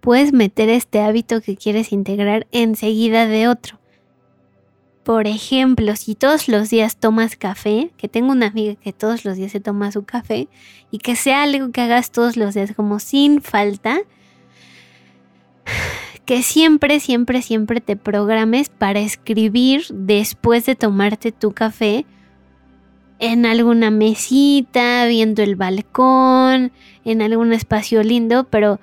puedes 0.00 0.32
meter 0.32 0.68
este 0.68 1.00
hábito 1.00 1.40
que 1.40 1.56
quieres 1.56 1.92
integrar 1.92 2.46
enseguida 2.52 3.26
de 3.26 3.48
otro. 3.48 3.78
Por 5.02 5.26
ejemplo, 5.26 5.96
si 5.96 6.14
todos 6.14 6.48
los 6.48 6.68
días 6.68 6.98
tomas 6.98 7.36
café, 7.36 7.90
que 7.96 8.08
tengo 8.08 8.30
una 8.30 8.48
amiga 8.48 8.74
que 8.74 8.92
todos 8.92 9.24
los 9.24 9.36
días 9.36 9.52
se 9.52 9.60
toma 9.60 9.90
su 9.90 10.04
café, 10.04 10.48
y 10.90 10.98
que 10.98 11.16
sea 11.16 11.44
algo 11.44 11.72
que 11.72 11.80
hagas 11.80 12.12
todos 12.12 12.36
los 12.36 12.54
días 12.54 12.72
como 12.76 12.98
sin 12.98 13.40
falta, 13.40 14.00
que 16.26 16.42
siempre, 16.42 17.00
siempre, 17.00 17.40
siempre 17.40 17.80
te 17.80 17.96
programes 17.96 18.68
para 18.68 19.00
escribir 19.00 19.86
después 19.90 20.66
de 20.66 20.74
tomarte 20.74 21.32
tu 21.32 21.52
café 21.52 22.04
en 23.18 23.46
alguna 23.46 23.90
mesita, 23.90 25.06
viendo 25.06 25.42
el 25.42 25.56
balcón, 25.56 26.72
en 27.04 27.22
algún 27.22 27.52
espacio 27.52 28.02
lindo, 28.02 28.44
pero 28.44 28.80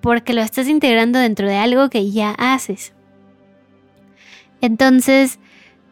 porque 0.00 0.34
lo 0.34 0.42
estás 0.42 0.68
integrando 0.68 1.18
dentro 1.18 1.48
de 1.48 1.56
algo 1.56 1.88
que 1.88 2.10
ya 2.10 2.32
haces. 2.32 2.92
Entonces, 4.60 5.38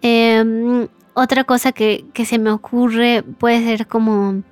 em, 0.03 0.89
otra 1.15 1.45
cosa 1.45 1.73
que, 1.73 2.05
que 2.13 2.25
se 2.25 2.39
me 2.39 2.51
ocurre 2.51 3.23
puede 3.23 3.65
ser 3.65 3.87
como 3.87 4.43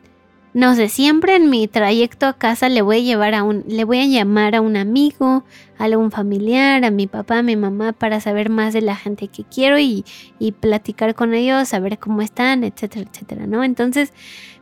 no 0.53 0.75
sé, 0.75 0.89
siempre 0.89 1.37
en 1.37 1.49
mi 1.49 1.69
trayecto 1.69 2.27
a 2.27 2.33
casa 2.33 2.69
le 2.69 2.83
voy 2.83 2.97
a 2.97 3.01
llevar 3.01 3.35
a 3.35 3.45
un, 3.45 3.65
le 3.69 3.85
voy 3.85 4.01
a 4.01 4.07
llamar 4.07 4.57
a 4.57 4.61
un 4.61 4.77
amigo, 4.77 5.45
a 5.79 5.85
algún 5.85 6.11
familiar, 6.11 6.85
a 6.85 6.91
mi 6.91 7.07
papá, 7.07 7.39
a 7.39 7.43
mi 7.43 7.55
mamá, 7.55 7.93
para 7.93 8.21
saber 8.21 8.51
más 8.51 8.73
de 8.73 8.81
la 8.81 8.97
gente 8.97 9.29
que 9.29 9.45
quiero 9.45 9.79
y, 9.79 10.05
y 10.41 10.53
platicar 10.53 11.15
con 11.15 11.35
ellos, 11.35 11.69
saber 11.69 11.99
cómo 11.99 12.21
están, 12.23 12.65
etcétera, 12.65 13.09
etcétera, 13.11 13.47
¿no? 13.47 13.63
Entonces, 13.63 14.13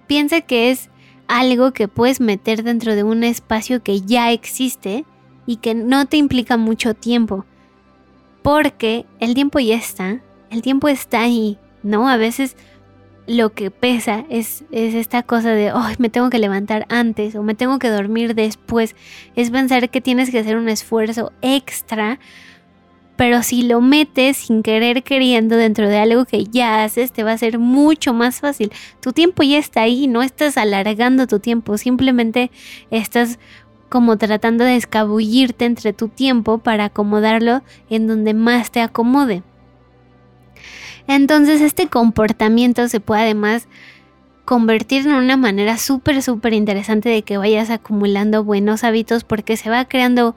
piensa 0.06 0.42
que 0.42 0.70
es 0.70 0.90
algo 1.26 1.72
que 1.72 1.88
puedes 1.88 2.20
meter 2.20 2.64
dentro 2.64 2.94
de 2.94 3.02
un 3.02 3.24
espacio 3.24 3.82
que 3.82 4.02
ya 4.02 4.30
existe 4.32 5.06
y 5.46 5.56
que 5.56 5.74
no 5.74 6.06
te 6.06 6.18
implica 6.18 6.58
mucho 6.58 6.94
tiempo. 6.94 7.46
Porque 8.42 9.06
el 9.20 9.34
tiempo 9.34 9.58
ya 9.58 9.76
está, 9.76 10.20
el 10.50 10.60
tiempo 10.60 10.88
está 10.88 11.22
ahí, 11.22 11.58
¿no? 11.82 12.08
A 12.08 12.16
veces 12.18 12.56
lo 13.28 13.52
que 13.52 13.70
pesa 13.70 14.24
es, 14.30 14.64
es 14.72 14.94
esta 14.94 15.22
cosa 15.22 15.50
de, 15.50 15.72
oh, 15.72 15.86
me 15.98 16.08
tengo 16.08 16.30
que 16.30 16.38
levantar 16.38 16.86
antes 16.88 17.34
o 17.36 17.42
me 17.42 17.54
tengo 17.54 17.78
que 17.78 17.90
dormir 17.90 18.34
después. 18.34 18.96
Es 19.36 19.50
pensar 19.50 19.90
que 19.90 20.00
tienes 20.00 20.30
que 20.30 20.38
hacer 20.38 20.56
un 20.56 20.68
esfuerzo 20.68 21.30
extra, 21.42 22.18
pero 23.16 23.42
si 23.42 23.62
lo 23.62 23.82
metes 23.82 24.38
sin 24.38 24.62
querer 24.62 25.02
queriendo 25.02 25.56
dentro 25.56 25.88
de 25.88 25.98
algo 25.98 26.24
que 26.24 26.44
ya 26.44 26.84
haces, 26.84 27.12
te 27.12 27.22
va 27.22 27.32
a 27.32 27.38
ser 27.38 27.58
mucho 27.58 28.14
más 28.14 28.40
fácil. 28.40 28.72
Tu 29.00 29.12
tiempo 29.12 29.42
ya 29.42 29.58
está 29.58 29.82
ahí, 29.82 30.06
no 30.06 30.22
estás 30.22 30.56
alargando 30.56 31.26
tu 31.26 31.38
tiempo, 31.38 31.76
simplemente 31.76 32.50
estás 32.90 33.38
como 33.90 34.16
tratando 34.16 34.64
de 34.64 34.76
escabullirte 34.76 35.66
entre 35.66 35.92
tu 35.92 36.08
tiempo 36.08 36.58
para 36.58 36.86
acomodarlo 36.86 37.62
en 37.90 38.06
donde 38.06 38.32
más 38.32 38.70
te 38.70 38.80
acomode. 38.80 39.42
Entonces 41.08 41.62
este 41.62 41.88
comportamiento 41.88 42.86
se 42.86 43.00
puede 43.00 43.22
además 43.22 43.66
convertir 44.44 45.06
en 45.06 45.14
una 45.14 45.38
manera 45.38 45.78
súper, 45.78 46.22
súper 46.22 46.52
interesante 46.52 47.08
de 47.08 47.22
que 47.22 47.38
vayas 47.38 47.70
acumulando 47.70 48.44
buenos 48.44 48.84
hábitos 48.84 49.24
porque 49.24 49.56
se 49.56 49.70
va 49.70 49.86
creando, 49.86 50.36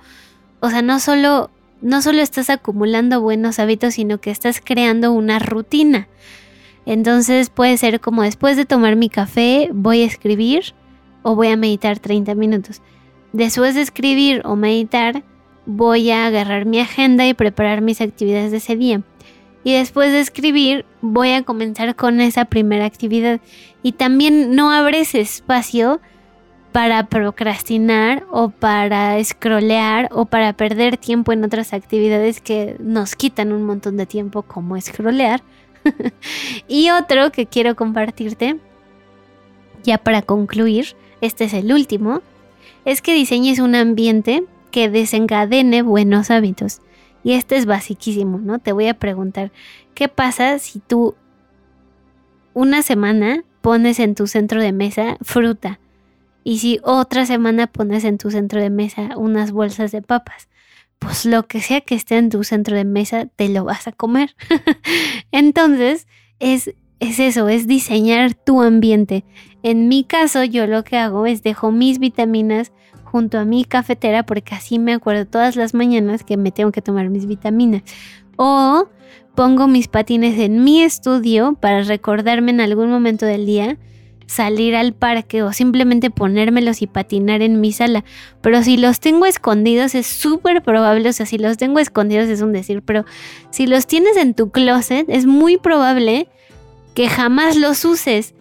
o 0.62 0.70
sea, 0.70 0.82
no 0.82 1.00
solo, 1.00 1.52
no 1.82 2.02
solo 2.02 2.22
estás 2.22 2.50
acumulando 2.50 3.20
buenos 3.20 3.60
hábitos, 3.60 3.96
sino 3.96 4.20
que 4.20 4.32
estás 4.32 4.62
creando 4.64 5.12
una 5.12 5.40
rutina. 5.40 6.08
Entonces 6.86 7.50
puede 7.50 7.76
ser 7.76 8.00
como 8.00 8.24
después 8.24 8.56
de 8.56 8.66
tomar 8.66 8.96
mi 8.96 9.10
café 9.10 9.70
voy 9.74 10.04
a 10.04 10.06
escribir 10.06 10.74
o 11.22 11.36
voy 11.36 11.50
a 11.50 11.58
meditar 11.58 12.00
30 12.00 12.34
minutos. 12.36 12.82
Después 13.34 13.76
de 13.76 13.82
escribir 13.82 14.42
o 14.46 14.56
meditar 14.56 15.24
voy 15.66 16.12
a 16.12 16.28
agarrar 16.28 16.66
mi 16.66 16.80
agenda 16.80 17.28
y 17.28 17.34
preparar 17.34 17.82
mis 17.82 18.00
actividades 18.00 18.52
de 18.52 18.58
ese 18.58 18.78
día 18.78 19.04
y 19.64 19.74
después 19.74 20.12
de 20.12 20.20
escribir 20.20 20.86
voy 21.02 21.32
a 21.32 21.44
comenzar 21.44 21.96
con 21.96 22.22
esa 22.22 22.46
primera 22.46 22.86
actividad. 22.86 23.40
Y 23.84 23.94
también 23.94 24.56
no 24.56 24.72
abres 24.72 25.16
espacio 25.16 26.02
para 26.72 27.08
procrastinar 27.08 28.26
o 28.32 28.50
para 28.50 29.22
scrollear 29.24 30.10
o 30.12 30.26
para 30.26 30.54
perder 30.54 30.98
tiempo 30.98 31.34
en 31.34 31.44
otras 31.44 31.74
actividades 31.74 32.40
que 32.40 32.76
nos 32.80 33.16
quitan 33.16 33.52
un 33.52 33.64
montón 33.64 33.98
de 33.98 34.06
tiempo 34.06 34.44
como 34.44 34.80
scrollear. 34.80 35.44
y 36.68 36.90
otro 36.92 37.32
que 37.32 37.46
quiero 37.46 37.76
compartirte, 37.76 38.58
ya 39.84 39.98
para 39.98 40.22
concluir, 40.22 40.96
este 41.22 41.46
es 41.46 41.54
el 41.54 41.74
último, 41.74 42.22
es 42.86 43.02
que 43.02 43.14
diseñes 43.14 43.60
un 43.60 43.76
ambiente 43.76 44.44
que 44.72 44.90
desencadene 44.90 45.82
buenos 45.82 46.32
hábitos. 46.32 46.82
Y 47.24 47.34
este 47.34 47.58
es 47.58 47.66
basiquísimo, 47.66 48.40
¿no? 48.40 48.60
Te 48.60 48.72
voy 48.72 48.88
a 48.88 48.96
preguntar, 48.96 49.52
¿qué 49.94 50.08
pasa 50.08 50.60
si 50.60 50.80
tú 50.80 51.16
una 52.54 52.82
semana 52.82 53.44
pones 53.62 54.00
en 54.00 54.16
tu 54.16 54.28
centro 54.28 54.62
de 54.62 54.72
mesa 54.72 55.18
fruta? 55.22 55.80
Y 56.44 56.60
si 56.60 56.80
otra 56.84 57.26
semana 57.26 57.68
pones 57.68 58.04
en 58.04 58.18
tu 58.18 58.32
centro 58.32 58.60
de 58.60 58.70
mesa 58.70 59.12
unas 59.16 59.52
bolsas 59.52 59.92
de 59.92 60.02
papas, 60.02 60.50
pues 60.98 61.26
lo 61.26 61.48
que 61.48 61.62
sea 61.62 61.82
que 61.82 61.96
esté 61.96 62.18
en 62.18 62.30
tu 62.30 62.44
centro 62.44 62.76
de 62.76 62.86
mesa, 62.86 63.26
te 63.26 63.50
lo 63.50 63.64
vas 63.64 63.88
a 63.88 63.92
comer. 63.92 64.36
Entonces, 65.32 66.08
es, 66.40 66.74
es 67.00 67.20
eso, 67.20 67.50
es 67.50 67.68
diseñar 67.68 68.34
tu 68.34 68.62
ambiente. 68.62 69.26
En 69.64 69.88
mi 69.88 70.04
caso, 70.04 70.44
yo 70.44 70.68
lo 70.68 70.84
que 70.84 70.98
hago 70.98 71.26
es 71.26 71.44
dejo 71.44 71.72
mis 71.72 72.00
vitaminas 72.00 72.72
junto 73.12 73.38
a 73.38 73.46
mi 73.46 73.66
cafetera 73.66 74.24
porque 74.24 74.56
así 74.56 74.80
me 74.80 74.94
acuerdo 74.94 75.26
todas 75.26 75.56
las 75.56 75.74
mañanas 75.74 76.24
que 76.24 76.38
me 76.38 76.52
tengo 76.52 76.72
que 76.72 76.82
tomar 76.82 77.10
mis 77.10 77.26
vitaminas. 77.26 77.84
O 78.38 78.88
pongo 79.36 79.68
mis 79.68 79.88
patines 79.88 80.40
en 80.40 80.64
mi 80.64 80.82
estudio 80.82 81.58
para 81.60 81.82
recordarme 81.84 82.52
en 82.52 82.62
algún 82.62 82.90
momento 82.90 83.26
del 83.26 83.46
día 83.46 83.78
salir 84.32 84.78
al 84.78 84.94
parque 84.94 85.44
o 85.44 85.52
simplemente 85.52 86.10
ponérmelos 86.10 86.82
y 86.82 86.88
patinar 86.88 87.42
en 87.42 87.60
mi 87.60 87.74
sala. 87.74 88.06
Pero 88.40 88.64
si 88.64 88.78
los 88.78 89.02
tengo 89.02 89.26
escondidos 89.26 89.94
es 89.94 90.08
súper 90.08 90.64
probable, 90.64 91.10
o 91.10 91.14
sea, 91.14 91.26
si 91.26 91.38
los 91.38 91.58
tengo 91.58 91.80
escondidos 91.80 92.30
es 92.30 92.42
un 92.42 92.54
decir, 92.54 92.82
pero 92.82 93.04
si 93.50 93.68
los 93.68 93.88
tienes 93.88 94.16
en 94.16 94.34
tu 94.34 94.50
closet 94.50 95.06
es 95.10 95.26
muy 95.26 95.58
probable 95.58 96.30
que 96.94 97.10
jamás 97.10 97.58
los 97.58 97.84
uses. 97.84 98.34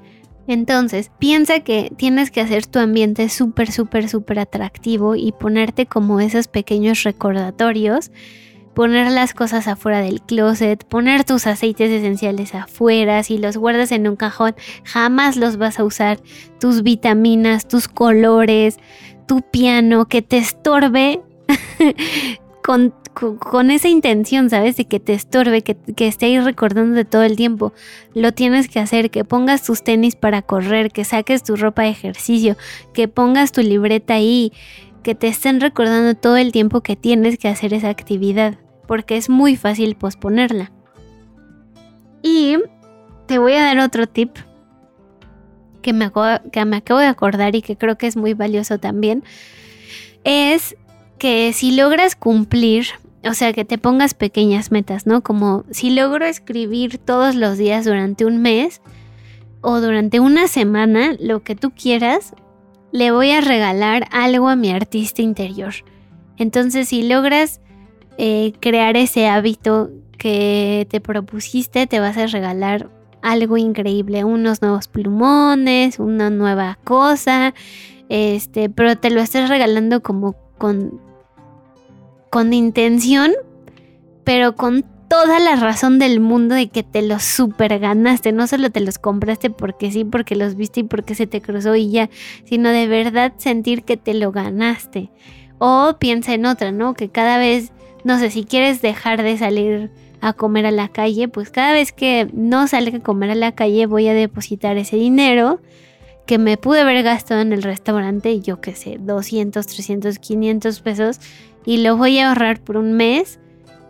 Entonces, 0.46 1.10
piensa 1.18 1.60
que 1.60 1.92
tienes 1.96 2.30
que 2.30 2.40
hacer 2.40 2.66
tu 2.66 2.78
ambiente 2.78 3.28
súper, 3.28 3.70
súper, 3.70 4.08
súper 4.08 4.40
atractivo 4.40 5.14
y 5.14 5.32
ponerte 5.32 5.86
como 5.86 6.20
esos 6.20 6.48
pequeños 6.48 7.02
recordatorios 7.04 8.10
poner 8.74 9.10
las 9.10 9.34
cosas 9.34 9.68
afuera 9.68 10.00
del 10.00 10.22
closet, 10.22 10.84
poner 10.84 11.24
tus 11.24 11.46
aceites 11.46 11.90
esenciales 11.90 12.54
afuera, 12.54 13.22
si 13.22 13.38
los 13.38 13.56
guardas 13.56 13.92
en 13.92 14.08
un 14.08 14.16
cajón, 14.16 14.54
jamás 14.84 15.36
los 15.36 15.56
vas 15.56 15.78
a 15.78 15.84
usar, 15.84 16.20
tus 16.58 16.82
vitaminas, 16.82 17.68
tus 17.68 17.88
colores, 17.88 18.78
tu 19.26 19.42
piano, 19.42 20.06
que 20.06 20.22
te 20.22 20.38
estorbe 20.38 21.20
con, 22.64 22.94
esa 23.70 23.88
intención, 23.88 24.50
¿sabes? 24.50 24.76
De 24.76 24.86
que 24.86 25.00
te 25.00 25.12
estorbe, 25.12 25.62
que, 25.62 25.76
que 25.76 26.06
esté 26.06 26.26
ahí 26.26 26.38
todo 27.10 27.22
el 27.22 27.36
tiempo. 27.36 27.72
Lo 28.14 28.32
tienes 28.32 28.68
que 28.68 28.78
hacer, 28.78 29.10
que 29.10 29.24
pongas 29.24 29.62
tus 29.62 29.82
tenis 29.82 30.16
para 30.16 30.42
correr, 30.42 30.90
que 30.90 31.04
saques 31.04 31.42
tu 31.42 31.56
ropa 31.56 31.82
de 31.82 31.90
ejercicio, 31.90 32.56
que 32.94 33.08
pongas 33.08 33.52
tu 33.52 33.62
libreta 33.62 34.14
ahí 34.14 34.52
que 35.02 35.14
te 35.14 35.28
estén 35.28 35.60
recordando 35.60 36.14
todo 36.14 36.36
el 36.36 36.52
tiempo 36.52 36.82
que 36.82 36.96
tienes 36.96 37.38
que 37.38 37.48
hacer 37.48 37.72
esa 37.74 37.88
actividad, 37.88 38.58
porque 38.86 39.16
es 39.16 39.28
muy 39.30 39.56
fácil 39.56 39.94
posponerla. 39.96 40.72
Y 42.22 42.58
te 43.26 43.38
voy 43.38 43.54
a 43.54 43.62
dar 43.62 43.78
otro 43.78 44.06
tip 44.06 44.36
que 45.82 45.92
me, 45.92 46.10
que 46.52 46.64
me 46.64 46.76
acabo 46.76 47.00
de 47.00 47.06
acordar 47.06 47.54
y 47.56 47.62
que 47.62 47.76
creo 47.76 47.96
que 47.96 48.06
es 48.06 48.16
muy 48.16 48.34
valioso 48.34 48.78
también. 48.78 49.24
Es 50.24 50.76
que 51.18 51.52
si 51.54 51.72
logras 51.72 52.14
cumplir, 52.14 52.86
o 53.24 53.34
sea, 53.34 53.52
que 53.52 53.64
te 53.64 53.78
pongas 53.78 54.14
pequeñas 54.14 54.70
metas, 54.70 55.06
¿no? 55.06 55.22
Como 55.22 55.64
si 55.70 55.90
logro 55.90 56.24
escribir 56.24 56.98
todos 56.98 57.34
los 57.34 57.58
días 57.58 57.84
durante 57.84 58.24
un 58.24 58.40
mes 58.40 58.80
o 59.60 59.80
durante 59.80 60.20
una 60.20 60.48
semana, 60.48 61.14
lo 61.20 61.42
que 61.42 61.54
tú 61.54 61.70
quieras, 61.70 62.34
le 62.92 63.10
voy 63.10 63.30
a 63.30 63.40
regalar 63.40 64.06
algo 64.10 64.48
a 64.48 64.56
mi 64.56 64.70
artista 64.70 65.22
interior. 65.22 65.74
Entonces, 66.38 66.88
si 66.88 67.02
logras 67.02 67.60
eh, 68.16 68.52
crear 68.60 68.96
ese 68.96 69.28
hábito 69.28 69.90
que 70.16 70.86
te 70.90 71.00
propusiste, 71.00 71.86
te 71.86 72.00
vas 72.00 72.16
a 72.16 72.26
regalar 72.26 72.88
algo 73.22 73.58
increíble, 73.58 74.24
unos 74.24 74.62
nuevos 74.62 74.88
plumones, 74.88 75.98
una 75.98 76.30
nueva 76.30 76.78
cosa, 76.84 77.54
este, 78.08 78.70
pero 78.70 78.96
te 78.96 79.10
lo 79.10 79.20
estás 79.20 79.48
regalando 79.48 80.02
como 80.02 80.36
con, 80.58 81.00
con 82.30 82.52
intención, 82.52 83.32
pero 84.24 84.54
con 84.54 84.84
toda 85.10 85.40
la 85.40 85.56
razón 85.56 85.98
del 85.98 86.20
mundo 86.20 86.54
de 86.54 86.68
que 86.68 86.84
te 86.84 87.02
los 87.02 87.24
super 87.24 87.80
ganaste. 87.80 88.30
No 88.30 88.46
solo 88.46 88.70
te 88.70 88.78
los 88.80 88.98
compraste 88.98 89.50
porque 89.50 89.90
sí, 89.90 90.04
porque 90.04 90.36
los 90.36 90.54
viste 90.54 90.80
y 90.80 90.84
porque 90.84 91.16
se 91.16 91.26
te 91.26 91.42
cruzó 91.42 91.74
y 91.74 91.90
ya, 91.90 92.08
sino 92.44 92.70
de 92.70 92.86
verdad 92.86 93.32
sentir 93.36 93.82
que 93.82 93.96
te 93.96 94.14
lo 94.14 94.30
ganaste. 94.30 95.10
O 95.58 95.96
piensa 95.98 96.32
en 96.32 96.46
otra, 96.46 96.70
¿no? 96.70 96.94
Que 96.94 97.08
cada 97.08 97.38
vez, 97.38 97.72
no 98.04 98.20
sé, 98.20 98.30
si 98.30 98.44
quieres 98.44 98.80
dejar 98.80 99.22
de 99.24 99.36
salir 99.36 99.90
a 100.20 100.32
comer 100.32 100.66
a 100.66 100.70
la 100.70 100.88
calle, 100.88 101.26
pues 101.26 101.50
cada 101.50 101.72
vez 101.72 101.90
que 101.90 102.28
no 102.32 102.68
salga 102.68 102.98
a 102.98 103.02
comer 103.02 103.30
a 103.30 103.34
la 103.34 103.52
calle 103.52 103.86
voy 103.86 104.06
a 104.06 104.14
depositar 104.14 104.76
ese 104.76 104.96
dinero 104.96 105.60
que 106.30 106.38
me 106.38 106.56
pude 106.56 106.82
haber 106.82 107.02
gastado 107.02 107.40
en 107.40 107.52
el 107.52 107.64
restaurante, 107.64 108.40
yo 108.40 108.60
qué 108.60 108.76
sé, 108.76 108.98
200, 109.00 109.66
300, 109.66 110.20
500 110.20 110.80
pesos, 110.80 111.20
y 111.64 111.78
lo 111.78 111.96
voy 111.96 112.18
a 112.18 112.28
ahorrar 112.28 112.60
por 112.60 112.76
un 112.76 112.92
mes 112.92 113.38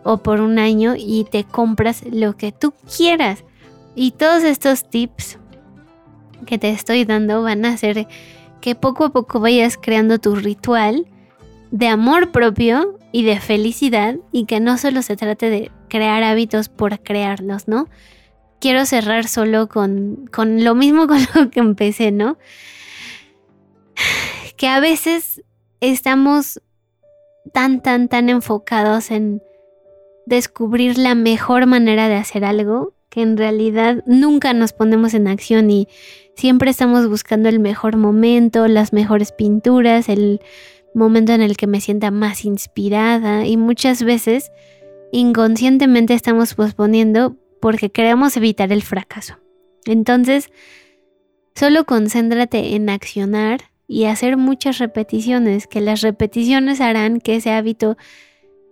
o 0.03 0.17
por 0.17 0.41
un 0.41 0.59
año 0.59 0.95
y 0.97 1.25
te 1.25 1.43
compras 1.43 2.03
lo 2.09 2.35
que 2.35 2.51
tú 2.51 2.73
quieras. 2.97 3.43
Y 3.95 4.11
todos 4.11 4.43
estos 4.43 4.89
tips 4.89 5.37
que 6.45 6.57
te 6.57 6.69
estoy 6.69 7.05
dando 7.05 7.43
van 7.43 7.65
a 7.65 7.73
hacer 7.73 8.07
que 8.61 8.75
poco 8.75 9.05
a 9.05 9.09
poco 9.11 9.39
vayas 9.39 9.77
creando 9.77 10.19
tu 10.19 10.35
ritual 10.35 11.05
de 11.71 11.87
amor 11.87 12.31
propio 12.31 12.97
y 13.11 13.23
de 13.23 13.39
felicidad 13.39 14.15
y 14.31 14.45
que 14.45 14.59
no 14.59 14.77
solo 14.77 15.01
se 15.01 15.15
trate 15.15 15.49
de 15.49 15.71
crear 15.89 16.23
hábitos 16.23 16.69
por 16.69 17.01
crearlos, 17.01 17.67
¿no? 17.67 17.87
Quiero 18.59 18.85
cerrar 18.85 19.27
solo 19.27 19.67
con, 19.67 20.29
con 20.31 20.63
lo 20.63 20.75
mismo 20.75 21.07
con 21.07 21.19
lo 21.35 21.49
que 21.49 21.59
empecé, 21.59 22.11
¿no? 22.11 22.37
Que 24.55 24.67
a 24.67 24.79
veces 24.79 25.41
estamos 25.79 26.61
tan, 27.53 27.81
tan, 27.81 28.07
tan 28.07 28.29
enfocados 28.29 29.11
en 29.11 29.41
descubrir 30.25 30.97
la 30.97 31.15
mejor 31.15 31.65
manera 31.65 32.07
de 32.07 32.15
hacer 32.15 32.45
algo 32.45 32.93
que 33.09 33.21
en 33.21 33.37
realidad 33.37 34.03
nunca 34.05 34.53
nos 34.53 34.71
ponemos 34.71 35.13
en 35.13 35.27
acción 35.27 35.69
y 35.69 35.87
siempre 36.35 36.71
estamos 36.71 37.07
buscando 37.09 37.49
el 37.49 37.59
mejor 37.59 37.97
momento, 37.97 38.67
las 38.67 38.93
mejores 38.93 39.33
pinturas, 39.33 40.07
el 40.07 40.39
momento 40.93 41.33
en 41.33 41.41
el 41.41 41.57
que 41.57 41.67
me 41.67 41.81
sienta 41.81 42.09
más 42.09 42.45
inspirada 42.45 43.45
y 43.45 43.57
muchas 43.57 44.03
veces 44.03 44.51
inconscientemente 45.11 46.13
estamos 46.13 46.53
posponiendo 46.53 47.35
porque 47.59 47.91
queremos 47.91 48.37
evitar 48.37 48.71
el 48.71 48.81
fracaso. 48.81 49.37
Entonces, 49.85 50.49
solo 51.53 51.85
concéntrate 51.85 52.75
en 52.75 52.89
accionar 52.89 53.70
y 53.91 54.05
hacer 54.05 54.37
muchas 54.37 54.77
repeticiones, 54.77 55.67
que 55.67 55.81
las 55.81 55.99
repeticiones 55.99 56.79
harán 56.79 57.19
que 57.19 57.35
ese 57.35 57.51
hábito 57.51 57.97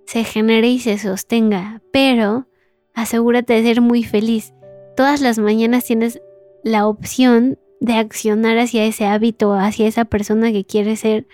se 0.06 0.24
genere 0.24 0.70
y 0.70 0.80
se 0.80 0.98
sostenga, 0.98 1.82
pero 1.92 2.48
asegúrate 2.94 3.52
de 3.52 3.64
ser 3.64 3.82
muy 3.82 4.06
feliz. 4.06 4.54
Todas 4.96 5.20
las 5.20 5.38
mañanas 5.38 5.84
tienes 5.84 6.22
la 6.64 6.88
opción 6.88 7.60
de 7.82 7.96
accionar 7.96 8.58
hacia 8.60 8.86
ese 8.86 9.08
hábito, 9.08 9.56
hacia 9.56 9.88
esa 9.90 10.06
persona 10.06 10.54
que 10.54 10.64
quieres 10.64 11.02
ser. 11.02 11.28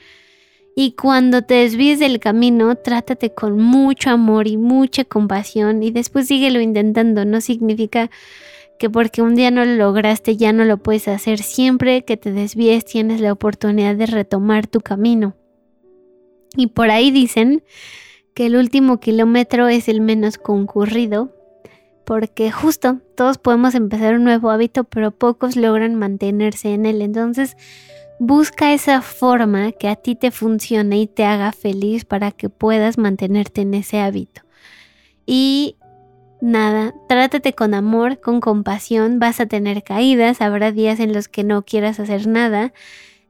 Y 0.75 0.93
cuando 0.93 1.43
te 1.43 1.53
desvíes 1.53 1.99
del 1.99 2.19
camino, 2.19 2.73
trátate 2.73 3.35
con 3.35 3.59
mucho 3.59 4.09
amor 4.09 4.47
y 4.47 4.57
mucha 4.57 5.05
compasión 5.05 5.83
y 5.83 5.91
después 5.91 6.25
síguelo 6.25 6.59
intentando. 6.59 7.23
No 7.23 7.39
significa 7.39 8.09
que 8.77 8.89
porque 8.89 9.21
un 9.21 9.35
día 9.35 9.51
no 9.51 9.65
lo 9.65 9.75
lograste 9.75 10.37
ya 10.37 10.53
no 10.53 10.65
lo 10.65 10.77
puedes 10.77 11.07
hacer. 11.07 11.39
Siempre 11.39 12.03
que 12.03 12.17
te 12.17 12.31
desvíes 12.31 12.85
tienes 12.85 13.21
la 13.21 13.31
oportunidad 13.31 13.95
de 13.95 14.05
retomar 14.05 14.67
tu 14.67 14.81
camino. 14.81 15.35
Y 16.55 16.67
por 16.67 16.89
ahí 16.89 17.11
dicen 17.11 17.63
que 18.33 18.47
el 18.47 18.55
último 18.55 18.99
kilómetro 18.99 19.67
es 19.67 19.87
el 19.87 20.01
menos 20.01 20.37
concurrido, 20.37 21.33
porque 22.05 22.51
justo 22.51 22.99
todos 23.15 23.37
podemos 23.37 23.75
empezar 23.75 24.15
un 24.15 24.23
nuevo 24.23 24.51
hábito, 24.51 24.83
pero 24.83 25.11
pocos 25.11 25.55
logran 25.55 25.95
mantenerse 25.95 26.73
en 26.73 26.85
él. 26.85 27.01
Entonces, 27.01 27.57
busca 28.19 28.73
esa 28.73 29.01
forma 29.01 29.71
que 29.71 29.87
a 29.87 29.95
ti 29.95 30.15
te 30.15 30.31
funcione 30.31 30.99
y 30.99 31.07
te 31.07 31.25
haga 31.25 31.51
feliz 31.51 32.05
para 32.05 32.31
que 32.31 32.49
puedas 32.49 32.97
mantenerte 32.97 33.61
en 33.61 33.73
ese 33.73 33.99
hábito. 33.99 34.41
Y 35.25 35.77
nada, 36.41 36.93
trátate 37.07 37.53
con 37.53 37.73
amor, 37.73 38.19
con 38.19 38.41
compasión, 38.41 39.19
vas 39.19 39.39
a 39.39 39.45
tener 39.45 39.83
caídas, 39.83 40.41
habrá 40.41 40.71
días 40.71 40.99
en 40.99 41.13
los 41.13 41.27
que 41.27 41.43
no 41.43 41.63
quieras 41.63 41.99
hacer 41.99 42.27
nada 42.27 42.73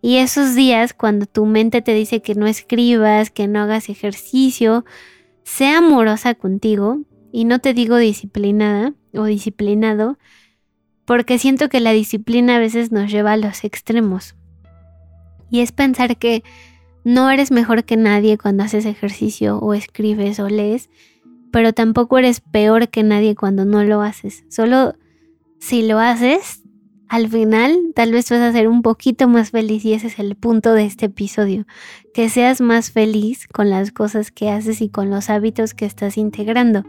y 0.06 0.18
esos 0.18 0.54
días 0.54 0.94
cuando 0.94 1.26
tu 1.26 1.48
mente 1.48 1.82
te 1.82 1.96
dice 1.96 2.22
que 2.22 2.36
no 2.36 2.46
escribas, 2.46 3.32
que 3.32 3.48
no 3.48 3.62
hagas 3.62 3.90
ejercicio, 3.90 4.86
sea 5.44 5.80
amorosa 5.80 6.36
contigo 6.36 7.00
y 7.32 7.46
no 7.46 7.58
te 7.58 7.74
digo 7.74 7.98
disciplinada 7.98 8.94
o 9.16 9.24
disciplinado, 9.24 10.20
porque 11.06 11.40
siento 11.40 11.70
que 11.70 11.80
la 11.80 11.92
disciplina 11.92 12.58
a 12.58 12.60
veces 12.60 12.92
nos 12.92 13.12
lleva 13.12 13.34
a 13.34 13.38
los 13.38 13.64
extremos. 13.64 14.36
Y 15.50 15.62
es 15.62 15.72
pensar 15.72 16.18
que 16.18 16.44
No 17.04 17.32
eres 17.32 17.50
mejor 17.50 17.84
que 17.84 17.98
nadie 17.98 18.38
cuando 18.38 18.64
haces 18.64 18.86
ejercicio 18.86 19.58
o 19.58 19.74
escribes 19.74 20.40
o 20.40 20.50
lees, 20.50 20.90
pero 21.56 21.72
tampoco 21.72 22.18
eres 22.18 22.42
peor 22.42 22.90
que 22.90 23.02
nadie 23.02 23.34
cuando 23.34 23.64
no 23.64 23.82
lo 23.86 24.02
haces. 24.02 24.44
Solo 24.50 24.96
si 25.58 25.84
lo 25.84 26.00
haces, 26.00 26.64
al 27.08 27.30
final 27.30 27.94
tal 27.96 28.12
vez 28.12 28.30
vas 28.30 28.42
a 28.42 28.52
ser 28.52 28.68
un 28.68 28.82
poquito 28.82 29.30
más 29.30 29.52
feliz 29.52 29.86
y 29.86 29.94
ese 29.94 30.08
es 30.08 30.20
el 30.20 30.36
punto 30.36 30.74
de 30.74 30.84
este 30.84 31.06
episodio, 31.06 31.66
que 32.14 32.28
seas 32.28 32.60
más 32.60 32.92
feliz 32.92 33.48
con 33.48 33.70
las 33.70 33.94
cosas 33.94 34.32
que 34.32 34.50
haces 34.50 34.82
y 34.82 34.90
con 34.90 35.10
los 35.10 35.30
hábitos 35.30 35.74
que 35.74 35.86
estás 35.86 36.18
integrando. 36.18 36.84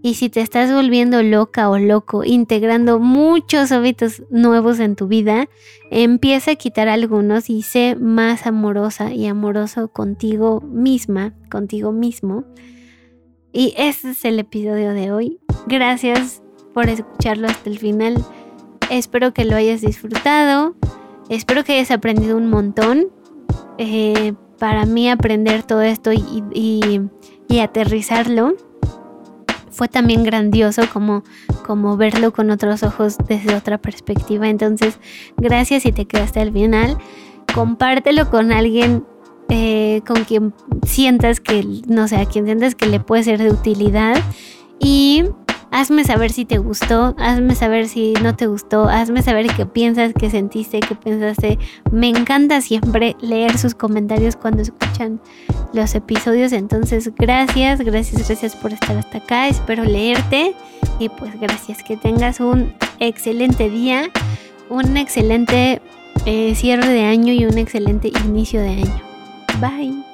Y 0.00 0.14
si 0.14 0.30
te 0.30 0.40
estás 0.40 0.72
volviendo 0.72 1.22
loca 1.22 1.68
o 1.68 1.78
loco, 1.78 2.24
integrando 2.24 2.98
muchos 2.98 3.72
hábitos 3.72 4.22
nuevos 4.30 4.80
en 4.80 4.96
tu 4.96 5.06
vida, 5.06 5.50
empieza 5.90 6.52
a 6.52 6.56
quitar 6.56 6.88
algunos 6.88 7.50
y 7.50 7.60
sé 7.60 7.96
más 7.96 8.46
amorosa 8.46 9.12
y 9.12 9.26
amoroso 9.26 9.88
contigo 9.88 10.62
misma, 10.62 11.34
contigo 11.50 11.92
mismo. 11.92 12.46
Y 13.52 13.74
ese 13.76 14.10
es 14.10 14.24
el 14.24 14.38
episodio 14.38 14.92
de 14.94 15.12
hoy. 15.12 15.38
Gracias 15.66 16.42
por 16.72 16.88
escucharlo 16.88 17.48
hasta 17.48 17.68
el 17.68 17.78
final. 17.78 18.24
Espero 18.90 19.34
que 19.34 19.44
lo 19.44 19.56
hayas 19.56 19.82
disfrutado. 19.82 20.74
Espero 21.28 21.62
que 21.62 21.74
hayas 21.74 21.90
aprendido 21.90 22.36
un 22.36 22.48
montón. 22.48 23.08
Eh, 23.78 24.32
para 24.58 24.86
mí 24.86 25.10
aprender 25.10 25.64
todo 25.64 25.82
esto 25.82 26.12
y, 26.12 27.00
aterrizarlo 27.60 28.54
fue 29.70 29.88
también 29.88 30.24
grandioso 30.24 30.82
como, 30.90 31.22
como 31.66 31.98
verlo 31.98 32.32
con 32.32 32.50
otros 32.50 32.82
ojos 32.82 33.18
desde 33.28 33.54
otra 33.54 33.76
perspectiva. 33.78 34.48
Entonces, 34.48 34.98
gracias 35.36 35.82
si 35.82 35.92
te 35.92 36.06
quedaste 36.06 36.40
al 36.40 36.52
final. 36.52 36.96
Compártelo 37.54 38.30
con 38.30 38.52
alguien 38.52 39.04
eh, 39.48 40.02
con 40.06 40.24
quien 40.24 40.54
sientas 40.84 41.40
que, 41.40 41.66
no 41.86 42.08
sé, 42.08 42.16
a 42.16 42.26
quien 42.26 42.44
sientas 42.46 42.74
que 42.74 42.86
le 42.86 43.00
puede 43.00 43.24
ser 43.24 43.42
de 43.42 43.50
utilidad. 43.50 44.16
Y 44.78 45.24
Hazme 45.72 46.04
saber 46.04 46.30
si 46.32 46.44
te 46.44 46.58
gustó, 46.58 47.14
hazme 47.16 47.54
saber 47.54 47.88
si 47.88 48.12
no 48.22 48.36
te 48.36 48.46
gustó, 48.46 48.90
hazme 48.90 49.22
saber 49.22 49.46
qué 49.56 49.64
piensas, 49.64 50.12
qué 50.12 50.28
sentiste, 50.28 50.80
qué 50.80 50.94
pensaste. 50.94 51.58
Me 51.90 52.10
encanta 52.10 52.60
siempre 52.60 53.16
leer 53.22 53.56
sus 53.56 53.74
comentarios 53.74 54.36
cuando 54.36 54.60
escuchan 54.60 55.18
los 55.72 55.94
episodios. 55.94 56.52
Entonces, 56.52 57.10
gracias, 57.16 57.80
gracias, 57.80 58.28
gracias 58.28 58.54
por 58.54 58.74
estar 58.74 58.98
hasta 58.98 59.16
acá. 59.16 59.48
Espero 59.48 59.82
leerte 59.84 60.54
y 60.98 61.08
pues 61.08 61.40
gracias. 61.40 61.82
Que 61.82 61.96
tengas 61.96 62.40
un 62.40 62.74
excelente 62.98 63.70
día, 63.70 64.10
un 64.68 64.98
excelente 64.98 65.80
eh, 66.26 66.54
cierre 66.54 66.86
de 66.86 67.04
año 67.04 67.32
y 67.32 67.46
un 67.46 67.56
excelente 67.56 68.12
inicio 68.26 68.60
de 68.60 68.68
año. 68.68 69.11
Bye. 69.60 70.11